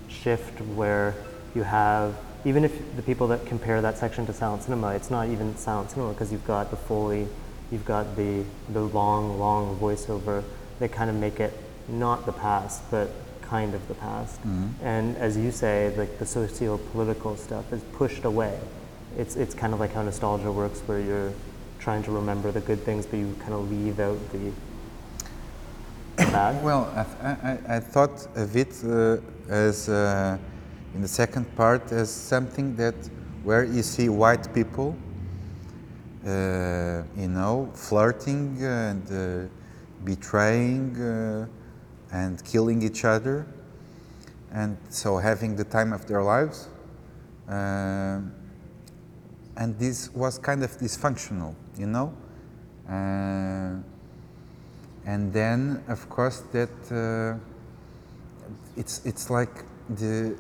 shift 0.08 0.60
where 0.62 1.16
you 1.56 1.64
have 1.64 2.16
even 2.44 2.64
if 2.64 2.96
the 2.96 3.02
people 3.02 3.28
that 3.28 3.46
compare 3.46 3.82
that 3.82 3.98
section 3.98 4.26
to 4.26 4.34
silent 4.34 4.64
cinema, 4.64 4.90
it's 4.90 5.12
not 5.12 5.28
even 5.28 5.56
silent 5.58 5.92
cinema 5.92 6.14
because 6.14 6.32
you've 6.32 6.46
got 6.48 6.72
the 6.72 6.76
Foley, 6.76 7.28
you've 7.72 7.86
got 7.86 8.16
the, 8.16 8.44
the 8.70 8.82
long, 8.82 9.38
long 9.40 9.78
voiceover 9.78 10.44
that 10.80 10.92
kind 10.92 11.10
of 11.10 11.16
make 11.16 11.40
it 11.40 11.54
not 11.88 12.26
the 12.26 12.32
past, 12.32 12.82
but 12.90 13.12
kind 13.44 13.76
of 13.76 13.88
the 13.88 13.94
past. 13.94 14.40
Mm-hmm. 14.40 14.86
And 14.86 15.18
as 15.18 15.38
you 15.38 15.52
say, 15.52 15.94
like 15.96 16.18
the 16.18 16.26
socio-political 16.26 17.38
stuff 17.38 17.72
is 17.72 17.84
pushed 17.94 18.26
away. 18.26 18.60
It's, 19.18 19.36
it's 19.36 19.54
kind 19.54 19.74
of 19.74 19.80
like 19.80 19.94
how 19.94 20.04
nostalgia 20.04 20.52
works 20.52 20.80
where 20.82 21.00
you're 21.00 21.34
trying 21.80 22.04
to 22.04 22.12
remember 22.12 22.52
the 22.52 22.62
good 22.62 22.80
things, 22.84 23.06
but 23.06 23.18
you 23.18 23.36
kind 23.40 23.54
of 23.54 23.70
leave 23.70 24.00
out 24.00 24.18
the 24.32 24.52
bad. 26.18 26.64
Well, 26.64 26.92
I, 26.96 27.28
I, 27.28 27.76
I 27.76 27.80
thought 27.80 28.28
of 28.36 28.56
it 28.56 28.74
uh, 28.86 29.18
as 29.50 29.90
uh, 29.90 30.38
in 30.94 31.02
the 31.02 31.08
second 31.08 31.54
part 31.56 31.92
as 31.92 32.10
something 32.12 32.76
that 32.76 32.96
where 33.44 33.64
you 33.64 33.82
see 33.82 34.10
white 34.10 34.54
people, 34.54 34.96
uh, 36.26 37.04
you 37.18 37.28
know, 37.28 37.70
flirting 37.74 38.58
and 38.62 39.12
uh, 39.12 39.50
betraying 40.04 40.96
uh, 41.02 41.48
and 42.14 42.44
killing 42.46 42.84
each 42.84 43.04
other, 43.04 43.48
and 44.52 44.78
so 44.90 45.18
having 45.18 45.56
the 45.56 45.64
time 45.64 45.92
of 45.94 46.06
their 46.08 46.22
lives. 46.22 46.68
Uh, 47.50 48.20
and 49.58 49.78
this 49.78 50.14
was 50.14 50.38
kind 50.38 50.64
of 50.64 50.72
dysfunctional, 50.78 51.54
you 51.78 51.88
know. 51.88 52.14
Uh, 52.88 53.76
and 55.06 55.34
then, 55.34 55.84
of 55.88 56.10
course, 56.10 56.42
that 56.52 56.70
uh, 56.92 57.38
it's 58.78 59.06
it's 59.06 59.30
like 59.30 59.64
the 59.90 60.36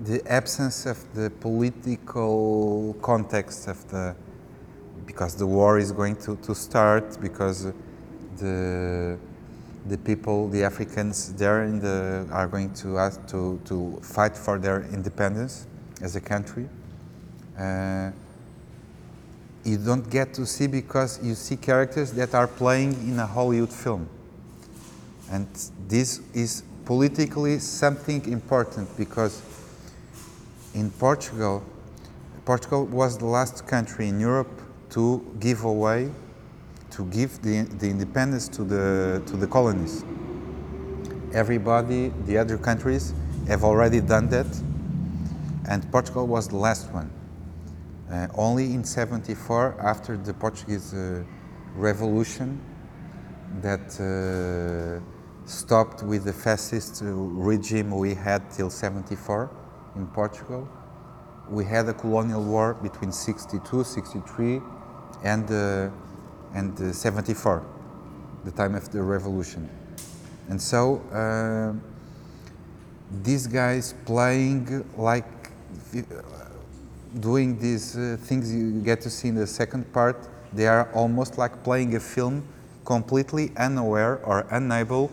the 0.00 0.20
absence 0.26 0.86
of 0.86 0.98
the 1.14 1.30
political 1.30 2.96
context 3.00 3.68
of 3.68 3.88
the 3.90 4.14
because 5.06 5.34
the 5.36 5.46
war 5.46 5.78
is 5.78 5.92
going 5.92 6.16
to, 6.16 6.36
to 6.36 6.54
start 6.54 7.20
because 7.20 7.72
the 8.38 9.18
the 9.86 9.98
people 9.98 10.48
the 10.48 10.64
Africans 10.64 11.32
there 11.34 11.64
in 11.64 11.80
the 11.80 12.26
are 12.30 12.48
going 12.48 12.72
to 12.74 12.98
ask 12.98 13.24
to 13.28 13.60
to 13.64 13.98
fight 14.02 14.36
for 14.36 14.58
their 14.58 14.82
independence 14.92 15.66
as 16.00 16.16
a 16.16 16.20
country. 16.20 16.68
Uh, 17.58 18.10
you 19.64 19.76
don't 19.76 20.08
get 20.10 20.34
to 20.34 20.46
see 20.46 20.66
because 20.66 21.22
you 21.22 21.34
see 21.34 21.56
characters 21.56 22.12
that 22.12 22.34
are 22.34 22.48
playing 22.48 22.92
in 23.08 23.18
a 23.18 23.26
Hollywood 23.26 23.72
film. 23.72 24.08
And 25.30 25.46
this 25.88 26.20
is 26.34 26.62
politically 26.84 27.58
something 27.58 28.24
important 28.30 28.94
because 28.96 29.40
in 30.74 30.90
Portugal, 30.90 31.62
Portugal 32.44 32.86
was 32.86 33.18
the 33.18 33.26
last 33.26 33.66
country 33.66 34.08
in 34.08 34.18
Europe 34.18 34.50
to 34.90 35.24
give 35.38 35.64
away, 35.64 36.10
to 36.90 37.04
give 37.06 37.40
the, 37.42 37.62
the 37.78 37.88
independence 37.88 38.48
to 38.48 38.64
the, 38.64 39.22
to 39.26 39.36
the 39.36 39.46
colonies. 39.46 40.04
Everybody, 41.32 42.12
the 42.26 42.36
other 42.36 42.58
countries, 42.58 43.14
have 43.48 43.64
already 43.64 44.00
done 44.00 44.28
that, 44.28 44.46
and 45.68 45.90
Portugal 45.90 46.26
was 46.26 46.48
the 46.48 46.56
last 46.56 46.90
one. 46.92 47.10
Uh, 48.12 48.28
only 48.34 48.74
in 48.74 48.84
74, 48.84 49.74
after 49.80 50.18
the 50.18 50.34
Portuguese 50.34 50.92
uh, 50.92 51.24
Revolution, 51.74 52.60
that 53.62 53.88
uh, 53.98 55.00
stopped 55.46 56.02
with 56.02 56.24
the 56.24 56.32
fascist 56.32 57.00
regime 57.04 57.90
we 57.90 58.12
had 58.12 58.50
till 58.50 58.68
74 58.68 59.50
in 59.96 60.06
Portugal. 60.08 60.68
We 61.48 61.64
had 61.64 61.88
a 61.88 61.94
colonial 61.94 62.44
war 62.44 62.74
between 62.74 63.12
62, 63.12 63.82
63 63.82 64.60
and, 65.24 65.50
uh, 65.50 65.88
and 66.54 66.78
uh, 66.78 66.92
74, 66.92 67.64
the 68.44 68.50
time 68.50 68.74
of 68.74 68.92
the 68.92 69.02
revolution. 69.02 69.70
And 70.50 70.60
so 70.60 70.98
uh, 71.12 71.72
these 73.22 73.46
guys 73.46 73.94
playing 74.04 74.84
like 74.98 75.24
doing 77.20 77.58
these 77.58 77.96
uh, 77.96 78.16
things 78.20 78.54
you 78.54 78.80
get 78.80 79.00
to 79.02 79.10
see 79.10 79.28
in 79.28 79.34
the 79.34 79.46
second 79.46 79.92
part, 79.92 80.28
they 80.52 80.66
are 80.66 80.90
almost 80.92 81.38
like 81.38 81.62
playing 81.62 81.94
a 81.94 82.00
film 82.00 82.42
completely 82.84 83.52
unaware 83.56 84.16
or 84.24 84.46
unable 84.50 85.10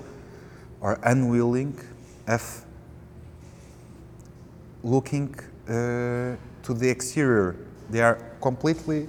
or 0.81 0.99
unwilling 1.03 1.77
of 2.27 2.65
looking 4.83 5.35
uh, 5.67 6.35
to 6.63 6.73
the 6.73 6.89
exterior. 6.89 7.55
They 7.89 8.01
are 8.01 8.15
completely, 8.41 9.07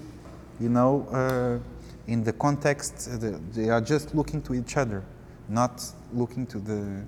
you 0.60 0.68
know, 0.68 1.06
uh, 1.12 1.58
in 2.06 2.24
the 2.24 2.32
context, 2.32 3.08
uh, 3.12 3.38
they 3.52 3.70
are 3.70 3.80
just 3.80 4.14
looking 4.14 4.42
to 4.42 4.54
each 4.54 4.76
other, 4.76 5.04
not 5.48 5.82
looking 6.12 6.46
to 6.46 6.58
the 6.58 7.04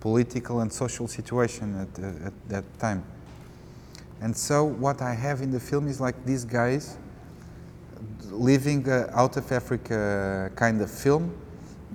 political 0.00 0.60
and 0.60 0.70
social 0.70 1.08
situation 1.08 1.74
at, 1.80 2.02
uh, 2.02 2.26
at 2.26 2.48
that 2.48 2.78
time. 2.78 3.02
And 4.24 4.34
so 4.34 4.64
what 4.64 5.02
I 5.02 5.12
have 5.12 5.42
in 5.42 5.50
the 5.50 5.60
film 5.60 5.86
is 5.86 6.00
like 6.00 6.24
these 6.24 6.46
guys 6.46 6.96
living 8.30 8.88
uh, 8.88 9.10
out 9.12 9.36
of 9.36 9.52
Africa 9.52 10.50
kind 10.56 10.80
of 10.80 10.90
film, 10.90 11.36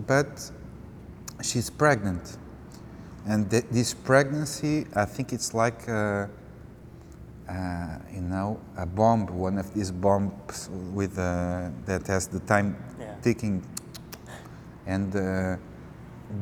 but 0.06 0.52
she's 1.42 1.72
pregnant. 1.72 2.38
And 3.26 3.50
th 3.50 3.66
this 3.72 3.96
pregnancy, 3.96 4.86
I 5.04 5.06
think 5.06 5.34
it's 5.34 5.56
like, 5.64 5.82
uh, 5.90 6.28
uh, 7.50 7.98
you 8.14 8.22
know, 8.22 8.60
a 8.78 8.86
bomb, 8.86 9.26
one 9.26 9.58
of 9.58 9.74
these 9.74 9.92
bombs 9.92 10.70
with 10.94 11.18
uh, 11.18 11.70
that 11.88 12.06
has 12.08 12.28
the 12.28 12.42
time 12.42 12.76
yeah. 13.00 13.16
ticking. 13.24 13.64
And 14.86 15.16
uh, 15.16 15.58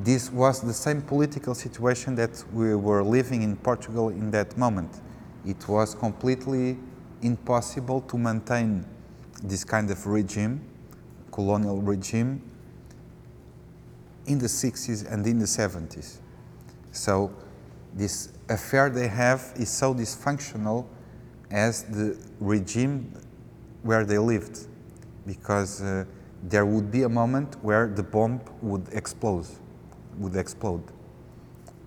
this 0.03 0.33
was 0.33 0.59
the 0.59 0.73
same 0.73 1.01
political 1.01 1.55
situation 1.55 2.15
that 2.15 2.43
we 2.51 2.75
were 2.75 3.03
living 3.03 3.41
in 3.41 3.55
Portugal 3.55 4.09
in 4.09 4.31
that 4.31 4.57
moment 4.57 4.91
it 5.47 5.67
was 5.67 5.95
completely 5.95 6.77
impossible 7.21 8.01
to 8.01 8.17
maintain 8.17 8.85
this 9.41 9.63
kind 9.63 9.89
of 9.89 10.05
regime, 10.05 10.61
colonial 11.31 11.81
regime, 11.81 12.41
in 14.25 14.37
the 14.37 14.47
60s 14.47 15.09
and 15.09 15.25
in 15.25 15.39
the 15.39 15.45
70s. 15.45 16.17
So 16.91 17.33
this 17.93 18.33
affair 18.49 18.89
they 18.89 19.07
have 19.07 19.53
is 19.55 19.69
so 19.69 19.93
dysfunctional 19.93 20.85
as 21.49 21.83
the 21.83 22.17
regime 22.41 23.13
where 23.83 24.03
they 24.03 24.17
lived, 24.17 24.67
because 25.25 25.81
uh, 25.81 26.03
there 26.43 26.65
would 26.65 26.91
be 26.91 27.03
a 27.03 27.09
moment 27.09 27.55
where 27.63 27.87
the 27.87 28.03
bomb 28.03 28.41
would 28.61 28.85
explode, 28.91 29.47
would 30.17 30.35
explode. 30.35 30.83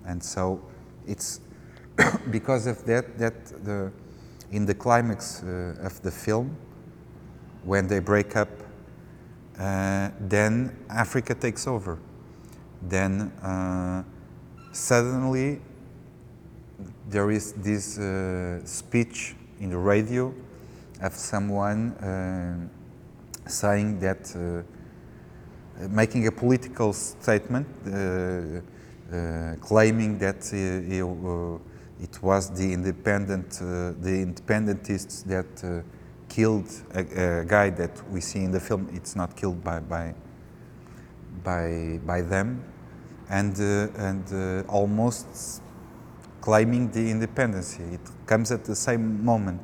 And 0.05 0.23
so 0.23 0.63
it's 1.05 1.41
because 2.31 2.67
of 2.67 2.83
that, 2.85 3.17
that 3.17 3.45
the, 3.63 3.91
in 4.51 4.65
the 4.65 4.73
climax 4.73 5.43
uh, 5.43 5.75
of 5.81 6.01
the 6.01 6.11
film, 6.11 6.55
when 7.63 7.87
they 7.87 7.99
break 7.99 8.35
up, 8.35 8.49
uh, 9.59 10.09
then 10.19 10.75
Africa 10.89 11.35
takes 11.35 11.67
over. 11.67 11.99
Then 12.81 13.31
uh, 13.43 14.03
suddenly 14.71 15.61
there 17.07 17.29
is 17.29 17.53
this 17.53 17.99
uh, 17.99 18.65
speech 18.65 19.35
in 19.59 19.69
the 19.69 19.77
radio 19.77 20.33
of 21.01 21.13
someone 21.13 21.91
uh, 21.91 22.67
saying 23.47 23.99
that, 23.99 24.35
uh, 24.35 25.87
making 25.89 26.27
a 26.27 26.31
political 26.31 26.93
statement, 26.93 27.67
claiming 29.61 30.17
that 30.17 30.43
he, 30.49 31.01
it 32.01 32.21
was 32.21 32.49
the 32.49 32.73
independent, 32.73 33.59
uh, 33.61 33.93
the 34.01 34.21
independentists 34.23 35.21
that 35.23 35.63
uh, 35.63 35.81
killed 36.27 36.67
a, 36.95 37.41
a, 37.41 37.45
guy 37.45 37.69
that 37.69 37.91
we 38.09 38.19
see 38.21 38.43
in 38.43 38.51
the 38.51 38.59
film. 38.59 38.89
It's 38.93 39.15
not 39.15 39.35
killed 39.35 39.63
by 39.63 39.79
by 39.79 40.15
by, 41.43 41.99
by 42.05 42.21
them, 42.21 42.63
and 43.29 43.55
uh, 43.59 43.87
and 43.97 44.65
almost 44.67 45.61
claiming 46.41 46.89
the 46.91 47.11
independence. 47.11 47.79
It 47.79 48.01
comes 48.25 48.51
at 48.51 48.65
the 48.65 48.75
same 48.75 49.23
moment. 49.23 49.61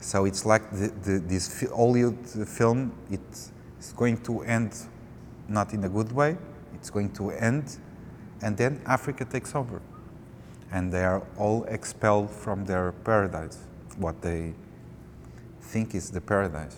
So 0.00 0.24
it's 0.24 0.44
like 0.44 0.68
the, 0.72 0.88
the, 1.04 1.18
this 1.20 1.64
Hollywood 1.70 2.26
film. 2.48 2.92
It's 3.10 3.52
going 3.94 4.16
to 4.22 4.40
end 4.42 4.74
not 5.48 5.74
in 5.74 5.84
a 5.84 5.88
good 5.88 6.10
way. 6.10 6.38
It's 6.74 6.90
going 6.90 7.12
to 7.12 7.30
end, 7.30 7.76
and 8.40 8.56
then 8.56 8.80
Africa 8.86 9.24
takes 9.24 9.54
over 9.54 9.80
and 10.72 10.90
they 10.90 11.04
are 11.04 11.22
all 11.36 11.64
expelled 11.64 12.30
from 12.30 12.64
their 12.64 12.92
paradise, 13.04 13.58
what 13.98 14.20
they 14.22 14.54
think 15.60 15.94
is 15.94 16.10
the 16.10 16.20
paradise. 16.20 16.76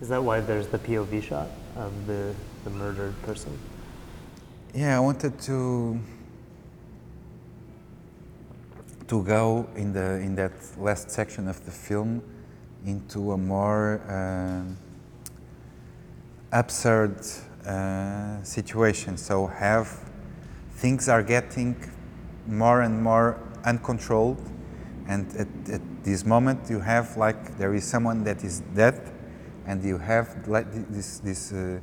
Is 0.00 0.08
that 0.08 0.22
why 0.22 0.40
there's 0.40 0.66
the 0.66 0.78
POV 0.78 1.22
shot 1.22 1.48
of 1.76 2.06
the, 2.06 2.34
the 2.64 2.70
murdered 2.70 3.14
person? 3.22 3.56
Yeah, 4.74 4.96
I 4.96 5.00
wanted 5.00 5.38
to 5.42 6.00
to 9.08 9.24
go 9.24 9.68
in 9.74 9.92
the 9.92 10.20
in 10.20 10.36
that 10.36 10.52
last 10.78 11.10
section 11.10 11.48
of 11.48 11.62
the 11.64 11.70
film 11.72 12.22
into 12.86 13.32
a 13.32 13.36
more 13.36 14.00
uh, 14.08 14.62
absurd 16.52 17.16
uh, 17.66 18.40
situation. 18.44 19.16
So 19.16 19.48
have 19.48 19.88
things 20.74 21.08
are 21.08 21.24
getting 21.24 21.74
more 22.46 22.82
and 22.82 23.02
more 23.02 23.38
uncontrolled. 23.64 24.40
And 25.06 25.28
at, 25.36 25.48
at, 25.70 25.80
this 26.02 26.24
moment, 26.24 26.70
you 26.70 26.80
have 26.80 27.18
like 27.18 27.58
there 27.58 27.74
is 27.74 27.84
someone 27.84 28.24
that 28.24 28.42
is 28.42 28.60
dead, 28.74 29.12
and 29.66 29.84
you 29.84 29.98
have 29.98 30.48
like 30.48 30.66
this 30.90 31.18
this 31.18 31.52
uh, 31.52 31.78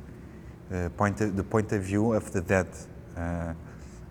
uh, 0.72 0.88
point 0.96 1.20
of, 1.20 1.36
the 1.36 1.44
point 1.44 1.70
of 1.70 1.82
view 1.82 2.14
of 2.14 2.32
the 2.32 2.40
dead, 2.40 2.66
uh, 3.16 3.54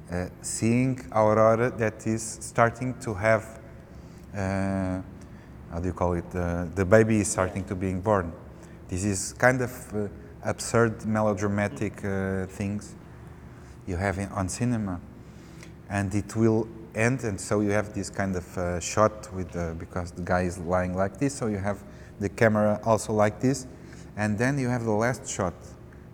uh 0.10 0.26
seeing 0.42 1.06
Aurora 1.12 1.72
that 1.72 2.08
is 2.08 2.38
starting 2.40 2.94
to 3.00 3.14
have 3.14 3.60
uh, 4.34 5.02
how 5.72 5.80
do 5.82 5.88
you 5.88 5.94
call 5.94 6.14
it? 6.14 6.24
Uh, 6.34 6.68
the 6.74 6.86
baby 6.86 7.20
is 7.20 7.28
starting 7.28 7.66
to 7.66 7.76
being 7.76 8.00
born. 8.00 8.32
This 8.88 9.04
is 9.04 9.34
kind 9.34 9.62
of 9.62 10.10
absurd, 10.44 11.06
melodramatic 11.06 12.00
things 12.50 12.96
you 13.86 13.98
have 13.98 14.18
in, 14.20 14.30
on 14.30 14.48
cinema 14.48 15.02
and 15.90 16.14
it 16.14 16.36
will 16.36 16.68
end 16.96 17.24
and 17.24 17.40
so 17.40 17.62
you 17.62 17.70
have 17.70 17.94
this 17.94 18.10
kind 18.10 18.36
of 18.36 18.58
uh, 18.58 18.80
shot 18.80 19.32
with 19.34 19.52
the, 19.52 19.76
because 19.80 20.12
the 20.12 20.22
guy 20.22 20.42
is 20.42 20.58
lying 20.58 20.96
like 20.96 21.18
this 21.18 21.36
so 21.36 21.48
you 21.48 21.58
have 21.58 21.84
the 22.20 22.30
camera 22.30 22.80
also 22.84 23.14
like 23.14 23.40
this. 23.40 23.68
And 24.16 24.38
then 24.38 24.58
you 24.58 24.70
have 24.70 24.84
the 24.84 24.92
last 24.92 25.30
shot 25.30 25.54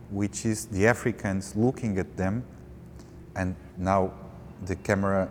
which 0.10 0.46
is 0.46 0.66
the 0.68 0.86
Africans 0.88 1.56
looking 1.56 1.98
at 1.98 2.18
them 2.18 2.44
and 3.36 3.56
now 3.78 4.14
the 4.66 4.76
camera 4.76 5.30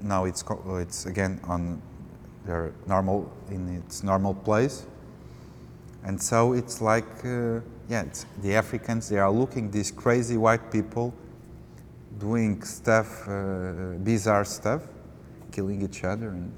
now 0.00 0.24
it's 0.24 0.44
it's 0.66 1.06
again 1.06 1.40
on 1.44 1.82
their 2.44 2.72
normal 2.86 3.32
in 3.50 3.76
its 3.76 4.04
normal 4.04 4.34
place. 4.34 4.86
And 6.04 6.22
so 6.22 6.52
it's 6.52 6.80
like 6.80 7.24
uh, 7.24 7.60
yeah 7.88 8.02
it's 8.02 8.26
the 8.42 8.54
Africans 8.54 9.08
they 9.08 9.18
are 9.18 9.30
looking 9.30 9.70
these 9.70 9.90
crazy 9.90 10.36
white 10.36 10.70
people 10.70 11.14
doing 12.18 12.62
stuff, 12.62 13.28
uh, 13.28 13.94
bizarre 14.02 14.44
stuff, 14.44 14.82
killing 15.52 15.82
each 15.82 16.04
other, 16.04 16.28
and, 16.28 16.52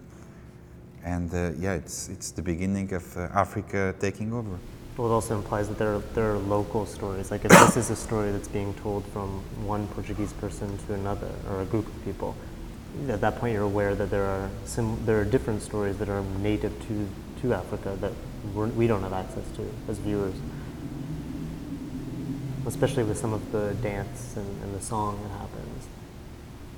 and 1.05 1.35
uh, 1.35 1.51
yeah, 1.59 1.75
it's 1.75 2.09
it's 2.09 2.31
the 2.31 2.43
beginning 2.43 2.93
of 2.93 3.17
uh, 3.17 3.29
Africa 3.35 3.95
taking 3.99 4.33
over. 4.33 4.59
Well, 4.97 5.09
it 5.09 5.15
also 5.15 5.37
implies 5.37 5.69
that 5.69 5.79
there 5.79 5.95
are, 5.95 6.03
there 6.15 6.33
are 6.35 6.39
local 6.39 6.85
stories. 6.85 7.31
Like 7.31 7.45
if 7.45 7.53
this 7.53 7.77
is 7.77 7.91
a 7.91 7.97
story 7.97 8.33
that's 8.33 8.49
being 8.49 8.75
told 8.75 9.05
from 9.07 9.43
one 9.65 9.87
Portuguese 9.89 10.33
person 10.33 10.77
to 10.87 10.95
another, 10.95 11.31
or 11.49 11.63
a 11.63 11.65
group 11.65 11.87
of 11.87 12.05
people, 12.05 12.35
at 13.09 13.21
that 13.21 13.39
point 13.39 13.55
you're 13.55 13.63
aware 13.63 13.95
that 13.95 14.11
there 14.11 14.25
are 14.25 14.51
some 14.65 15.01
there 15.05 15.21
are 15.21 15.25
different 15.25 15.63
stories 15.63 15.99
that 15.99 16.09
are 16.09 16.23
native 16.41 16.73
to 16.89 17.09
to 17.43 17.55
Africa 17.55 17.97
that 18.01 18.13
we're, 18.55 18.67
we 18.69 18.87
do 18.87 18.95
not 18.95 19.03
have 19.03 19.13
access 19.13 19.49
to 19.57 19.63
as 19.89 19.99
viewers 19.99 20.35
especially 22.69 23.03
with 23.03 23.19
some 23.19 23.33
of 23.33 23.51
the 23.51 23.75
dance 23.83 24.37
and, 24.37 24.63
and 24.63 24.75
the 24.75 24.81
song 24.81 25.21
that 25.23 25.31
happens. 25.31 25.87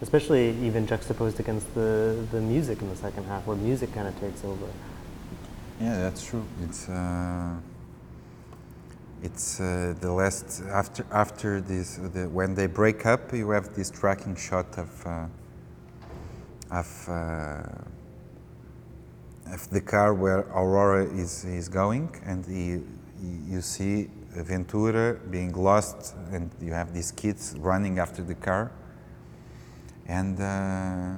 Especially 0.01 0.51
even 0.65 0.87
juxtaposed 0.87 1.39
against 1.41 1.75
the, 1.75 2.25
the 2.33 2.41
music 2.41 2.81
in 2.81 2.89
the 2.89 2.97
second 2.97 3.25
half, 3.25 3.47
where 3.47 3.57
music 3.57 3.93
kind 3.93 4.09
of 4.09 4.19
takes 4.19 4.43
over. 4.45 4.67
Yeah, 5.79 5.99
that's 5.99 6.25
true. 6.25 6.45
It's 6.63 6.89
uh, 6.89 7.57
it's 9.23 9.61
uh, 9.61 9.95
the 10.01 10.11
last 10.11 10.63
after 10.71 11.05
after 11.13 11.61
this 11.61 11.97
the, 11.97 12.29
when 12.29 12.55
they 12.55 12.67
break 12.67 13.05
up 13.05 13.33
you 13.33 13.51
have 13.51 13.75
this 13.75 13.91
tracking 13.91 14.35
shot 14.35 14.79
of 14.79 15.07
uh, 15.07 15.27
of 16.71 17.09
uh, 17.09 17.63
of 19.53 19.69
the 19.71 19.81
car 19.81 20.15
where 20.15 20.41
Aurora 20.55 21.05
is 21.05 21.45
is 21.45 21.69
going 21.69 22.09
and 22.25 22.47
he, 22.47 22.81
you 23.53 23.61
see 23.61 24.09
Ventura 24.43 25.15
being 25.31 25.53
lost 25.53 26.15
and 26.33 26.51
you 26.61 26.73
have 26.73 26.93
these 26.93 27.13
kids 27.13 27.55
running 27.59 27.99
after 27.99 28.23
the 28.23 28.35
car 28.35 28.73
and 30.07 30.41
uh, 30.41 31.17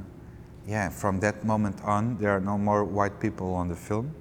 yeah 0.66 0.88
from 0.88 1.20
that 1.20 1.44
moment 1.44 1.82
on 1.84 2.16
there 2.18 2.30
are 2.30 2.40
no 2.40 2.58
more 2.58 2.84
white 2.84 3.18
people 3.20 3.54
on 3.54 3.68
the 3.68 3.76
film 3.76 4.14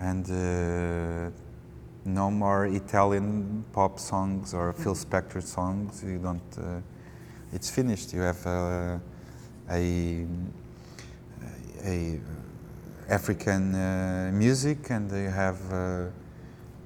and 0.00 0.30
uh, 0.30 1.30
no 2.04 2.30
more 2.30 2.66
Italian 2.66 3.64
pop 3.72 3.98
songs 3.98 4.54
or 4.54 4.72
Phil 4.72 4.94
Spector 4.94 5.42
songs. 5.42 6.02
You 6.02 6.18
don't. 6.18 6.58
Uh, 6.58 6.80
it's 7.52 7.70
finished. 7.70 8.12
You 8.12 8.20
have 8.20 8.46
uh, 8.46 8.98
a, 9.70 10.26
a 11.84 12.20
African 13.08 13.74
uh, 13.74 14.30
music, 14.32 14.90
and 14.90 15.10
you 15.10 15.28
have 15.28 15.72
uh, 15.72 16.06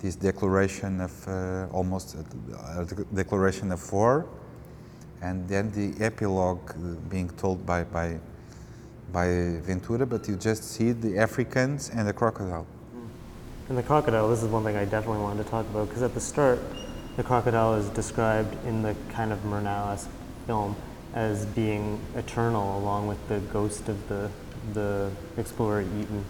this 0.00 0.16
declaration 0.16 1.00
of 1.00 1.28
uh, 1.28 1.66
almost 1.72 2.16
a, 2.16 2.80
a, 2.80 2.84
declaration 3.14 3.72
of 3.72 3.92
war, 3.92 4.26
and 5.22 5.48
then 5.48 5.70
the 5.72 6.04
epilogue 6.04 6.70
uh, 6.70 6.94
being 7.08 7.30
told 7.30 7.64
by 7.64 7.84
by 7.84 8.18
by 9.12 9.28
Ventura. 9.62 10.06
But 10.06 10.28
you 10.28 10.36
just 10.36 10.64
see 10.64 10.92
the 10.92 11.18
Africans 11.18 11.90
and 11.90 12.06
the 12.06 12.12
crocodile. 12.12 12.66
And 13.68 13.78
the 13.78 13.82
crocodile, 13.82 14.28
this 14.28 14.42
is 14.42 14.48
one 14.50 14.62
thing 14.62 14.76
I 14.76 14.84
definitely 14.84 15.22
wanted 15.22 15.44
to 15.44 15.50
talk 15.50 15.64
about 15.66 15.88
because 15.88 16.02
at 16.02 16.12
the 16.12 16.20
start, 16.20 16.60
the 17.16 17.22
crocodile 17.22 17.74
is 17.74 17.88
described 17.90 18.54
in 18.66 18.82
the 18.82 18.94
kind 19.08 19.32
of 19.32 19.38
Murnau 19.44 20.06
film 20.46 20.76
as 21.14 21.46
being 21.46 22.00
eternal 22.16 22.76
along 22.78 23.06
with 23.06 23.26
the 23.28 23.38
ghost 23.52 23.88
of 23.88 24.08
the, 24.08 24.28
the 24.72 25.10
explorer 25.38 25.82
Eaton. 25.82 26.24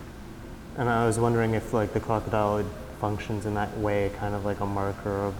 And 0.77 0.89
I 0.89 1.07
was 1.07 1.19
wondering 1.19 1.55
if 1.55 1.73
like 1.73 1.93
the 1.93 2.01
crocodile 2.01 2.65
functions 3.07 3.45
in 3.45 3.55
that 3.63 3.73
way, 3.87 4.01
kind 4.23 4.35
of 4.35 4.43
like 4.51 4.61
a 4.61 4.71
marker 4.81 5.17
of 5.29 5.35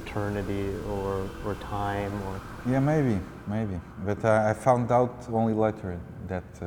eternity 0.00 0.66
or, 0.94 1.10
or 1.46 1.54
time 1.78 2.14
or... 2.26 2.34
Yeah, 2.72 2.82
maybe, 2.92 3.16
maybe. 3.46 3.76
But 4.04 4.20
uh, 4.22 4.50
I 4.50 4.52
found 4.52 4.92
out 4.98 5.14
only 5.32 5.54
later 5.54 5.98
that, 6.32 6.50
uh, 6.60 6.66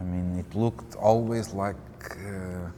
I 0.00 0.02
mean, 0.12 0.26
it 0.42 0.50
looked 0.54 0.94
always 0.94 1.46
like 1.64 1.76
uh, 2.12 2.70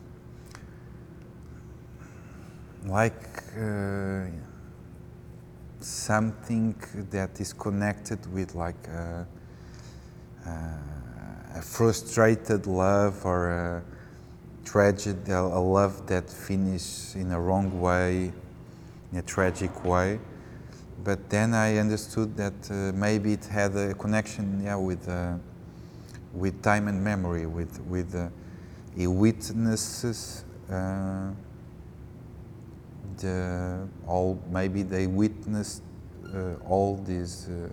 like 3.01 3.25
uh, 3.57 4.27
something 5.81 6.75
that 7.11 7.33
is 7.45 7.53
connected 7.53 8.21
with 8.35 8.55
like 8.55 8.83
a, 8.89 9.27
uh, 10.47 10.51
uh, 10.51 11.61
a 11.61 11.63
frustrated 11.63 12.67
love 12.67 13.17
or 13.25 13.41
a 13.51 13.92
tragedy, 14.65 15.33
a 15.33 15.41
love 15.43 16.07
that 16.07 16.29
finishes 16.31 17.15
in 17.17 17.33
a 17.33 17.41
wrong 17.41 17.81
way, 17.81 18.33
in 19.13 19.19
a 19.19 19.23
tragic 19.23 19.85
way. 19.85 20.19
But 21.05 21.29
then 21.31 21.55
I 21.55 21.79
understood 21.79 22.37
that 22.37 22.71
uh, 22.71 22.93
maybe 22.97 23.33
it 23.33 23.45
had 23.47 23.77
a 23.77 23.95
connection, 23.95 24.63
yeah, 24.65 24.77
with 24.77 25.09
uh, 25.09 25.35
with 26.33 26.63
time 26.63 26.89
and 26.89 27.03
memory, 27.03 27.47
with 27.47 27.81
with 27.89 28.15
uh, 28.15 28.29
he 28.95 29.07
witnesses 29.07 30.45
the, 33.19 33.89
all 34.07 34.39
maybe 34.51 34.83
they 34.83 35.07
witnessed 35.07 35.83
uh, 36.35 36.55
all 36.69 36.97
these 37.05 37.49
uh, 37.49 37.69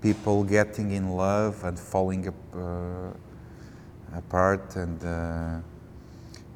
people 0.00 0.44
getting 0.44 0.92
in 0.92 1.16
love 1.16 1.62
and 1.64 1.78
falling 1.78 2.28
up, 2.28 2.34
uh, 2.54 4.16
apart 4.16 4.76
and 4.76 5.02
uh, 5.04 5.58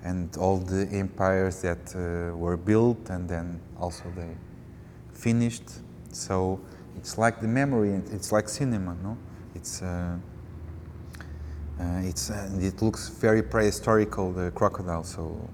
and 0.02 0.36
all 0.36 0.58
the 0.58 0.88
empires 0.92 1.62
that 1.62 1.94
uh, 1.94 2.36
were 2.36 2.56
built 2.56 3.10
and 3.10 3.28
then 3.28 3.60
also 3.78 4.04
they 4.16 4.34
finished 5.12 5.68
so 6.12 6.60
it's 6.96 7.18
like 7.18 7.40
the 7.40 7.48
memory 7.48 7.92
it's 8.10 8.32
like 8.32 8.48
cinema 8.48 8.96
no 9.02 9.16
it's 9.54 9.82
uh, 9.82 10.16
it's 12.02 12.30
it 12.30 12.82
looks 12.82 13.08
very 13.08 13.42
prehistorical 13.42 14.34
the 14.34 14.50
crocodile 14.52 15.04
so 15.04 15.48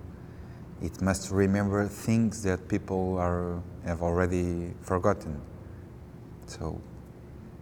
it 0.83 1.01
must 1.01 1.31
remember 1.31 1.87
things 1.87 2.43
that 2.43 2.69
people 2.69 3.17
are, 3.19 3.63
have 3.85 4.03
already 4.03 4.73
forgotten. 4.83 5.41
So, 6.47 6.81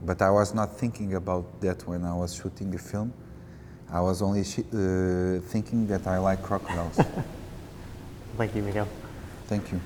but 0.04 0.20
I 0.20 0.30
was 0.30 0.52
not 0.52 0.76
thinking 0.76 1.14
about 1.14 1.60
that 1.60 1.86
when 1.86 2.04
I 2.04 2.14
was 2.14 2.34
shooting 2.34 2.70
the 2.70 2.78
film. 2.78 3.12
I 3.94 4.00
was 4.00 4.22
only 4.22 4.40
uh, 4.40 5.40
thinking 5.52 5.86
that 5.86 6.08
I 6.08 6.18
like 6.18 6.42
crocodiles. 6.42 6.96
Thank 8.36 8.56
you, 8.56 8.62
Miguel. 8.62 8.88
Thank 9.46 9.70
you. 9.70 9.80